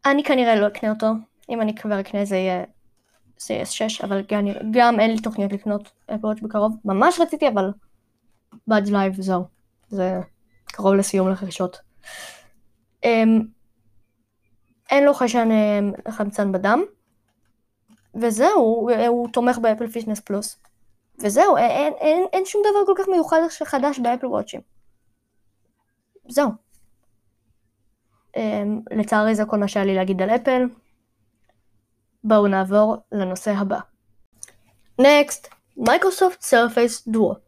אני 0.07 0.25
כנראה 0.25 0.57
לא 0.57 0.67
אקנה 0.67 0.91
אותו. 0.91 1.07
אם 1.51 1.61
אני 1.61 1.75
כבר 1.75 2.01
אקנה 2.01 2.25
זה 2.25 2.37
יהיה 2.37 2.65
CS6, 3.39 4.05
אבל 4.05 4.23
גם, 4.29 4.47
גם 4.71 5.01
אין 5.01 5.11
לי 5.11 5.19
תוכניות 5.23 5.53
לקנות 5.53 5.91
Apple 6.07 6.27
Watch 6.27 6.41
בקרוב. 6.41 6.77
ממש 6.85 7.21
רציתי, 7.21 7.49
אבל 7.49 7.71
Buds 8.69 8.91
Live 8.91 9.21
זהו. 9.21 9.45
זה 9.89 10.21
קרוב 10.67 10.95
לסיום 10.95 11.29
לרכישות. 11.29 11.81
אמ, 13.05 13.41
אין 14.91 15.05
לו 15.05 15.15
חיישן 15.15 15.49
אמ, 15.51 15.93
חמצן 16.11 16.53
בדם. 16.53 16.83
וזהו, 18.15 18.61
הוא, 18.61 18.91
הוא 19.09 19.29
תומך 19.33 19.59
ב 19.59 19.64
Apple 19.64 19.89
Fitness 19.89 20.21
Plus. 20.21 20.59
וזהו, 21.19 21.57
אין, 21.57 21.93
אין 21.93 22.27
אין 22.33 22.45
שום 22.47 22.62
דבר 22.71 22.95
כל 22.95 23.03
כך 23.03 23.09
מיוחד 23.09 23.39
חדש 23.65 23.99
ב-Apple 23.99 24.27
Watch 24.27 24.48
ים. 24.48 24.61
זהו. 26.29 26.51
Um, 28.37 28.41
לצערי 28.91 29.35
זה 29.35 29.45
כל 29.45 29.59
מה 29.59 29.69
שהיה 29.69 29.87
לי 29.87 29.95
להגיד 29.95 30.23
על 30.23 30.31
אפל. 30.31 30.67
בואו 32.25 32.47
נעבור 32.47 32.97
לנושא 33.12 33.51
הבא. 33.51 33.79
Next, 34.99 35.49
מייקרוסופט 35.77 36.41
Surface 36.41 37.09
Duo. 37.09 37.44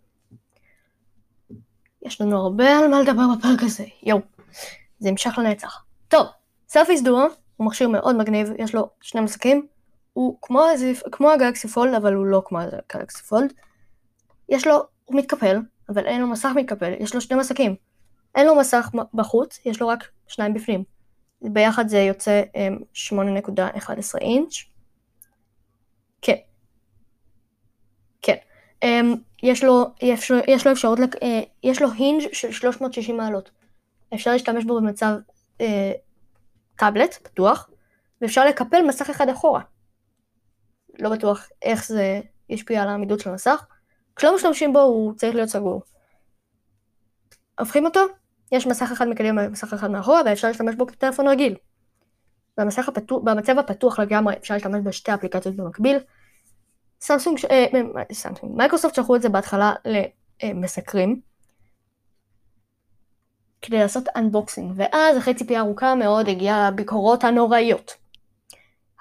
יש 2.07 2.21
לנו 2.21 2.37
הרבה 2.37 2.79
על 2.79 2.89
מה 2.89 3.01
לדבר 3.01 3.23
בפרק 3.39 3.63
הזה, 3.63 3.85
יואו. 4.03 4.21
זה 4.99 5.09
המשך 5.09 5.39
לנצח. 5.39 5.85
טוב, 6.09 6.27
Surface 6.69 7.03
Duo 7.03 7.27
הוא 7.57 7.67
מכשיר 7.67 7.89
מאוד 7.89 8.17
מגניב, 8.17 8.49
יש 8.59 8.75
לו 8.75 8.89
שני 9.01 9.21
מסכים, 9.21 9.67
הוא 10.13 10.39
כמו, 10.43 10.65
כמו 11.13 11.31
ה-Galaxy 11.31 11.69
Fold, 11.69 11.95
אבל 11.95 12.15
הוא 12.15 12.27
לא 12.27 12.43
כמו 12.45 12.59
ה-Galaxy 12.61 13.23
Fold. 13.23 13.53
יש 14.49 14.67
לו, 14.67 14.75
הוא 15.05 15.19
מתקפל, 15.19 15.57
אבל 15.89 16.07
אין 16.07 16.21
לו 16.21 16.27
מסך 16.27 16.49
מתקפל, 16.57 16.93
יש 17.01 17.15
לו 17.15 17.21
שני 17.21 17.37
מסכים. 17.37 17.77
אין 18.35 18.47
לו 18.47 18.55
מסך 18.55 18.91
בחוץ, 19.15 19.59
יש 19.65 19.81
לו 19.81 19.89
רק 19.89 20.09
שניים 20.27 20.55
בפנים. 20.55 20.85
ביחד 21.43 21.89
זה 21.89 21.99
יוצא 21.99 22.43
8.11 22.95 23.15
אמ, 23.15 23.97
אינץ'. 24.21 24.55
כן. 26.23 26.37
כן. 28.23 28.37
אמ, 28.83 29.15
יש 29.43 29.65
לו, 29.65 29.85
יש 30.03 30.33
יש 30.47 30.67
לו 30.67 30.73
אפשרות, 30.73 30.99
לק... 30.99 31.23
אה, 31.23 31.41
יש 31.63 31.83
לו 31.83 31.89
הינג' 31.93 32.23
של 32.33 32.53
360 32.53 33.17
מעלות. 33.17 33.51
אפשר 34.15 34.31
להשתמש 34.33 34.65
בו 34.65 34.77
במצב 34.77 35.15
אה, 35.61 35.93
טאבלט 36.77 37.15
פתוח, 37.23 37.71
ואפשר 38.21 38.45
לקפל 38.45 38.83
מסך 38.89 39.11
אחד 39.11 39.29
אחורה. 39.29 39.61
לא 40.99 41.11
בטוח 41.11 41.49
איך 41.63 41.87
זה 41.87 42.21
ישפיע 42.49 42.83
על 42.83 42.89
העמידות 42.89 43.21
של 43.21 43.31
המסך. 43.31 43.67
כשלא 44.17 44.35
משתמשים 44.35 44.73
בו 44.73 44.81
הוא 44.81 45.15
צריך 45.15 45.35
להיות 45.35 45.49
סגור. 45.49 45.83
הופכים 47.59 47.85
אותו, 47.85 48.01
יש 48.53 48.67
מסך 48.67 48.93
אחד 48.93 49.09
מקדימה 49.09 49.43
ומסך 49.47 49.73
אחד 49.73 49.91
מאחורה 49.91 50.21
ואפשר 50.27 50.49
להשתמש 50.49 50.75
בו 50.75 50.87
כטלפון 50.87 51.29
רגיל. 51.29 51.55
במסך 52.59 52.89
הפתוח, 52.89 53.23
במצב 53.25 53.59
הפתוח 53.59 53.99
לגמרי 53.99 54.35
אפשר 54.37 54.55
להשתמש 54.55 54.81
בשתי 54.85 55.15
אפליקציות 55.15 55.57
במקביל. 55.57 55.97
סמסונג, 57.01 57.39
אה, 57.51 57.67
אה 57.75 58.03
סמסונג, 58.13 58.57
מייקרוסופט 58.57 58.95
שלחו 58.95 59.17
את 59.17 59.23
זה 59.23 59.29
בהתחלה 59.29 59.73
למסקרים, 60.43 61.21
כדי 63.63 63.79
לעשות 63.79 64.05
unboxing, 64.17 64.73
ואז 64.77 65.19
אחרי 65.19 65.35
ציפייה 65.35 65.61
ארוכה 65.61 65.95
מאוד 65.95 66.29
הגיעה 66.29 66.69
הביקורות 66.69 67.25
הנוראיות. 67.25 67.95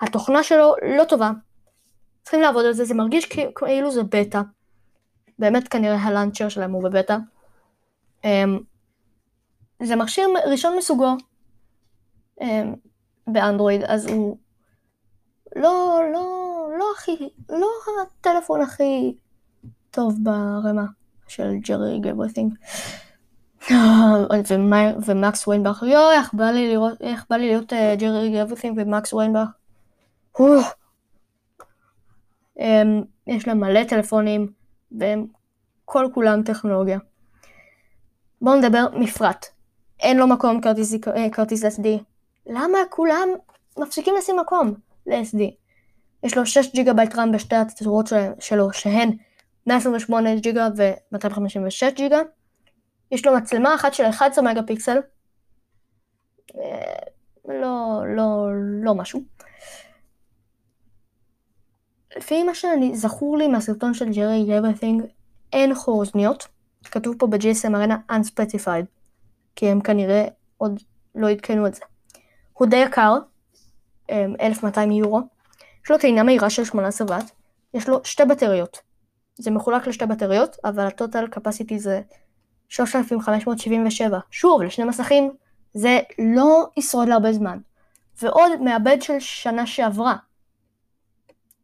התוכנה 0.01 0.43
שלו 0.43 0.75
לא 0.97 1.03
טובה, 1.03 1.31
צריכים 2.25 2.41
לעבוד 2.41 2.65
על 2.65 2.73
זה, 2.73 2.85
זה 2.85 2.93
מרגיש 2.93 3.25
כאילו 3.55 3.91
זה 3.91 4.03
בטא. 4.03 4.41
באמת 5.39 5.67
כנראה 5.67 5.95
הלאנצ'ר 5.95 6.49
שלהם 6.49 6.71
הוא 6.71 6.83
בבטא. 6.83 7.17
אמ, 8.23 8.59
זה 9.83 9.95
מכשיר 9.95 10.27
ראשון 10.45 10.77
מסוגו 10.77 11.15
אמ, 12.41 12.73
באנדרואיד, 13.27 13.83
אז 13.83 14.07
הוא 14.07 14.37
לא, 15.55 16.01
לא, 16.13 16.44
לא 16.85 16.93
הכי, 16.97 17.29
לא 17.49 17.67
הטלפון 18.01 18.61
הכי 18.61 19.15
טוב 19.91 20.15
ברמה 20.23 20.85
של 21.27 21.55
ג'רי 21.55 21.99
גברית'ינג. 21.99 22.53
ומקס 25.05 25.47
ויינבך, 25.47 25.83
יואו, 25.83 26.11
איך 26.11 26.33
בא 27.29 27.35
לי 27.35 27.47
להיות 27.47 27.73
uh, 27.73 27.75
JerryRigEverything 27.99 28.77
ומקס 28.77 29.13
ויינבך. 29.13 29.47
יש 33.27 33.47
להם 33.47 33.59
מלא 33.59 33.83
טלפונים, 33.83 34.51
והם 34.99 35.25
כל 35.85 36.07
כולם 36.13 36.43
טכנולוגיה. 36.43 36.99
בואו 38.41 38.55
נדבר 38.55 38.85
מפרט. 38.93 39.45
אין 39.99 40.17
לו 40.17 40.27
מקום 40.27 40.61
כרטיס, 40.61 40.93
אה, 41.63 41.69
SD. 41.69 41.87
למה 42.45 42.77
כולם 42.89 43.29
מפסיקים 43.77 44.13
לשים 44.17 44.39
מקום 44.39 44.73
ל-SD? 45.07 45.64
יש 46.25 46.37
לו 46.37 46.45
6 46.45 46.71
ג'יגה 46.75 46.93
בייט 46.93 47.15
RAM 47.15 47.31
בשתי 47.31 47.55
הצורות 47.55 48.09
שלו, 48.39 48.73
שהן 48.73 49.11
128 49.67 50.35
ג'יגה 50.35 50.67
ו-256 50.77 51.91
ג'יגה. 51.95 52.19
יש 53.11 53.25
לו 53.25 53.35
מצלמה 53.35 53.75
אחת 53.75 53.93
של 53.93 54.03
11 54.03 54.43
מגה 54.43 54.63
פיקסל. 54.63 54.97
אה, 56.57 56.93
לא, 57.47 58.01
לא, 58.15 58.47
לא 58.83 58.95
משהו. 58.95 59.21
לפי 62.17 62.43
מה 62.43 62.55
שאני 62.55 62.95
זכור 62.95 63.37
לי 63.37 63.47
מהסרטון 63.47 63.93
של 63.93 64.11
ג'רי 64.11 64.45
גברת'ינג, 64.49 65.03
אין 65.53 65.75
חורזניות. 65.75 66.47
כתוב 66.83 67.15
פה 67.19 67.27
ב-GSM 67.27 67.71
Arena 67.71 68.11
Unspecified, 68.11 68.85
כי 69.55 69.69
הם 69.69 69.81
כנראה 69.81 70.27
עוד 70.57 70.79
לא 71.15 71.29
עדכנו 71.29 71.67
את 71.67 71.75
זה. 71.75 71.81
הוא 72.53 72.67
די 72.67 72.77
יקר, 72.77 73.13
1,200 74.11 74.91
אמ, 74.91 74.97
יורו. 74.97 75.34
יש 75.85 75.91
לו 75.91 75.97
טעינה 75.97 76.23
מהירה 76.23 76.49
של 76.49 76.63
18 76.63 77.07
ואט. 77.09 77.31
יש 77.73 77.89
לו 77.89 78.01
שתי 78.03 78.25
בטריות. 78.25 78.81
זה 79.35 79.51
מחולק 79.51 79.87
לשתי 79.87 80.05
בטריות, 80.05 80.57
אבל 80.63 80.87
הטוטל 80.87 81.27
קפסיטי 81.27 81.79
זה 81.79 82.01
3,577. 82.69 84.19
שוב, 84.31 84.61
לשני 84.61 84.85
מסכים, 84.85 85.31
זה 85.73 85.99
לא 86.37 86.65
ישרוד 86.77 87.07
להרבה 87.07 87.33
זמן. 87.33 87.59
ועוד 88.21 88.61
מעבד 88.61 89.01
של 89.01 89.19
שנה 89.19 89.67
שעברה, 89.67 90.15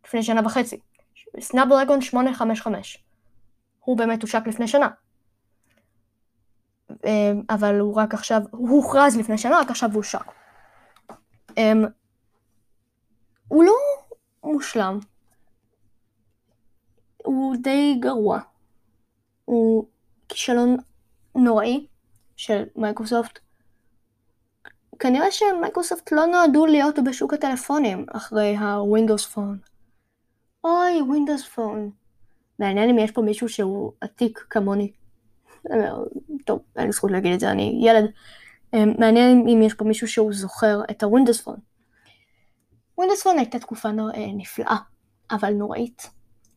לפני 0.05 0.23
שנה 0.23 0.41
וחצי. 0.45 0.79
סנאפדרגון 1.39 2.01
855. 2.01 3.03
הוא 3.79 3.97
באמת 3.97 4.21
הושק 4.21 4.41
לפני 4.47 4.67
שנה. 4.67 4.87
אמ, 7.05 7.41
אבל 7.49 7.79
הוא 7.79 7.95
רק 7.95 8.13
עכשיו, 8.13 8.41
הוא 8.51 8.69
הוכרז 8.69 9.17
לפני 9.17 9.37
שנה, 9.37 9.59
רק 9.59 9.69
עכשיו 9.69 9.89
הוא 9.89 9.97
הושק. 9.97 10.25
אמ, 11.57 11.85
הוא 13.47 13.63
לא 13.63 13.73
מושלם. 14.43 14.99
הוא 17.17 17.55
די 17.61 17.97
גרוע. 17.99 18.39
הוא 19.45 19.85
כישלון 20.29 20.77
נוראי 21.35 21.87
של 22.35 22.63
מייקרוסופט. 22.75 23.39
כנראה 24.99 25.31
שמייקרוסופט 25.31 26.11
לא 26.11 26.25
נועדו 26.25 26.65
להיות 26.65 26.99
בשוק 26.99 27.33
הטלפונים 27.33 28.05
אחרי 28.09 28.57
ה-Windows 28.57 29.25
Phone. 29.25 29.59
אוי, 30.63 31.01
Windows 31.01 31.47
Phone. 31.47 31.91
מעניין 32.59 32.89
אם 32.89 32.97
יש 32.99 33.11
פה 33.11 33.21
מישהו 33.21 33.49
שהוא 33.49 33.91
עתיק 34.01 34.45
כמוני. 34.49 34.91
טוב, 36.45 36.59
אין 36.75 36.85
לי 36.85 36.91
זכות 36.91 37.11
להגיד 37.11 37.33
את 37.33 37.39
זה, 37.39 37.51
אני 37.51 37.81
ילד. 37.83 38.05
אמ, 38.73 38.93
מעניין 38.99 39.47
אם 39.47 39.61
יש 39.61 39.73
פה 39.73 39.85
מישהו 39.85 40.07
שהוא 40.07 40.33
זוכר 40.33 40.81
את 40.91 41.03
ה-Windows 41.03 41.41
Phone. 41.41 41.70
Windows 43.01 43.23
Phone 43.23 43.37
הייתה 43.37 43.59
תקופה 43.59 43.89
אה, 43.89 43.93
נפלאה, 44.33 44.77
אבל 45.31 45.53
נוראית. 45.53 46.09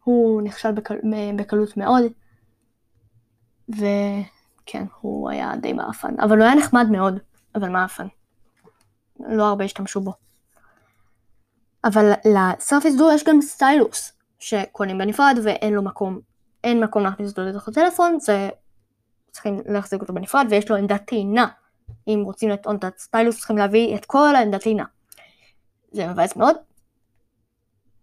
הוא 0.04 0.42
נכשל 0.42 0.72
בקל... 0.72 0.96
בקלות 1.36 1.76
מאוד, 1.76 2.02
וכן, 3.68 4.84
הוא 5.00 5.30
היה 5.30 5.52
די 5.60 5.72
מאפן. 5.72 6.20
אבל 6.20 6.38
הוא 6.38 6.44
היה 6.44 6.54
נחמד 6.54 6.86
מאוד, 6.90 7.18
אבל 7.54 7.68
מאפן. 7.68 8.06
לא 9.20 9.48
הרבה 9.48 9.64
השתמשו 9.64 10.00
בו. 10.00 10.12
אבל 11.84 12.12
לסרפיס 12.24 12.96
דו 12.96 13.12
יש 13.12 13.24
גם 13.24 13.40
סטיילוס 13.40 14.12
שקונים 14.38 14.98
בנפרד 14.98 15.38
ואין 15.44 15.72
לו 15.72 15.82
מקום, 15.82 16.18
אין 16.64 16.84
מקום 16.84 17.02
להכניס 17.02 17.30
אותו 17.30 17.42
לתוך 17.42 17.68
הטלפון, 17.68 18.20
זה 18.20 18.48
צריכים 19.30 19.60
להחזיק 19.66 20.00
אותו 20.00 20.14
בנפרד 20.14 20.46
ויש 20.50 20.70
לו 20.70 20.76
עמדת 20.76 21.02
טעינה. 21.06 21.46
אם 22.08 22.22
רוצים 22.24 22.48
לטעון 22.50 22.76
את 22.76 22.84
הסטיילוס 22.84 23.38
צריכים 23.38 23.58
להביא 23.58 23.96
את 23.96 24.04
כל 24.04 24.36
העמדת 24.36 24.62
טעינה. 24.62 24.84
זה 25.94 26.06
מבאס 26.06 26.36
מאוד. 26.36 26.56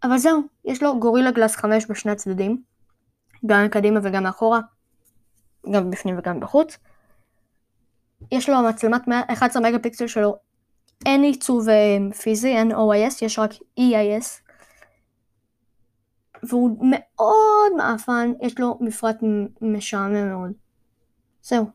אבל 0.04 0.18
זהו, 0.18 0.42
יש 0.66 0.84
לו 0.84 1.00
גורילה 1.00 1.32
גלאס 1.32 1.56
5 1.56 1.86
בשני 1.86 2.12
הצדדים, 2.12 2.64
גם 3.46 3.66
מקדימה 3.66 4.00
וגם 4.04 4.24
מאחורה, 4.24 4.60
גם 5.72 5.92
בפנים 5.92 6.18
וגם 6.18 6.40
בחוץ. 6.40 6.78
יש 8.32 8.50
לו 8.50 8.62
מצלמת 8.70 9.02
11 9.28 9.62
מגה 9.62 9.80
פיקסל 9.80 10.08
שלו 10.08 10.36
אין 11.06 11.24
עיצוב 11.24 11.70
אה, 11.70 11.98
פיזי, 12.22 12.48
אין 12.48 12.72
OIS, 12.72 13.14
יש 13.22 13.40
רק 13.40 13.52
EIS. 13.80 14.42
והוא 16.44 16.78
מאוד 16.82 17.72
מאפן, 17.78 18.34
יש 18.42 18.60
לו 18.60 18.78
מפרט 18.82 19.18
משעמם 19.62 20.30
מאוד. 20.30 20.52
זהו. 21.44 21.66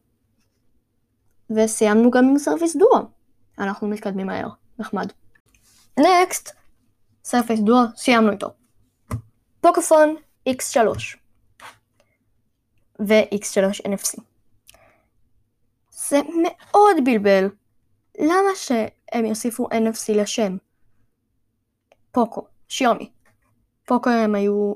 וסיימנו 1.51 2.11
גם 2.11 2.25
עם 2.25 2.39
Surface 2.39 2.77
Duo. 2.77 3.07
אנחנו 3.59 3.89
מתקדמים 3.89 4.27
מהר, 4.27 4.49
נחמד. 4.79 5.13
Next, 5.99 6.53
Surface 7.25 7.61
Duo, 7.61 7.87
סיימנו 7.97 8.33
איתו. 8.33 8.49
Pocophone 9.61 10.17
X3 10.49 10.79
ו-X3 13.01 13.87
NFC. 13.87 14.21
זה 15.91 16.21
מאוד 16.43 16.97
בלבל. 17.05 17.49
למה 18.19 18.49
ש... 18.55 18.73
הם 19.13 19.25
יוסיפו 19.25 19.69
NFC 19.69 20.13
לשם. 20.15 20.57
פוקו, 22.13 22.47
שיומי. 22.69 23.11
פוקו 23.85 24.11
הם 24.11 24.35
היו 24.35 24.75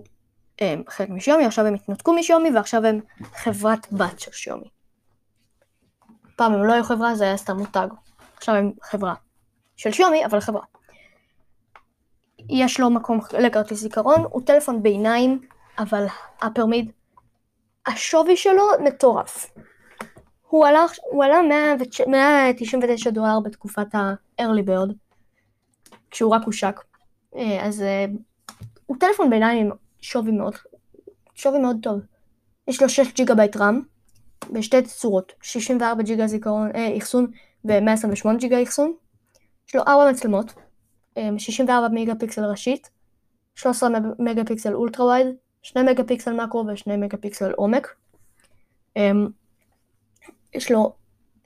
הם, 0.59 0.83
חלק 0.89 1.09
משיומי, 1.09 1.45
עכשיו 1.45 1.66
הם 1.66 1.75
התנתקו 1.75 2.12
משיומי 2.14 2.51
ועכשיו 2.51 2.87
הם 2.87 3.01
חברת 3.35 3.93
בת 3.93 4.21
של 4.21 4.33
שיומי. 4.33 4.68
פעם 6.37 6.53
הם 6.55 6.64
לא 6.64 6.73
היו 6.73 6.85
חברה, 6.85 7.14
זה 7.14 7.25
היה 7.25 7.37
סתם 7.37 7.57
מותג. 7.57 7.89
עכשיו 8.37 8.55
הם 8.55 8.73
חברה 8.83 9.14
של 9.77 9.93
שיומי, 9.93 10.27
אבל 10.27 10.41
חברה. 10.41 10.62
יש 12.49 12.80
לו 12.80 12.91
מקום 12.91 13.20
לכרטיס 13.38 13.80
זיכרון, 13.80 14.24
הוא 14.30 14.43
טלפון 14.47 14.82
ביניים, 14.82 15.41
אבל 15.78 16.07
הפרמיד, 16.43 16.93
השווי 17.86 18.36
שלו 18.36 18.64
מטורף. 18.84 19.47
הוא 20.49 20.66
עלה, 20.66 20.84
הוא 21.11 21.24
עלה 21.24 21.38
199 21.43 23.11
דולר 23.11 23.41
בתקופת 23.41 23.95
ה-early 23.95 24.66
bird, 24.66 24.93
כשהוא 26.11 26.34
רק 26.34 26.43
הושק. 26.45 26.80
אה, 27.36 27.66
אז 27.66 27.82
אה, 27.82 28.05
הוא 28.86 28.97
טלפון 29.01 29.30
ביניים 29.30 29.66
עם 29.66 29.72
שווי 30.01 30.32
מאוד, 30.32 30.55
שווי 31.34 31.59
מאוד 31.59 31.76
טוב. 31.82 32.01
יש 32.68 32.82
לו 32.82 32.88
6 32.88 33.12
ג'יגה 33.14 33.34
בייט 33.34 33.57
RAM, 33.57 33.80
בשתי 34.53 34.82
צורות, 34.82 35.32
64 35.43 36.03
ג'יגה 36.03 36.26
זיכרון, 36.26 36.70
אה, 36.74 36.99
אחסון 36.99 37.26
ו-128 37.64 38.36
ג'יגה 38.38 38.62
אחסון. 38.62 38.93
יש 39.68 39.74
לו 39.74 39.82
4 39.82 40.11
מצלמות, 40.11 40.53
64 41.38 41.88
מגה 41.92 42.14
פיקסל 42.14 42.44
ראשית, 42.44 42.90
13 43.54 43.88
מגה 44.18 44.44
פיקסל 44.44 44.74
ultra 44.74 45.07
wide, 45.07 45.26
2 45.62 45.86
מגה 45.86 46.04
פיקסל 46.04 46.32
מקרו 46.32 46.66
ו-2 46.66 46.96
מגה 46.96 47.16
פיקסל 47.16 47.52
עומק. 47.52 47.94
יש 50.54 50.70
לו 50.70 50.94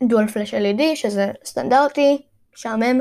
דואל 0.03 0.29
פלאש 0.29 0.55
LED 0.55 0.83
שזה 0.95 1.33
סטנדרטי, 1.45 2.23
משעמם, 2.55 3.01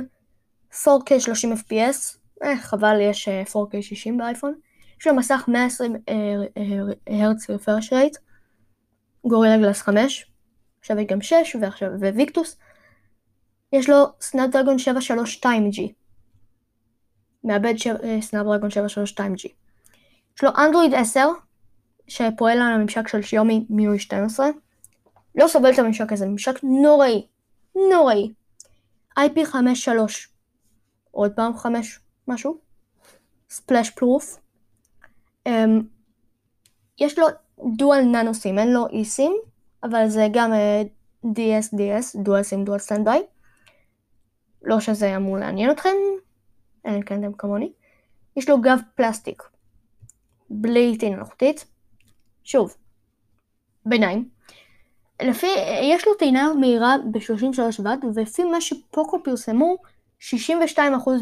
4K 0.73 1.19
30 1.19 1.53
FPS, 1.53 2.17
אה, 2.43 2.57
חבל 2.61 3.01
יש 3.01 3.27
4K 3.27 3.75
אה, 3.75 3.81
60 3.81 4.17
באייפון, 4.17 4.53
יש 4.99 5.07
לו 5.07 5.15
מסך 5.15 5.45
120 5.47 5.95
הרץ 7.07 7.49
רפרש 7.49 7.93
רייט, 7.93 8.17
גורילה 9.25 9.57
גלאס 9.57 9.81
5, 9.81 10.31
עכשיו 10.79 10.99
יש 10.99 11.05
גם 11.07 11.21
6 11.21 11.55
ועכשיו 11.61 11.89
וויקטוס, 11.99 12.57
יש 13.73 13.89
לו 13.89 14.05
סנאפדרגון 14.21 14.75
732G, 14.75 16.02
מעבד 17.43 17.73
סנאפדרגון 18.21 18.69
732G. 18.69 19.47
יש 20.35 20.43
לו 20.43 20.49
אנדרואיד 20.57 20.93
10 20.93 21.27
שפועל 22.07 22.57
על 22.61 22.73
הממשק 22.73 23.07
של 23.07 23.21
Xiaomi 23.21 23.65
MIUI 23.69 23.99
12, 23.99 24.47
לא 25.35 25.47
סובל 25.47 25.73
את 25.73 25.79
הממשק 25.79 26.11
הזה, 26.11 26.25
ממשק 26.25 26.63
נוראי, 26.63 27.27
נוראי. 27.75 28.31
IP53, 29.19 29.91
עוד 31.11 31.31
פעם 31.35 31.57
5 31.57 31.99
משהו, 32.27 32.57
splash 33.49 33.89
proof. 33.89 34.39
Um, 35.47 35.51
יש 36.99 37.19
לו 37.19 37.27
dual 37.77 38.01
nano 38.01 38.30
SIM, 38.30 38.59
אין 38.59 38.73
לו 38.73 38.87
eSIM, 38.87 39.33
אבל 39.83 40.07
זה 40.07 40.27
גם 40.33 40.51
uh, 40.53 40.87
DSDS, 41.25 42.23
dual 42.23 42.43
SIM 42.43 42.65
dual 42.65 42.79
standby. 42.79 43.23
לא 44.61 44.79
שזה 44.79 45.15
אמור 45.15 45.37
לעניין 45.37 45.71
אתכם, 45.71 45.89
אלא 46.85 46.95
אם 46.95 47.01
אתם 47.01 47.33
כמוני. 47.37 47.71
יש 48.35 48.49
לו 48.49 48.61
גב 48.61 48.79
פלסטיק, 48.95 49.43
בלי 50.49 50.97
טעינה 50.97 51.15
מלאכותית. 51.15 51.65
שוב, 52.43 52.75
ביניים. 53.85 54.29
לפי, 55.21 55.47
יש 55.81 56.07
לו 56.07 56.13
טעינה 56.13 56.53
מהירה 56.53 56.95
ב-33 57.11 57.81
ואט, 57.83 57.99
ולפי 58.15 58.43
מה 58.43 58.61
שפוקו 58.61 59.23
פרסמו, 59.23 59.77
62% 60.19 60.23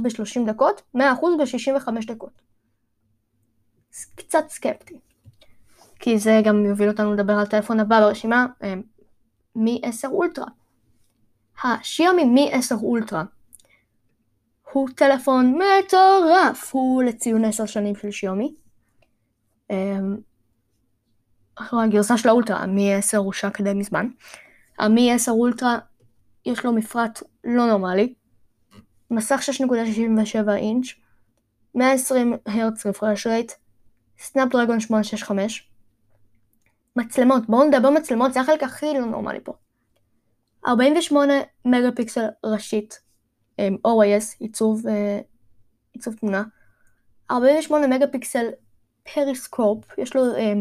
ב-30 0.01 0.45
דקות, 0.47 0.82
100% 0.97 0.99
ב-65 0.99 2.07
דקות. 2.07 2.41
קצת 4.16 4.49
סקפטי. 4.49 4.99
כי 5.99 6.20
זה 6.20 6.41
גם 6.43 6.66
יוביל 6.66 6.89
אותנו 6.89 7.14
לדבר 7.14 7.34
על 7.34 7.39
הטלפון 7.39 7.80
הבא 7.80 7.99
ברשימה, 7.99 8.45
אה, 8.64 8.74
מי 9.55 9.82
10 9.84 10.07
אולטרה. 10.07 10.45
השיומי 11.64 12.24
מי 12.24 12.49
10 12.53 12.76
אולטרה 12.76 13.24
הוא 14.72 14.89
טלפון 14.95 15.57
מטורף, 15.57 16.69
הוא 16.74 17.03
לציון 17.03 17.45
10 17.45 17.65
שנים 17.65 17.95
של 17.95 18.11
שיומי. 18.11 18.55
אמ, 19.69 20.17
הגרסה 21.57 22.17
של 22.17 22.30
האולטרה, 22.30 22.57
המי 22.57 22.93
10 22.93 23.17
הושק 23.17 23.61
די 23.61 23.74
מזמן. 23.74 24.07
המי 24.80 25.13
10 25.13 25.32
אולטרה 25.32 25.80
יש 26.45 26.65
לו 26.65 26.74
מפרט 26.74 27.24
לא 27.43 27.65
נורמלי, 27.65 28.13
מסך 29.11 29.41
6.67 29.61 30.55
אינץ', 30.55 30.88
120 31.76 32.34
הרץ 32.45 32.86
רפרש 32.86 33.28
רייט, 33.28 33.51
סנאפדרגון 34.19 34.80
865, 34.80 35.69
מצלמות, 36.95 37.45
בואו 37.47 37.63
נדבר 37.63 37.89
מצלמות, 37.89 38.34
זה 38.34 38.41
החלק 38.41 38.63
הכי 38.63 38.93
לא 38.93 39.05
נורמלי 39.05 39.39
פה. 39.43 39.53
48 40.67 41.34
מגה 41.65 41.91
פיקסל 41.95 42.26
ראשית, 42.45 42.99
OIS, 43.88 44.36
ייצוב, 44.39 44.88
אה, 44.88 45.20
ייצוב 45.93 46.15
תמונה, 46.16 46.43
48 47.32 47.88
מגה 47.88 48.07
פיקסל 48.07 48.45
פריסקופ, 49.14 49.86
יש 49.97 50.16
לו 50.16 50.36
אה, 50.36 50.53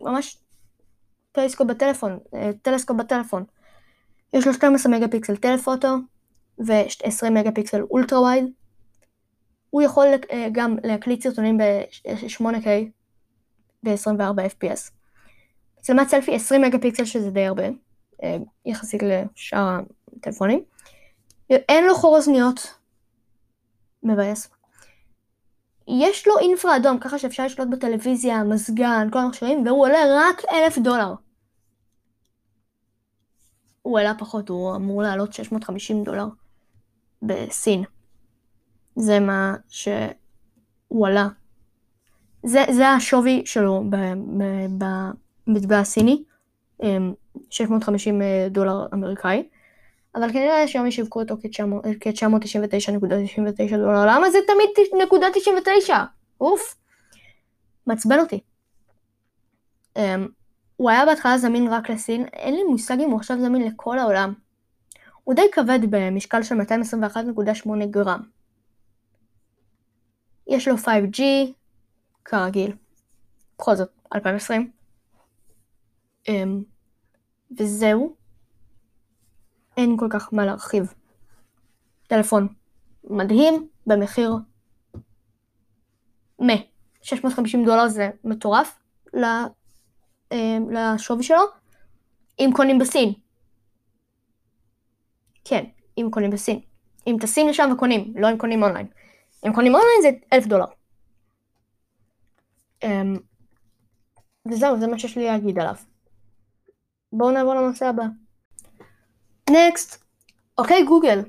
ממש 0.00 0.38
פריסקופ 1.32 1.66
בטלפון, 1.66 2.18
אה, 2.34 2.50
טלסקופ 2.62 2.96
בטלפון. 2.96 3.44
יש 4.32 4.46
לו 4.46 4.52
12 4.54 4.92
מגה 4.92 5.08
פיקסל 5.08 5.36
telephoto 5.36 5.88
ו-20 6.58 7.30
מגה 7.30 7.52
פיקסל 7.52 7.82
ultra 7.82 8.20
wide. 8.20 8.44
הוא 9.70 9.82
יכול 9.82 10.06
גם 10.52 10.76
להקליט 10.84 11.22
סרטונים 11.22 11.58
ב-8K 11.58 12.66
ב-24 13.82 14.40
FPS. 14.48 14.90
מצלמת 15.78 16.08
סלפי 16.08 16.34
20 16.34 16.62
מגה 16.62 16.78
פיקסל 16.78 17.04
שזה 17.04 17.30
די 17.30 17.46
הרבה, 17.46 17.64
יחסית 18.66 19.02
לשאר 19.02 19.78
הטלפונים. 20.16 20.64
אין 21.56 21.84
לו 21.86 21.94
חור 21.94 22.16
אוזניות. 22.16 22.74
מבאס. 24.02 24.48
יש 25.88 26.28
לו 26.28 26.38
אינפרה 26.38 26.76
אדום, 26.76 26.98
ככה 26.98 27.18
שאפשר 27.18 27.44
לשלוט 27.44 27.68
בטלוויזיה, 27.68 28.44
מזגן, 28.44 29.08
כל 29.12 29.18
המכשירים, 29.18 29.66
והוא 29.66 29.86
עולה 29.86 29.98
רק 30.16 30.42
אלף 30.52 30.78
דולר. 30.78 31.14
הוא 33.82 33.98
עלה 33.98 34.14
פחות, 34.18 34.48
הוא 34.48 34.76
אמור 34.76 35.02
לעלות 35.02 35.32
650 35.32 36.04
דולר 36.04 36.26
בסין. 37.22 37.84
זה 38.96 39.20
מה 39.20 39.54
שהוא 39.68 41.06
עלה. 41.06 41.28
זה, 42.42 42.64
זה 42.70 42.88
השווי 42.88 43.42
שלו 43.46 43.84
במטבע 45.46 45.78
הסיני, 45.78 46.22
650 47.50 48.22
אה, 48.22 48.46
דולר 48.50 48.86
אמריקאי. 48.94 49.48
אבל 50.14 50.32
כנראה 50.32 50.68
שהיום 50.68 50.86
ישווקו 50.86 51.20
אותו 51.20 51.36
כ-999.99 51.42 53.76
דולר. 53.76 54.06
למה 54.06 54.30
זה 54.30 54.38
תמיד 54.46 55.02
נקודה 55.02 55.26
99? 55.34 56.04
אוף. 56.40 56.76
מעצבן 57.86 58.18
אותי. 58.18 58.40
Um, 59.98 60.00
הוא 60.76 60.90
היה 60.90 61.06
בהתחלה 61.06 61.38
זמין 61.38 61.68
רק 61.68 61.90
לסין, 61.90 62.26
אין 62.32 62.54
לי 62.54 62.64
מושג 62.64 62.96
אם 63.00 63.10
הוא 63.10 63.18
עכשיו 63.18 63.40
זמין 63.40 63.62
לכל 63.62 63.98
העולם. 63.98 64.34
הוא 65.24 65.34
די 65.34 65.46
כבד 65.52 65.78
במשקל 65.90 66.42
של 66.42 66.60
221.8 66.60 67.86
גרם. 67.90 68.20
יש 70.46 70.68
לו 70.68 70.74
5G, 70.76 71.22
כרגיל. 72.24 72.72
בכל 73.58 73.76
זאת, 73.76 73.90
2020. 74.14 74.62
Um, 74.62 74.64
אמ, 76.28 76.62
וזהו. 77.58 78.21
אין 79.76 79.96
כל 79.98 80.06
כך 80.10 80.32
מה 80.32 80.46
להרחיב. 80.46 80.94
טלפון 82.06 82.48
מדהים 83.04 83.68
במחיר 83.86 84.36
מ 86.42 86.46
650 87.02 87.64
דולר 87.64 87.88
זה 87.88 88.10
מטורף 88.24 88.78
אה, 90.32 90.58
לשווי 90.70 91.22
שלו, 91.22 91.42
אם 92.38 92.50
קונים 92.56 92.78
בסין. 92.78 93.12
כן, 95.44 95.64
אם 95.98 96.08
קונים 96.10 96.30
בסין. 96.30 96.60
אם 97.06 97.16
טסים 97.20 97.48
לשם 97.48 97.70
וקונים, 97.74 98.14
לא 98.16 98.30
אם 98.30 98.38
קונים 98.38 98.62
אונליין. 98.62 98.86
אם 99.46 99.52
קונים 99.54 99.74
אונליין 99.74 100.02
זה 100.02 100.08
אלף 100.32 100.46
דולר. 100.46 100.66
אמ, 102.82 103.16
וזהו, 104.48 104.80
זה 104.80 104.86
מה 104.86 104.98
שיש 104.98 105.18
לי 105.18 105.24
להגיד 105.24 105.58
עליו. 105.58 105.74
בואו 107.12 107.30
נעבור 107.30 107.54
לנושא 107.54 107.86
הבא. 107.86 108.04
next. 109.52 110.04
אוקיי 110.58 110.84
גוגל, 110.84 111.22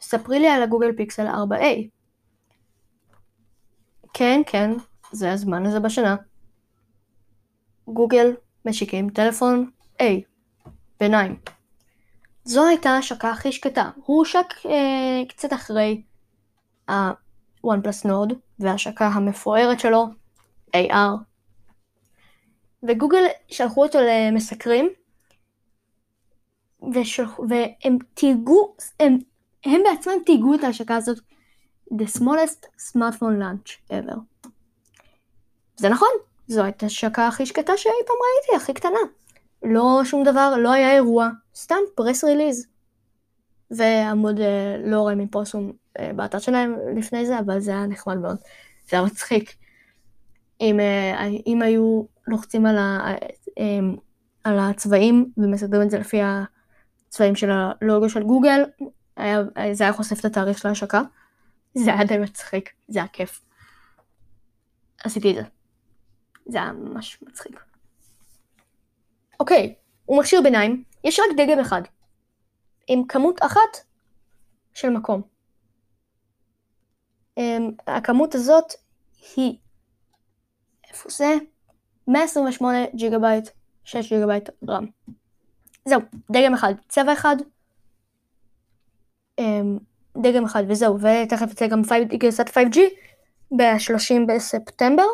ספרי 0.00 0.38
לי 0.38 0.48
על 0.48 0.62
הגוגל 0.62 0.92
פיקסל 0.96 1.26
4A. 1.26 1.88
כן, 4.12 4.40
כן, 4.46 4.70
זה 5.12 5.32
הזמן 5.32 5.66
הזה 5.66 5.80
בשנה. 5.80 6.16
גוגל 7.88 8.34
משיקים 8.64 9.10
טלפון 9.10 9.70
A, 10.02 10.04
ביניים. 11.00 11.38
זו 12.44 12.66
הייתה 12.66 12.90
ההשקה 12.90 13.30
הכי 13.30 13.52
שקטה. 13.52 13.90
הוא 14.04 14.18
הושק 14.18 14.54
אה, 14.66 15.22
קצת 15.28 15.52
אחרי 15.52 16.02
ה-OnePlus 16.88 18.06
Node 18.06 18.34
וההשקה 18.58 19.06
המפוארת 19.06 19.80
שלו, 19.80 20.06
AR. 20.76 21.28
וגוגל 22.82 23.24
שלחו 23.48 23.82
אותו 23.82 23.98
למסקרים 24.02 24.88
ושלחו, 26.94 27.44
והם 27.48 27.98
תייגו, 28.14 28.74
הם, 29.00 29.18
הם 29.64 29.80
בעצמם 29.84 30.12
תייגו 30.26 30.54
את 30.54 30.64
ההשקה 30.64 30.96
הזאת 30.96 31.18
The 31.92 32.18
smallest 32.18 32.66
smartphone 32.92 33.40
launch 33.40 33.92
ever. 33.92 34.48
זה 35.76 35.88
נכון, 35.88 36.08
זו 36.46 36.62
הייתה 36.62 36.86
השקה 36.86 37.28
הכי 37.28 37.46
שקטה 37.46 37.76
שאי 37.76 37.92
פעם 38.06 38.16
ראיתי, 38.16 38.62
הכי 38.62 38.74
קטנה. 38.74 38.98
לא 39.62 40.00
שום 40.04 40.24
דבר, 40.24 40.54
לא 40.58 40.72
היה 40.72 40.94
אירוע, 40.94 41.28
סתם 41.54 41.76
פרס 41.94 42.24
ריליז. 42.24 42.66
ועמוד 43.70 44.40
אה, 44.40 44.76
לא 44.84 45.00
רואה 45.00 45.14
מפוסום 45.14 45.72
אה, 45.98 46.10
באתר 46.16 46.38
שלהם 46.38 46.76
לפני 46.96 47.26
זה, 47.26 47.38
אבל 47.38 47.60
זה 47.60 47.70
היה 47.70 47.86
נחמד 47.86 48.16
מאוד. 48.16 48.36
זה 48.88 48.96
היה 48.96 49.06
מצחיק. 49.06 49.54
אם, 50.60 50.80
אה, 50.80 51.26
אם 51.46 51.62
היו 51.62 52.02
לוחצים 52.26 52.66
על, 52.66 52.78
ה, 52.78 53.14
על 54.44 54.58
הצבעים 54.58 55.32
ומסדרים 55.36 55.82
את 55.82 55.90
זה 55.90 55.98
לפי 55.98 56.22
ה... 56.22 56.44
צבעים 57.08 57.36
של 57.36 57.50
הלוגו 57.50 58.08
של 58.08 58.22
גוגל, 58.22 58.64
היה, 59.16 59.42
זה 59.72 59.84
היה 59.84 59.92
חושף 59.92 60.20
את 60.20 60.24
התאריך 60.24 60.58
של 60.58 60.68
ההשקה. 60.68 61.02
זה 61.74 61.94
היה 61.94 62.04
די 62.04 62.18
מצחיק, 62.18 62.70
זה 62.88 62.98
היה 62.98 63.08
כיף. 63.08 63.40
עשיתי 65.04 65.30
את 65.30 65.34
זה. 65.34 65.42
זה 66.46 66.58
היה 66.58 66.72
ממש 66.72 67.22
מצחיק. 67.22 67.64
אוקיי, 69.40 69.74
הוא 70.04 70.18
מכשיר 70.18 70.40
ביניים, 70.42 70.84
יש 71.04 71.20
רק 71.20 71.26
דגם 71.36 71.58
אחד. 71.60 71.82
עם 72.88 73.06
כמות 73.08 73.42
אחת 73.42 73.86
של 74.74 74.88
מקום. 74.88 75.22
Um, 77.40 77.42
הכמות 77.86 78.34
הזאת 78.34 78.72
היא, 79.36 79.58
איפה 80.90 81.08
זה? 81.10 81.34
128 82.08 82.78
ג'יגה 82.94 83.18
בייט, 83.18 83.48
6 83.84 84.12
ג'יגה 84.12 84.26
בייט 84.26 84.48
רם. 84.68 84.86
זהו, 85.84 86.00
דגם 86.30 86.54
אחד, 86.54 86.74
צבע 86.88 87.12
אחד, 87.12 87.36
אמ, 89.38 89.78
דגם 90.16 90.44
אחד 90.44 90.62
וזהו, 90.68 90.98
ותכף 91.00 91.50
יצא 91.52 91.66
גם 91.66 91.82
גרסת 92.08 92.48
5G 92.48 92.78
ב-30 93.56 94.26
בספטמבר, 94.28 95.06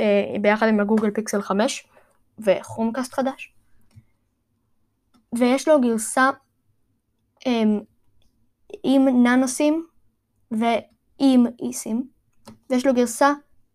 אה, 0.00 0.34
ביחד 0.40 0.68
עם 0.68 0.80
הגוגל 0.80 1.10
פיקסל 1.10 1.42
5 1.42 1.86
וכרומקאסט 2.38 3.12
חדש. 3.12 3.52
ויש 5.38 5.68
לו 5.68 5.80
גרסה 5.80 6.30
אמ, 7.46 7.80
עם 8.82 9.08
ננוסים 9.26 9.86
ועם 10.50 11.46
איסים, 11.62 12.08
ויש 12.70 12.86
לו 12.86 12.94
גרסה 12.94 13.32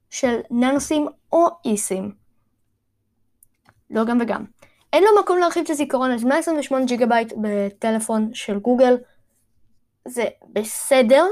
של 0.10 0.40
ננוסים 0.52 1.08
או 1.32 1.48
איסים. 1.66 2.12
לא 3.90 4.06
גם 4.06 4.18
וגם. 4.22 4.46
אין 4.96 5.04
לו 5.04 5.22
מקום 5.22 5.40
להרחיב 5.40 5.64
את 5.64 5.70
הזיכרון, 5.70 6.12
אז 6.12 6.24
128 6.24 6.86
ג'יגה 6.86 7.06
בייט 7.06 7.34
בטלפון 7.42 8.30
של 8.34 8.60
גוגל 8.60 8.98
זה 10.08 10.26
בסדר, 10.54 11.26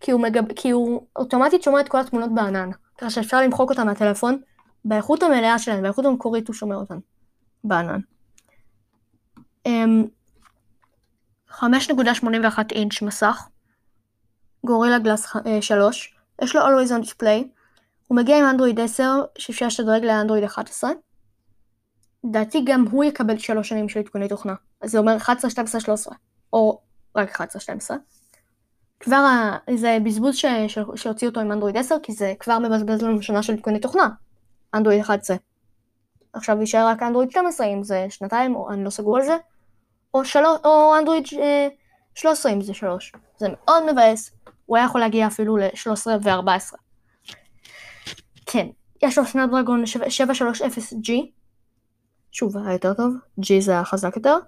כי 0.00 0.10
הוא, 0.10 0.20
מגב... 0.20 0.52
כי 0.52 0.70
הוא 0.70 1.06
אוטומטית 1.16 1.62
שומר 1.62 1.80
את 1.80 1.88
כל 1.88 2.00
התמונות 2.00 2.34
בענן, 2.34 2.70
ככה 2.98 3.10
שאפשר 3.10 3.40
למחוק 3.40 3.70
אותן 3.70 3.86
מהטלפון, 3.86 4.40
באיכות 4.84 5.22
המלאה 5.22 5.58
שלהן, 5.58 5.82
באיכות 5.82 6.04
המקורית 6.04 6.48
הוא 6.48 6.54
שומר 6.54 6.76
אותן 6.76 6.98
בענן. 7.64 8.00
5.81 9.66 9.68
אינץ' 12.72 13.02
מסך, 13.02 13.48
Gorilla 14.64 14.98
Glass 14.98 15.26
3, 15.60 16.16
יש 16.42 16.56
לו 16.56 16.62
Always 16.62 16.88
on 16.88 17.06
Display, 17.06 17.44
הוא 18.06 18.16
מגיע 18.16 18.38
עם 18.38 18.44
אנדרואיד 18.44 18.80
10 18.80 19.02
שאפשר 19.38 19.66
לשדרג 19.66 20.04
לאנדרואיד 20.04 20.44
11. 20.44 20.90
לדעתי 22.28 22.62
גם 22.64 22.84
הוא 22.90 23.04
יקבל 23.04 23.38
3 23.38 23.68
שנים 23.68 23.88
של 23.88 24.00
עדכוני 24.00 24.28
תוכנה, 24.28 24.54
אז 24.80 24.90
זה 24.90 24.98
אומר 24.98 25.16
11, 25.16 25.50
12, 25.50 25.80
13, 25.80 26.14
או 26.52 26.80
רק 27.16 27.30
11, 27.30 27.60
12. 27.60 27.96
כבר 29.00 29.16
ה... 29.16 29.56
זה 29.74 29.98
בזבוז 30.04 30.36
ש... 30.36 30.44
שהוציאו 30.96 31.28
אותו 31.28 31.40
עם 31.40 31.52
אנדרואיד 31.52 31.76
10, 31.76 31.96
כי 32.02 32.12
זה 32.12 32.34
כבר 32.40 32.58
מבזבז 32.58 33.02
לנו 33.02 33.22
שנה 33.22 33.42
של 33.42 33.52
עדכוני 33.52 33.80
תוכנה, 33.80 34.08
אנדרואיד 34.74 35.00
11. 35.00 35.36
עכשיו 36.32 36.60
יישאר 36.60 36.86
רק 36.86 37.02
אנדרואיד 37.02 37.30
12 37.30 37.66
אם 37.66 37.82
זה 37.82 38.06
שנתיים, 38.08 38.54
או 38.54 38.70
אני 38.70 38.84
לא 38.84 38.90
סגור 38.90 39.16
על 39.16 39.22
זה, 39.22 39.36
או, 40.14 40.24
של... 40.24 40.44
או 40.64 40.98
אנדרואיד 40.98 41.24
13 42.14 42.52
אם 42.52 42.62
זה 42.62 42.74
3. 42.74 43.12
זה 43.38 43.46
מאוד 43.50 43.92
מבאס, 43.92 44.30
הוא 44.66 44.76
היה 44.76 44.86
יכול 44.86 45.00
להגיע 45.00 45.26
אפילו 45.26 45.56
ל-13 45.56 46.06
ו-14. 46.22 46.76
כן, 48.46 48.66
יש 49.02 49.18
לו 49.18 49.26
סנאפדרגון 49.26 49.84
730G, 49.84 51.12
שוב 52.36 52.56
היה 52.58 52.72
יותר 52.72 52.94
טוב, 52.94 53.14
G 53.40 53.44
זה 53.60 53.78
החזק 53.78 54.16
יותר, 54.16 54.38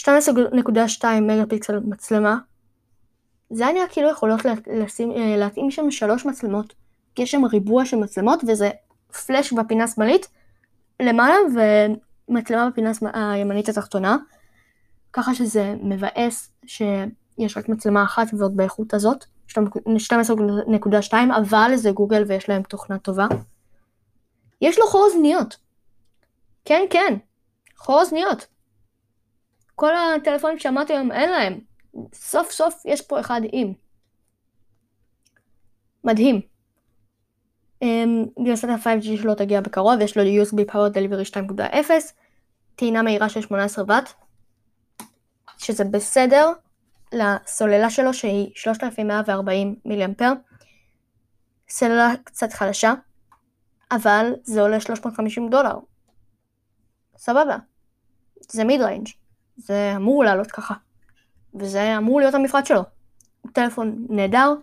12.2 0.00 0.04
מגה 1.22 1.46
פיקסל 1.48 1.80
מצלמה, 1.80 2.38
זה 3.50 3.66
היה 3.66 3.72
נראה 3.74 3.88
כאילו 3.88 4.10
יכולות 4.10 4.40
לשים, 4.66 5.12
אה, 5.12 5.36
להתאים 5.36 5.70
שם 5.70 5.90
שלוש 5.90 6.26
מצלמות, 6.26 6.74
כי 7.14 7.22
יש 7.22 7.30
שם 7.30 7.44
ריבוע 7.44 7.84
של 7.84 7.96
מצלמות 7.96 8.40
וזה 8.48 8.70
פלאש 9.26 9.52
בפינה 9.52 9.84
השמאלית 9.84 10.28
למעלה 11.02 11.34
ומצלמה 12.28 12.70
בפינה 12.70 12.90
הימנית 13.14 13.68
התחתונה, 13.68 14.16
ככה 15.12 15.34
שזה 15.34 15.74
מבאס 15.82 16.52
שיש 16.66 17.56
רק 17.56 17.68
מצלמה 17.68 18.04
אחת 18.04 18.26
ועוד 18.38 18.56
באיכות 18.56 18.94
הזאת, 18.94 19.24
12.2 19.48 19.54
אבל 21.36 21.76
זה 21.76 21.90
גוגל 21.90 22.24
ויש 22.26 22.48
להם 22.48 22.62
תוכנה 22.62 22.98
טובה. 22.98 23.26
יש 24.60 24.78
לו 24.78 24.86
חור 24.86 25.04
אוזניות. 25.04 25.56
כן 26.64 26.82
כן, 26.90 27.14
חור 27.76 28.00
אוזניות. 28.00 28.46
כל 29.74 29.90
הטלפונים 29.96 30.58
שאמרתי 30.58 30.92
היום 30.92 31.12
אין 31.12 31.30
להם. 31.30 31.60
סוף 32.14 32.50
סוף 32.50 32.82
יש 32.84 33.00
פה 33.00 33.20
אחד 33.20 33.40
עם. 33.52 33.72
מדהים. 36.04 36.40
גרסת 38.44 38.68
ה-5G 38.68 39.22
שלו 39.22 39.34
תגיע 39.34 39.60
בקרוב, 39.60 40.00
יש 40.00 40.16
לו 40.16 40.22
USB 40.22 40.72
Power 40.72 40.94
Delivery 40.94 41.36
2.0, 41.52 41.90
טעינה 42.76 43.02
מהירה 43.02 43.28
של 43.28 43.40
18 43.40 43.84
ואט, 43.88 44.12
שזה 45.58 45.84
בסדר 45.84 46.52
לסוללה 47.12 47.90
שלו 47.90 48.14
שהיא 48.14 48.50
3140 48.54 49.76
מיליאמפר, 49.84 50.32
סוללה 51.68 52.12
קצת 52.24 52.52
חלשה, 52.52 52.94
אבל 53.90 54.32
זה 54.42 54.60
עולה 54.60 54.80
350 54.80 55.48
דולר. 55.48 55.74
סבבה. 57.22 57.56
זה 58.50 58.64
mid 58.64 58.80
range. 58.80 59.08
זה 59.56 59.92
אמור 59.96 60.24
לעלות 60.24 60.50
ככה. 60.50 60.74
וזה 61.54 61.96
אמור 61.98 62.20
להיות 62.20 62.34
המפרט 62.34 62.66
שלו. 62.66 62.82
טלפון 63.52 64.06
נהדר. 64.10 64.54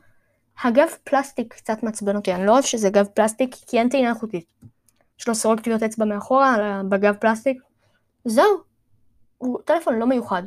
הגב 0.64 0.88
פלסטיק 1.04 1.54
קצת 1.54 1.84
מעצבן 1.84 2.16
אותי, 2.16 2.34
אני 2.34 2.46
לא 2.46 2.52
אוהב 2.52 2.64
שזה 2.64 2.90
גב 2.90 3.06
פלסטיק 3.06 3.56
כי 3.68 3.80
אין 3.80 3.90
טעינה 3.90 4.10
אלחוטית. 4.10 4.46
יש 5.20 5.28
לו 5.28 5.36
סירות 5.36 5.60
טביעות 5.60 5.84
אצבע 5.84 6.06
מאחורה 6.06 6.82
בגב 6.90 7.16
פלסטיק. 7.16 7.62
זהו. 8.26 8.64
הוא 9.38 9.60
טלפון 9.66 10.00
לא 10.00 10.08
מיוחד. 10.08 10.44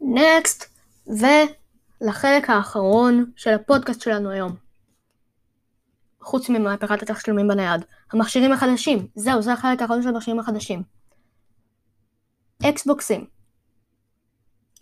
נקסט, 0.00 0.64
ולחלק 1.06 2.50
האחרון 2.50 3.30
של 3.36 3.50
הפודקאסט 3.50 4.00
שלנו 4.00 4.30
היום. 4.30 4.65
חוץ 6.26 6.48
ממהפכת 6.48 7.10
התשלומים 7.10 7.48
בנייד. 7.48 7.84
המכשירים 8.12 8.52
החדשים. 8.52 9.06
זהו, 9.14 9.42
זה 9.42 9.52
החלק 9.52 9.82
האחרון 9.82 10.02
של 10.02 10.08
המכשירים 10.08 10.40
החדשים. 10.40 10.82
אקסבוקסים. 12.64 13.26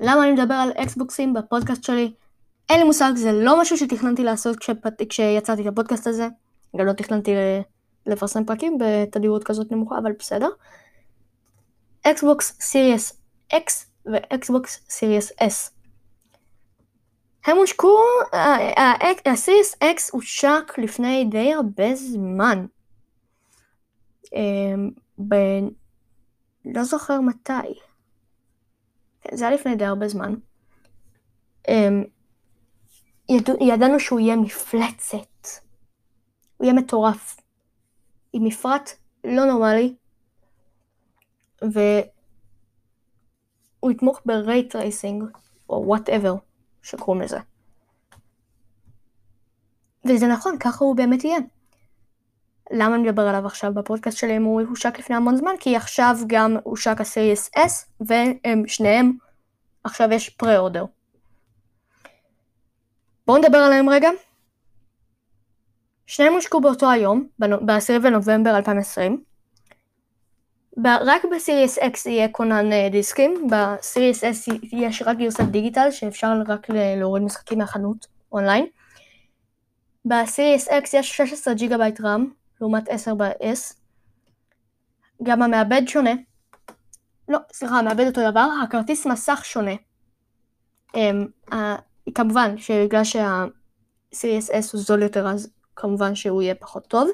למה 0.01 0.23
אני 0.25 0.33
מדבר 0.33 0.55
על 0.55 0.71
אקסבוקסים 0.71 1.35
בפודקאסט 1.35 1.85
שלי? 1.85 2.13
אין 2.69 2.79
לי 2.79 2.85
מושג, 2.85 3.13
זה 3.17 3.33
לא 3.33 3.61
משהו 3.61 3.79
שתכננתי 3.79 4.25
לעשות 4.25 4.57
כשפת... 4.57 4.93
כשיצאתי 5.09 5.63
את 5.63 5.67
הפודקאסט 5.67 6.07
הזה. 6.07 6.29
גם 6.77 6.87
לא 6.87 6.93
תכננתי 6.93 7.31
לפרסם 8.07 8.45
פרקים 8.45 8.79
בתדירות 8.79 9.45
כזאת 9.45 9.73
נמוכה, 9.73 9.99
אבל 9.99 10.13
בסדר. 10.19 10.49
Xbox 12.03 12.57
Series 12.61 13.13
X 13.53 13.91
ו 14.07 14.21
Xbox 14.21 14.81
Series 14.91 15.33
S. 15.41 15.74
הם 17.45 17.57
הושקו, 17.57 17.99
ה 19.27 19.34
Series 19.34 19.75
X 19.81 20.11
הושק 20.11 20.73
לפני 20.79 21.25
די 21.25 21.55
הרבה 21.55 21.95
זמן. 21.95 22.67
אמ, 24.33 24.91
ב... 25.29 25.35
לא 26.65 26.85
זוכר 26.85 27.21
מתי. 27.21 27.81
כן, 29.21 29.37
זה 29.37 29.47
היה 29.47 29.55
לפני 29.55 29.77
די 29.77 29.85
הרבה 29.85 30.09
זמן. 30.09 30.35
אמ, 31.69 32.05
יד... 33.29 33.49
ידענו 33.61 34.01
שהוא 34.01 34.21
יהיה 34.21 34.37
מפלצת. 34.37 35.47
הוא 36.57 36.65
יהיה 36.65 36.73
מטורף. 36.73 37.37
עם 38.33 38.45
מפרט 38.45 38.91
לא 39.25 39.45
נורמלי. 39.45 39.95
והוא 41.63 42.11
יתמוך 43.91 44.21
ב 44.27 44.39
ray 44.39 44.77
tracing, 44.77 45.25
או 45.69 45.83
whatever 45.87 46.35
שקוראים 46.85 47.23
לזה. 47.23 47.39
וזה 50.05 50.27
נכון, 50.27 50.59
ככה 50.59 50.85
הוא 50.85 50.97
באמת 50.97 51.25
יהיה. 51.25 51.39
למה 52.71 52.95
אני 52.95 53.03
מדבר 53.03 53.23
עליו 53.23 53.47
עכשיו 53.47 53.75
בפודקאסט 53.75 54.19
שלי 54.19 54.37
אם 54.37 54.43
הוא 54.43 54.61
הושק 54.69 54.99
לפני 54.99 55.17
המון 55.17 55.37
זמן? 55.37 55.55
כי 55.61 55.77
עכשיו 55.77 56.17
גם 56.27 56.57
הושק 56.63 57.01
ה 57.01 57.08
Series 57.08 57.51
S, 57.57 58.05
והם 58.07 58.67
שניהם, 58.67 59.13
עכשיו 59.85 60.09
יש 60.13 60.31
pre-order. 60.31 60.85
בואו 63.27 63.39
נדבר 63.39 63.59
עליהם 63.59 63.91
רגע. 63.91 64.09
שניהם 66.07 66.33
הושקו 66.33 66.61
באותו 66.61 66.91
היום, 66.91 67.29
ב-10 67.39 67.99
בנובמבר 68.03 68.57
2020. 68.57 69.25
רק 70.83 71.23
ב 71.35 71.41
Series 71.41 71.79
X 71.79 72.09
יהיה 72.09 72.29
כונן 72.29 72.73
אה, 72.73 72.89
דיסקים, 72.93 73.49
ב 73.51 73.61
Series 73.61 74.25
S 74.25 74.55
יש 74.73 75.03
רק 75.03 75.17
גרסת 75.19 75.45
דיגיטל 75.45 75.91
שאפשר 75.91 76.33
רק 76.47 76.67
להוריד 76.71 77.23
משחקים 77.23 77.59
מהחנות 77.59 78.07
אונליין. 78.33 78.67
ב 80.05 80.14
Series 80.14 80.69
X 80.69 80.89
יש 80.93 81.17
16 81.17 81.55
ג'יגה 81.55 81.79
בייט 81.79 82.01
רם, 82.01 82.31
לעומת 82.61 82.89
10 82.89 83.15
ב-S. 83.15 83.75
גם 85.23 85.43
המעבד 85.43 85.83
שונה. 85.87 86.13
לא, 87.29 87.39
סליחה, 87.53 87.79
המעבד 87.79 88.07
אותו 88.07 88.31
דבר, 88.31 88.49
הכרטיס 88.65 89.07
מסך 89.07 89.41
שונה. 89.45 89.75
Um, 90.97 91.55
כמובן 92.15 92.59
שבגלל 92.59 93.05
שה-Series 93.05 94.51
S 94.51 94.73
הוא 94.73 94.81
זול 94.81 95.03
יותר 95.03 95.29
אז 95.29 95.53
כמובן 95.77 96.15
שהוא 96.15 96.43
יהיה 96.43 96.55
פחות 96.55 96.87
טוב. 96.87 97.09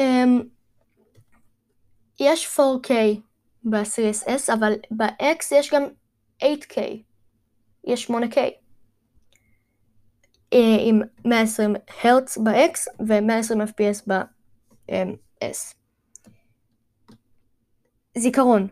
Um, 0.00 0.44
יש 2.20 2.60
4K 2.60 2.92
ב-Series 3.64 4.26
S 4.26 4.54
אבל 4.54 4.72
ב-X 4.90 5.44
יש 5.52 5.74
גם 5.74 5.82
8K. 6.42 6.80
יש 7.84 8.10
8K. 8.10 8.36
אה, 10.52 10.76
עם 10.80 11.00
120 11.24 11.76
הרץ 12.02 12.38
ב-X 12.38 13.04
ו-120 13.08 13.56
FPS 13.68 14.02
ב-S. 14.06 15.74
זיכרון 18.18 18.68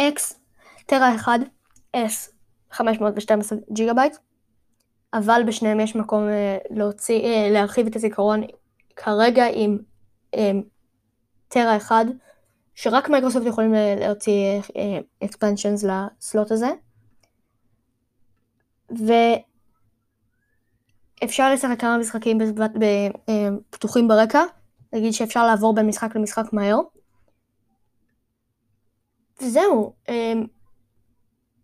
X 0.00 0.34
טרה 0.86 1.14
1, 1.14 1.32
S 1.96 2.30
512 2.70 3.58
ג'יגה 3.72 3.94
בייט, 3.94 4.16
אבל 5.14 5.42
בשניהם 5.46 5.80
יש 5.80 5.96
מקום 5.96 6.28
אה, 6.28 6.58
להוציא, 6.70 7.20
אה, 7.20 7.48
להרחיב 7.50 7.86
את 7.86 7.96
הזיכרון 7.96 8.40
כרגע 8.96 9.44
עם 9.54 9.78
טרה 11.48 11.76
1 11.76 12.06
שרק 12.74 13.08
מייקרוסופט 13.08 13.46
יכולים 13.46 13.74
להוציא 14.00 14.60
expansions 15.24 15.86
לסלוט 15.86 16.50
הזה. 16.50 16.70
ואפשר 21.22 21.52
לשחק 21.52 21.80
כמה 21.80 21.98
משחקים 21.98 22.38
פתוחים 23.70 24.08
ברקע, 24.08 24.42
נגיד 24.92 25.12
שאפשר 25.12 25.46
לעבור 25.46 25.74
בין 25.74 25.86
משחק 25.86 26.16
למשחק 26.16 26.52
מהר. 26.52 26.78
וזהו, 29.42 29.94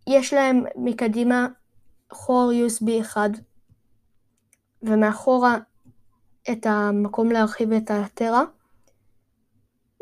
יש 0.07 0.33
להם 0.33 0.63
מקדימה 0.75 1.47
חור 2.11 2.51
USB 2.51 3.01
אחד, 3.01 3.29
ומאחורה 4.83 5.57
את 6.51 6.65
המקום 6.65 7.31
להרחיב 7.31 7.71
את 7.71 7.91
הטרה. 7.91 8.43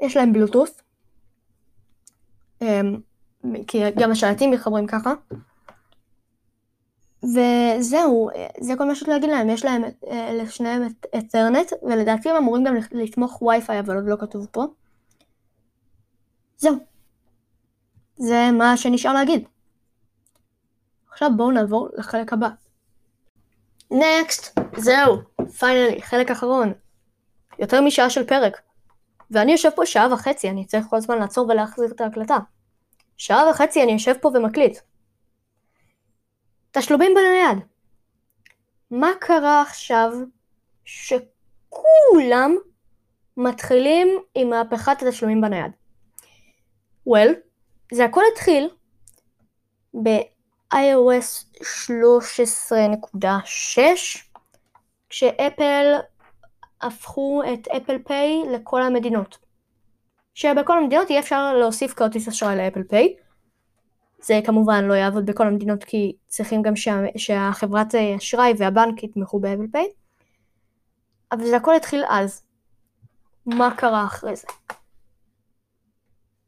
יש 0.01 0.17
להם 0.17 0.33
בלוטות', 0.33 0.81
כי 3.67 3.91
גם 3.91 4.11
השלטים 4.11 4.51
מתחברים 4.51 4.87
ככה. 4.87 5.13
וזהו, 7.23 8.29
זה 8.61 8.73
כל 8.77 8.85
מה 8.85 8.95
שיש 8.95 9.07
להגיד 9.07 9.29
להם, 9.29 9.49
יש 9.49 9.65
להם 9.65 9.83
אה, 10.07 10.33
לשניהם 10.33 10.85
את 10.85 11.05
אתרנט, 11.17 11.73
ולדעתי 11.83 12.29
הם 12.29 12.35
אמורים 12.35 12.63
גם 12.63 12.75
לתמוך 12.91 13.41
וי-פיי, 13.41 13.79
אבל 13.79 13.95
עוד 13.95 14.05
לא 14.07 14.15
כתוב 14.19 14.47
פה. 14.51 14.65
זהו. 16.57 16.75
זה 18.15 18.49
מה 18.57 18.77
שנשאר 18.77 19.13
להגיד. 19.13 19.47
עכשיו 21.11 21.29
בואו 21.37 21.51
נעבור 21.51 21.89
לחלק 21.97 22.33
הבא. 22.33 22.49
נקסט! 23.91 24.59
זהו, 24.77 25.17
פיינלי, 25.59 26.01
חלק 26.01 26.31
אחרון. 26.31 26.73
יותר 27.59 27.81
משעה 27.81 28.09
של 28.09 28.25
פרק. 28.25 28.61
ואני 29.31 29.51
יושב 29.51 29.69
פה 29.75 29.85
שעה 29.85 30.13
וחצי, 30.13 30.49
אני 30.49 30.65
צריך 30.65 30.85
כל 30.89 30.95
הזמן 30.95 31.19
לעצור 31.19 31.49
ולהחזיר 31.49 31.91
את 31.91 32.01
ההקלטה. 32.01 32.37
שעה 33.17 33.49
וחצי 33.49 33.83
אני 33.83 33.91
יושב 33.91 34.13
פה 34.21 34.31
ומקליט. 34.33 34.79
תשלומים 36.71 37.11
בנייד. 37.15 37.65
מה 38.91 39.09
קרה 39.19 39.61
עכשיו 39.61 40.11
שכולם 40.85 42.55
מתחילים 43.37 44.07
עם 44.35 44.49
מהפכת 44.49 45.01
התשלומים 45.01 45.41
בנייד? 45.41 45.71
well, 47.09 47.33
זה 47.93 48.05
הכל 48.05 48.21
התחיל 48.33 48.69
ב-iOS 50.03 51.45
13.6 53.21 54.19
כשאפל 55.09 55.95
הפכו 56.81 57.41
את 57.53 57.67
אפל 57.67 57.97
פיי 58.03 58.43
לכל 58.51 58.81
המדינות. 58.81 59.37
שבכל 60.33 60.77
המדינות 60.77 61.09
יהיה 61.09 61.19
אפשר 61.19 61.53
להוסיף 61.53 61.93
כרטיס 61.93 62.27
אשראי 62.27 62.57
לאפל 62.57 62.83
פיי. 62.83 63.15
זה 64.21 64.39
כמובן 64.45 64.85
לא 64.85 64.93
יעבוד 64.93 65.25
בכל 65.25 65.47
המדינות 65.47 65.83
כי 65.83 66.15
צריכים 66.27 66.61
גם 66.61 66.75
שה, 66.75 66.99
שהחברת 67.17 67.95
אשראי 67.95 68.53
והבנק 68.57 69.03
יתמכו 69.03 69.39
באפל 69.39 69.67
פיי. 69.71 69.87
אבל 71.31 71.45
זה 71.45 71.57
הכל 71.57 71.75
התחיל 71.75 72.03
אז. 72.09 72.45
מה 73.45 73.75
קרה 73.77 74.05
אחרי 74.05 74.35
זה? 74.35 74.47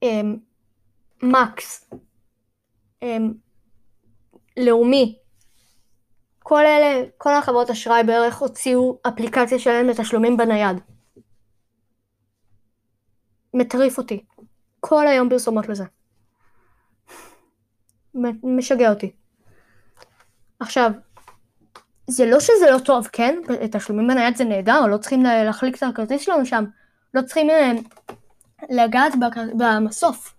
אמ, 0.03 0.37
מקס, 1.23 1.89
אמ, 3.01 3.33
לאומי, 4.57 5.17
כל 6.43 6.65
אלה, 6.65 7.03
כל 7.17 7.35
החברות 7.35 7.69
אשראי 7.69 8.03
בערך 8.03 8.37
הוציאו 8.37 8.99
אפליקציה 9.07 9.59
שלהם 9.59 9.87
לתשלומים 9.87 10.37
בנייד. 10.37 10.77
מטריף 13.53 13.97
אותי. 13.97 14.23
כל 14.79 15.07
היום 15.07 15.29
פרסומות 15.29 15.69
לזה. 15.69 15.83
משגע 18.43 18.89
אותי. 18.89 19.11
עכשיו, 20.59 20.91
זה 22.07 22.25
לא 22.25 22.39
שזה 22.39 22.71
לא 22.71 22.79
טוב, 22.79 23.07
כן? 23.07 23.39
תשלומים 23.71 24.07
בנייד 24.07 24.35
זה 24.35 24.43
נהדר, 24.43 24.85
לא 24.85 24.97
צריכים 24.97 25.23
להחליק 25.23 25.77
את 25.77 25.83
הכרטיס 25.83 26.21
שלנו 26.21 26.45
שם, 26.45 26.63
לא 27.13 27.21
צריכים 27.21 27.49
אה, 27.49 27.71
לגעת 28.69 29.13
במסוף. 29.57 30.33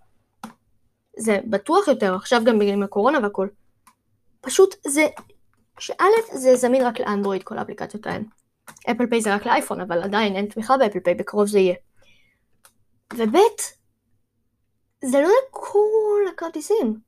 זה 1.17 1.39
בטוח 1.45 1.87
יותר, 1.87 2.15
עכשיו 2.15 2.43
גם 2.43 2.59
בגלל 2.59 2.83
הקורונה 2.83 3.19
והכל. 3.23 3.47
פשוט 4.41 4.75
זה 4.87 5.07
שא' 5.79 6.33
זה 6.33 6.55
זמין 6.55 6.85
רק 6.85 6.99
לאנדרואיד 6.99 7.43
כל 7.43 7.57
האפליקציות 7.57 8.07
האלה. 8.07 8.23
אפל 8.91 9.07
פיי 9.09 9.21
זה 9.21 9.35
רק 9.35 9.45
לאייפון, 9.45 9.81
אבל 9.81 10.03
עדיין 10.03 10.35
אין 10.35 10.45
תמיכה 10.45 10.77
באפל 10.77 10.99
פיי, 10.99 11.15
בקרוב 11.15 11.47
זה 11.47 11.59
יהיה. 11.59 11.75
וב' 13.13 13.37
זה 15.05 15.21
לא 15.21 15.29
לכל 15.49 16.33
הכרטיסים. 16.33 16.99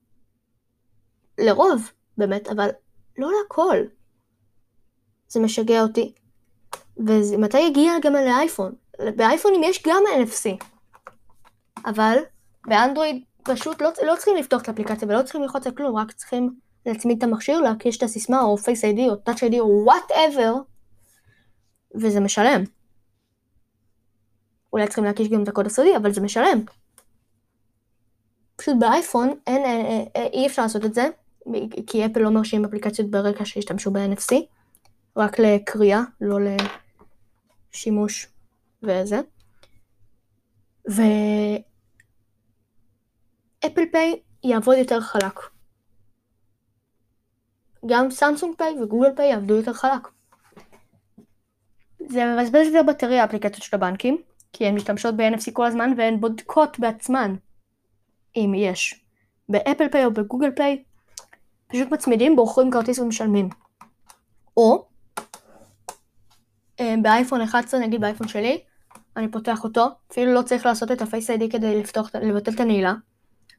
לרוב, 1.38 1.91
באמת, 2.18 2.47
אבל 2.47 2.70
לא 3.18 3.30
לכל. 3.45 3.78
זה 5.28 5.39
משגע 5.39 5.82
אותי. 5.82 6.13
ומתי 6.97 7.59
יגיע 7.59 7.93
גם 8.01 8.13
לאייפון? 8.13 8.76
באייפונים 9.16 9.63
יש 9.63 9.84
גם 9.88 10.03
NFC. 10.24 10.66
אבל 11.86 12.18
באנדרואיד 12.68 13.24
פשוט 13.43 13.82
לא, 13.82 13.89
לא 14.05 14.16
צריכים 14.16 14.36
לפתוח 14.36 14.61
את 14.61 14.68
האפליקציה 14.68 15.07
ולא 15.07 15.24
צריכים 15.24 15.41
ללחוץ 15.41 15.68
על 15.68 15.76
כלום, 15.76 15.97
רק 15.97 16.11
צריכים 16.11 16.55
להצמיד 16.86 17.18
את 17.18 17.24
המכשיר, 17.24 17.60
להקיש 17.60 17.98
את 17.98 18.04
הסיסמה, 18.04 18.42
או 18.42 18.58
Face 18.58 18.96
ID, 18.96 19.00
או 19.10 19.16
Touch 19.30 19.40
ID, 19.40 19.60
או 19.60 19.84
whatever, 19.86 20.54
וזה 21.96 22.20
משלם. 22.20 22.64
אולי 24.74 24.86
צריכים 24.86 25.04
להקיש 25.04 25.28
גם 25.28 25.44
את 25.44 25.48
הקוד 25.48 25.66
הסודי, 25.66 25.98
אבל 25.98 26.14
זה 26.14 26.22
משלם. 26.22 26.66
פשוט 28.56 28.76
באייפון 28.80 29.30
אין, 29.48 29.66
אין, 29.66 29.86
אין, 29.86 30.06
אין, 30.16 30.28
אי 30.34 30.48
אפשר 30.48 30.62
לעשות 30.62 30.86
את 30.86 30.94
זה, 30.94 31.08
כי 31.88 32.06
אפל 32.06 32.20
לא 32.20 32.30
מרשים 32.30 32.66
אפליקציות 32.66 33.12
ברקע 33.12 33.46
שישתמשו 33.46 33.92
ב-NFC, 33.92 34.36
רק 35.18 35.40
לקריאה, 35.40 36.02
לא 36.22 36.38
לשימוש 37.74 38.28
וזה. 38.84 39.20
ואפל 40.86 41.04
Pay 43.91 44.20
יעבוד 44.44 44.78
יותר 44.78 45.02
חלק. 45.02 45.55
גם 47.86 48.12
Samsung 48.12 48.56
Pay 48.56 48.82
ו 48.82 48.86
Google 48.86 49.16
Pay 49.16 49.30
יעבדו 49.30 49.56
יותר 49.56 49.74
חלק. 49.74 50.08
זה 52.10 52.26
מבזבז 52.26 52.68
יותר 52.68 52.84
בטריה 52.84 53.22
האפליקציות 53.22 53.64
של 53.64 53.76
הבנקים, 53.76 54.18
כי 54.54 54.66
הן 54.66 54.76
משתמשות 54.76 55.18
ב-NFC 55.18 55.52
כל 55.54 55.66
הזמן 55.66 55.94
והן 55.98 56.20
בודקות 56.20 56.80
בעצמן 56.80 57.36
אם 58.36 58.54
יש. 58.56 59.06
ב 59.50 59.56
Apple 59.56 59.89
Pay 59.89 60.06
או 60.06 60.12
ב 60.12 60.17
Google 60.17 60.52
Pay 60.52 60.84
פשוט 61.68 61.92
מצמידים, 61.92 62.36
בוחרים 62.36 62.72
כרטיס 62.72 63.00
ומשלמים. 63.00 63.50
או 64.58 64.86
אה, 66.80 66.96
באייפון 67.02 67.42
11, 67.42 67.80
נגיד 67.80 68.02
באייפון 68.02 68.28
שלי, 68.28 68.62
אני 69.18 69.32
פותח 69.32 69.64
אותו, 69.64 69.86
אפילו 70.12 70.34
לא 70.34 70.42
צריך 70.42 70.66
לעשות 70.66 70.92
את 70.92 71.02
ה 71.02 71.07
Face 71.07 71.30
ID 71.30 71.50
כדי 71.50 71.80
לפתוח, 71.80 72.16
לבטל 72.16 72.52
את 72.52 72.60
הנעילה, 72.60 72.94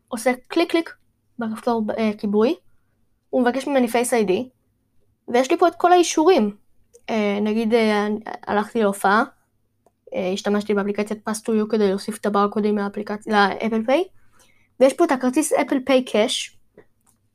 עושה 0.09 0.33
קליק 0.49 0.71
קליק 0.71 0.95
בכפתור 1.39 1.83
אה, 1.99 2.11
כיבוי, 2.19 2.55
הוא 3.31 3.43
מבקש 3.43 3.67
ממני 3.67 3.89
Face 3.89 4.15
ID, 4.15 4.49
ויש 5.29 5.51
לי 5.51 5.57
פה 5.57 5.69
את 5.69 5.75
כל 5.75 5.93
האישורים. 5.93 6.57
אה, 7.11 7.39
נגיד 7.43 7.75
אה, 7.75 8.09
הלכתי 8.47 8.81
להופעה, 8.81 9.25
אה, 10.15 10.31
השתמשתי 10.33 10.75
באפליקציית 10.75 11.25
Pass2U 11.25 11.69
כדי 11.69 11.89
להוסיף 11.89 12.19
את 12.19 12.27
הברקודים 12.27 12.79
ל 12.79 12.96
Apple 12.96 13.85
Pay, 13.87 14.05
ויש 14.81 14.93
פה 14.93 15.05
את 15.05 15.11
הכרטיס 15.11 15.53
Apple 15.53 15.79
Pay 15.87 16.05
Cash, 16.05 16.59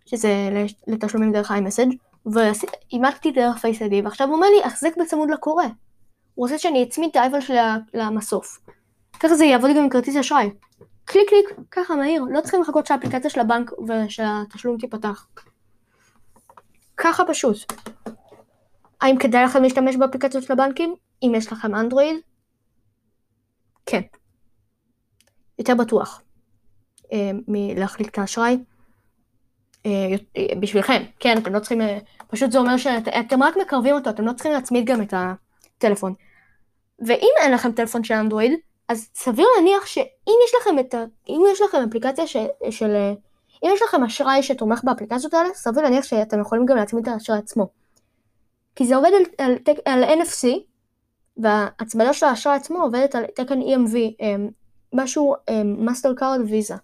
שזה 0.06 0.50
לתשלומים 0.88 1.32
דרך 1.32 1.52
iMessage, 1.52 1.96
ואימתתי 2.26 3.32
דרך 3.32 3.58
Face 3.58 3.82
ID, 3.82 4.02
ועכשיו 4.02 4.28
הוא 4.28 4.36
אומר 4.36 4.48
לי, 4.48 4.64
החזק 4.64 4.98
בצמוד 4.98 5.30
לקורא. 5.30 5.66
הוא 6.36 6.46
רוצה 6.46 6.58
שאני 6.58 6.84
אצמיד 6.84 7.10
את 7.10 7.16
האייפון 7.16 7.42
שלי 7.42 7.58
למסוף. 7.94 8.60
ככה 9.20 9.36
זה 9.36 9.46
יעבוד 9.46 9.72
גם 9.76 9.84
עם 9.84 9.90
כרטיס 9.90 10.16
אשראי. 10.16 10.50
קליק 11.06 11.30
קליק, 11.30 11.60
ככה 11.72 11.96
מהיר, 11.96 12.26
לא 12.32 12.42
צריכים 12.42 12.62
לחכות 12.62 12.86
שהאפליקציה 12.86 13.30
של 13.30 13.40
הבנק 13.40 13.72
ושהתשלום 13.88 14.78
תיפתח. 14.78 15.28
ככה 17.04 17.24
פשוט. 17.28 17.58
האם 19.02 19.18
כדאי 19.18 19.44
לכם 19.44 19.64
להשתמש 19.64 19.96
באפליקציות 19.96 20.44
של 20.44 20.54
הבנקים? 20.54 20.96
אם 21.24 21.32
יש 21.36 21.52
לכם 21.54 21.76
אנדרואיד? 21.76 22.16
כן. 23.86 24.02
יותר 25.60 25.76
בטוח 25.76 26.22
אה, 27.14 27.32
מלהחליק 27.48 28.10
את 28.10 28.18
האשראי. 28.18 28.58
אה, 29.86 29.92
בשבילכם, 30.60 31.04
כן, 31.20 31.38
אתם 31.38 31.54
לא 31.54 31.60
צריכים, 31.60 31.82
אה, 31.82 31.98
פשוט 32.28 32.52
זה 32.52 32.60
אומר 32.60 32.78
שאתם 32.78 33.44
רק 33.44 33.58
מקרבים 33.62 33.96
אותו, 33.96 34.10
אתם 34.10 34.26
לא 34.26 34.34
צריכים 34.34 34.52
להצמיד 34.52 34.86
גם 34.86 35.02
את 35.02 35.14
הטלפון. 35.14 36.14
ואם 37.00 37.32
אין 37.42 37.52
לכם 37.52 37.72
טלפון 37.72 38.04
של 38.04 38.14
אנדרואיד, 38.14 38.52
אז 38.88 39.10
סביר 39.16 39.46
להניח 39.58 39.86
שאם 39.86 40.36
יש 40.46 40.56
לכם 40.62 40.80
את 40.80 40.94
ה... 40.94 41.04
אם 41.30 41.42
יש 41.52 41.62
לכם 41.62 41.78
אפליקציה 41.90 42.28
ש... 42.28 42.38
של... 42.70 43.14
אם 43.64 43.70
יש 43.74 43.82
לכם 43.82 44.04
אשראי 44.04 44.44
שתומך 44.44 44.82
באפליקציות 44.84 45.34
האלה, 45.34 45.50
סביר 45.54 45.84
להניח 45.84 46.06
שאתם 46.06 46.40
יכולים 46.40 46.66
גם 46.66 46.78
להצמיד 46.78 47.08
את 47.08 47.14
האשראי 47.14 47.38
עצמו. 47.38 47.68
כי 48.76 48.86
זה 48.86 48.96
עובד 48.96 49.10
על, 49.14 49.46
על, 49.46 49.58
על, 49.86 50.04
על 50.04 50.20
NFC, 50.22 50.48
וההצמדה 51.38 52.14
של 52.14 52.26
האשראי 52.26 52.56
עצמו 52.56 52.82
עובדת 52.82 53.16
על 53.16 53.26
תקן 53.36 53.62
EMV, 53.62 54.24
משהו 54.94 55.36
Mastercard 55.78 56.40
Visa. 56.50 56.76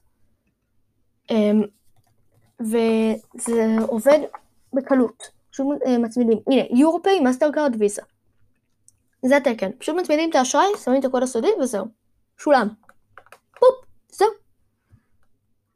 וזה 2.60 3.76
עובד 3.88 4.20
בקלות, 4.74 5.24
פשוט 5.52 5.68
אה, 5.86 5.98
מצמידים, 5.98 6.40
הנה 6.48 6.64
Europay 6.80 7.20
Mastercard 7.20 7.76
Visa. 7.80 8.02
זה 9.26 9.38
התקן, 9.38 9.72
פשוט 9.78 9.96
מצמידים 9.96 10.30
את 10.30 10.36
האשראי, 10.36 10.68
שמים 10.84 11.00
את 11.00 11.06
הקוד 11.06 11.24
הסודי 11.24 11.50
וזהו, 11.62 11.86
שולם. 12.38 12.68
פופ, 13.60 13.86
זהו. 14.12 14.47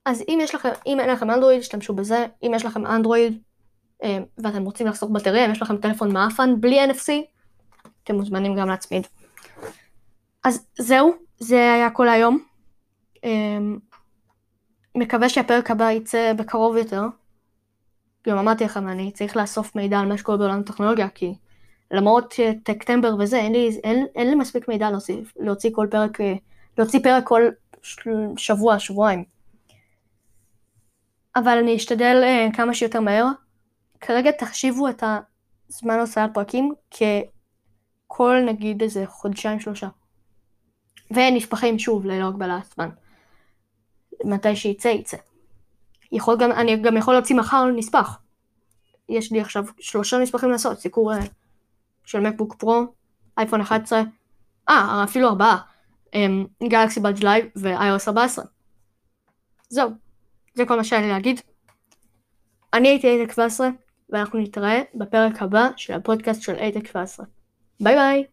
אז 0.05 0.23
אם 0.29 0.39
יש 0.41 0.55
לכם, 0.55 0.69
אם 0.85 0.99
אין 0.99 1.09
לכם 1.09 1.31
אנדרואיד, 1.31 1.59
תשתמשו 1.59 1.93
בזה, 1.93 2.25
אם 2.43 2.51
יש 2.55 2.65
לכם 2.65 2.85
אנדרואיד 2.85 3.41
אה, 4.03 4.19
ואתם 4.37 4.63
רוצים 4.63 4.87
לחסוך 4.87 5.11
בטריה, 5.11 5.45
אם 5.45 5.51
יש 5.51 5.61
לכם 5.61 5.77
טלפון 5.77 6.13
מעפן 6.13 6.61
בלי 6.61 6.85
NFC, 6.85 7.11
אתם 8.03 8.15
מוזמנים 8.15 8.55
גם 8.55 8.69
להצמיד. 8.69 9.07
אז 10.43 10.65
זהו, 10.77 11.13
זה 11.39 11.73
היה 11.73 11.89
הכל 11.89 12.09
להיום. 12.09 12.43
אמ, 13.23 13.79
מקווה 14.95 15.29
שהפרק 15.29 15.71
הבא 15.71 15.91
יצא 15.91 16.33
בקרוב 16.37 16.77
יותר. 16.77 17.01
גם 18.27 18.37
אמרתי 18.37 18.63
לכם, 18.63 18.87
אני 18.87 19.11
צריך 19.11 19.37
לאסוף 19.37 19.75
מידע 19.75 19.99
על 19.99 20.07
מה 20.07 20.17
שקורה 20.17 20.37
בעולם 20.37 20.59
הטכנולוגיה, 20.59 21.09
כי 21.09 21.33
למרות 21.91 22.33
טקטמבר 22.63 23.15
וזה, 23.19 23.37
אין 23.37 23.51
לי, 23.51 23.79
אין, 23.83 24.05
אין 24.15 24.29
לי 24.29 24.35
מספיק 24.35 24.67
מידע 24.67 24.91
להוציא, 24.91 25.21
להוציא 25.39 25.69
כל 25.73 25.87
פרק, 25.91 26.17
להוציא 26.77 26.99
פרק 27.03 27.23
כל 27.27 27.41
שבוע, 28.37 28.79
שבועיים. 28.79 29.23
אבל 31.35 31.57
אני 31.57 31.75
אשתדל 31.75 32.23
uh, 32.23 32.55
כמה 32.55 32.73
שיותר 32.73 32.99
מהר. 32.99 33.25
כרגע 34.01 34.31
תחשיבו 34.31 34.89
את 34.89 35.03
הזמן 35.69 35.99
הוצאת 35.99 36.29
פרקים 36.33 36.73
ככל 36.91 38.37
נגיד 38.45 38.81
איזה 38.81 39.03
חודשיים 39.07 39.59
שלושה. 39.59 39.87
ונספחים 41.11 41.79
שוב 41.79 42.05
ללא 42.05 42.27
הגבלת 42.27 42.73
זמן. 42.75 42.89
מתי 44.25 44.55
שיצא 44.55 44.87
יצא. 44.87 45.17
יכול 46.11 46.37
גם, 46.39 46.51
אני 46.51 46.77
גם 46.77 46.97
יכול 46.97 47.13
להוציא 47.13 47.35
מחר 47.35 47.65
נספח. 47.65 48.19
יש 49.09 49.31
לי 49.31 49.41
עכשיו 49.41 49.65
שלושה 49.79 50.17
נספחים 50.17 50.51
לעשות, 50.51 50.79
סיקור 50.79 51.13
אה, 51.13 51.19
של 52.05 52.19
MacBook 52.19 52.55
Pro, 52.55 52.85
iPhone 53.37 53.61
11, 53.61 54.01
אה, 54.69 55.03
אפילו 55.03 55.27
ארבעה, 55.27 55.57
Galaxy 56.63 56.99
Buds 56.99 57.23
Live 57.23 57.45
ו-iOS 57.55 58.07
14. 58.07 58.45
זהו, 59.69 59.89
זה 60.61 60.67
כל 60.67 60.75
מה 60.75 60.83
שהיה 60.83 61.01
לי 61.01 61.07
להגיד. 61.07 61.41
אני 62.73 62.87
הייתי 62.87 63.07
iTech 63.07 63.31
17, 63.31 63.69
ואנחנו 64.09 64.39
נתראה 64.39 64.81
בפרק 64.95 65.41
הבא 65.41 65.69
של 65.77 65.93
הפודקאסט 65.93 66.41
של 66.41 66.55
iTech 66.55 66.87
17. 66.87 67.25
ביי 67.79 67.95
ביי! 67.95 68.23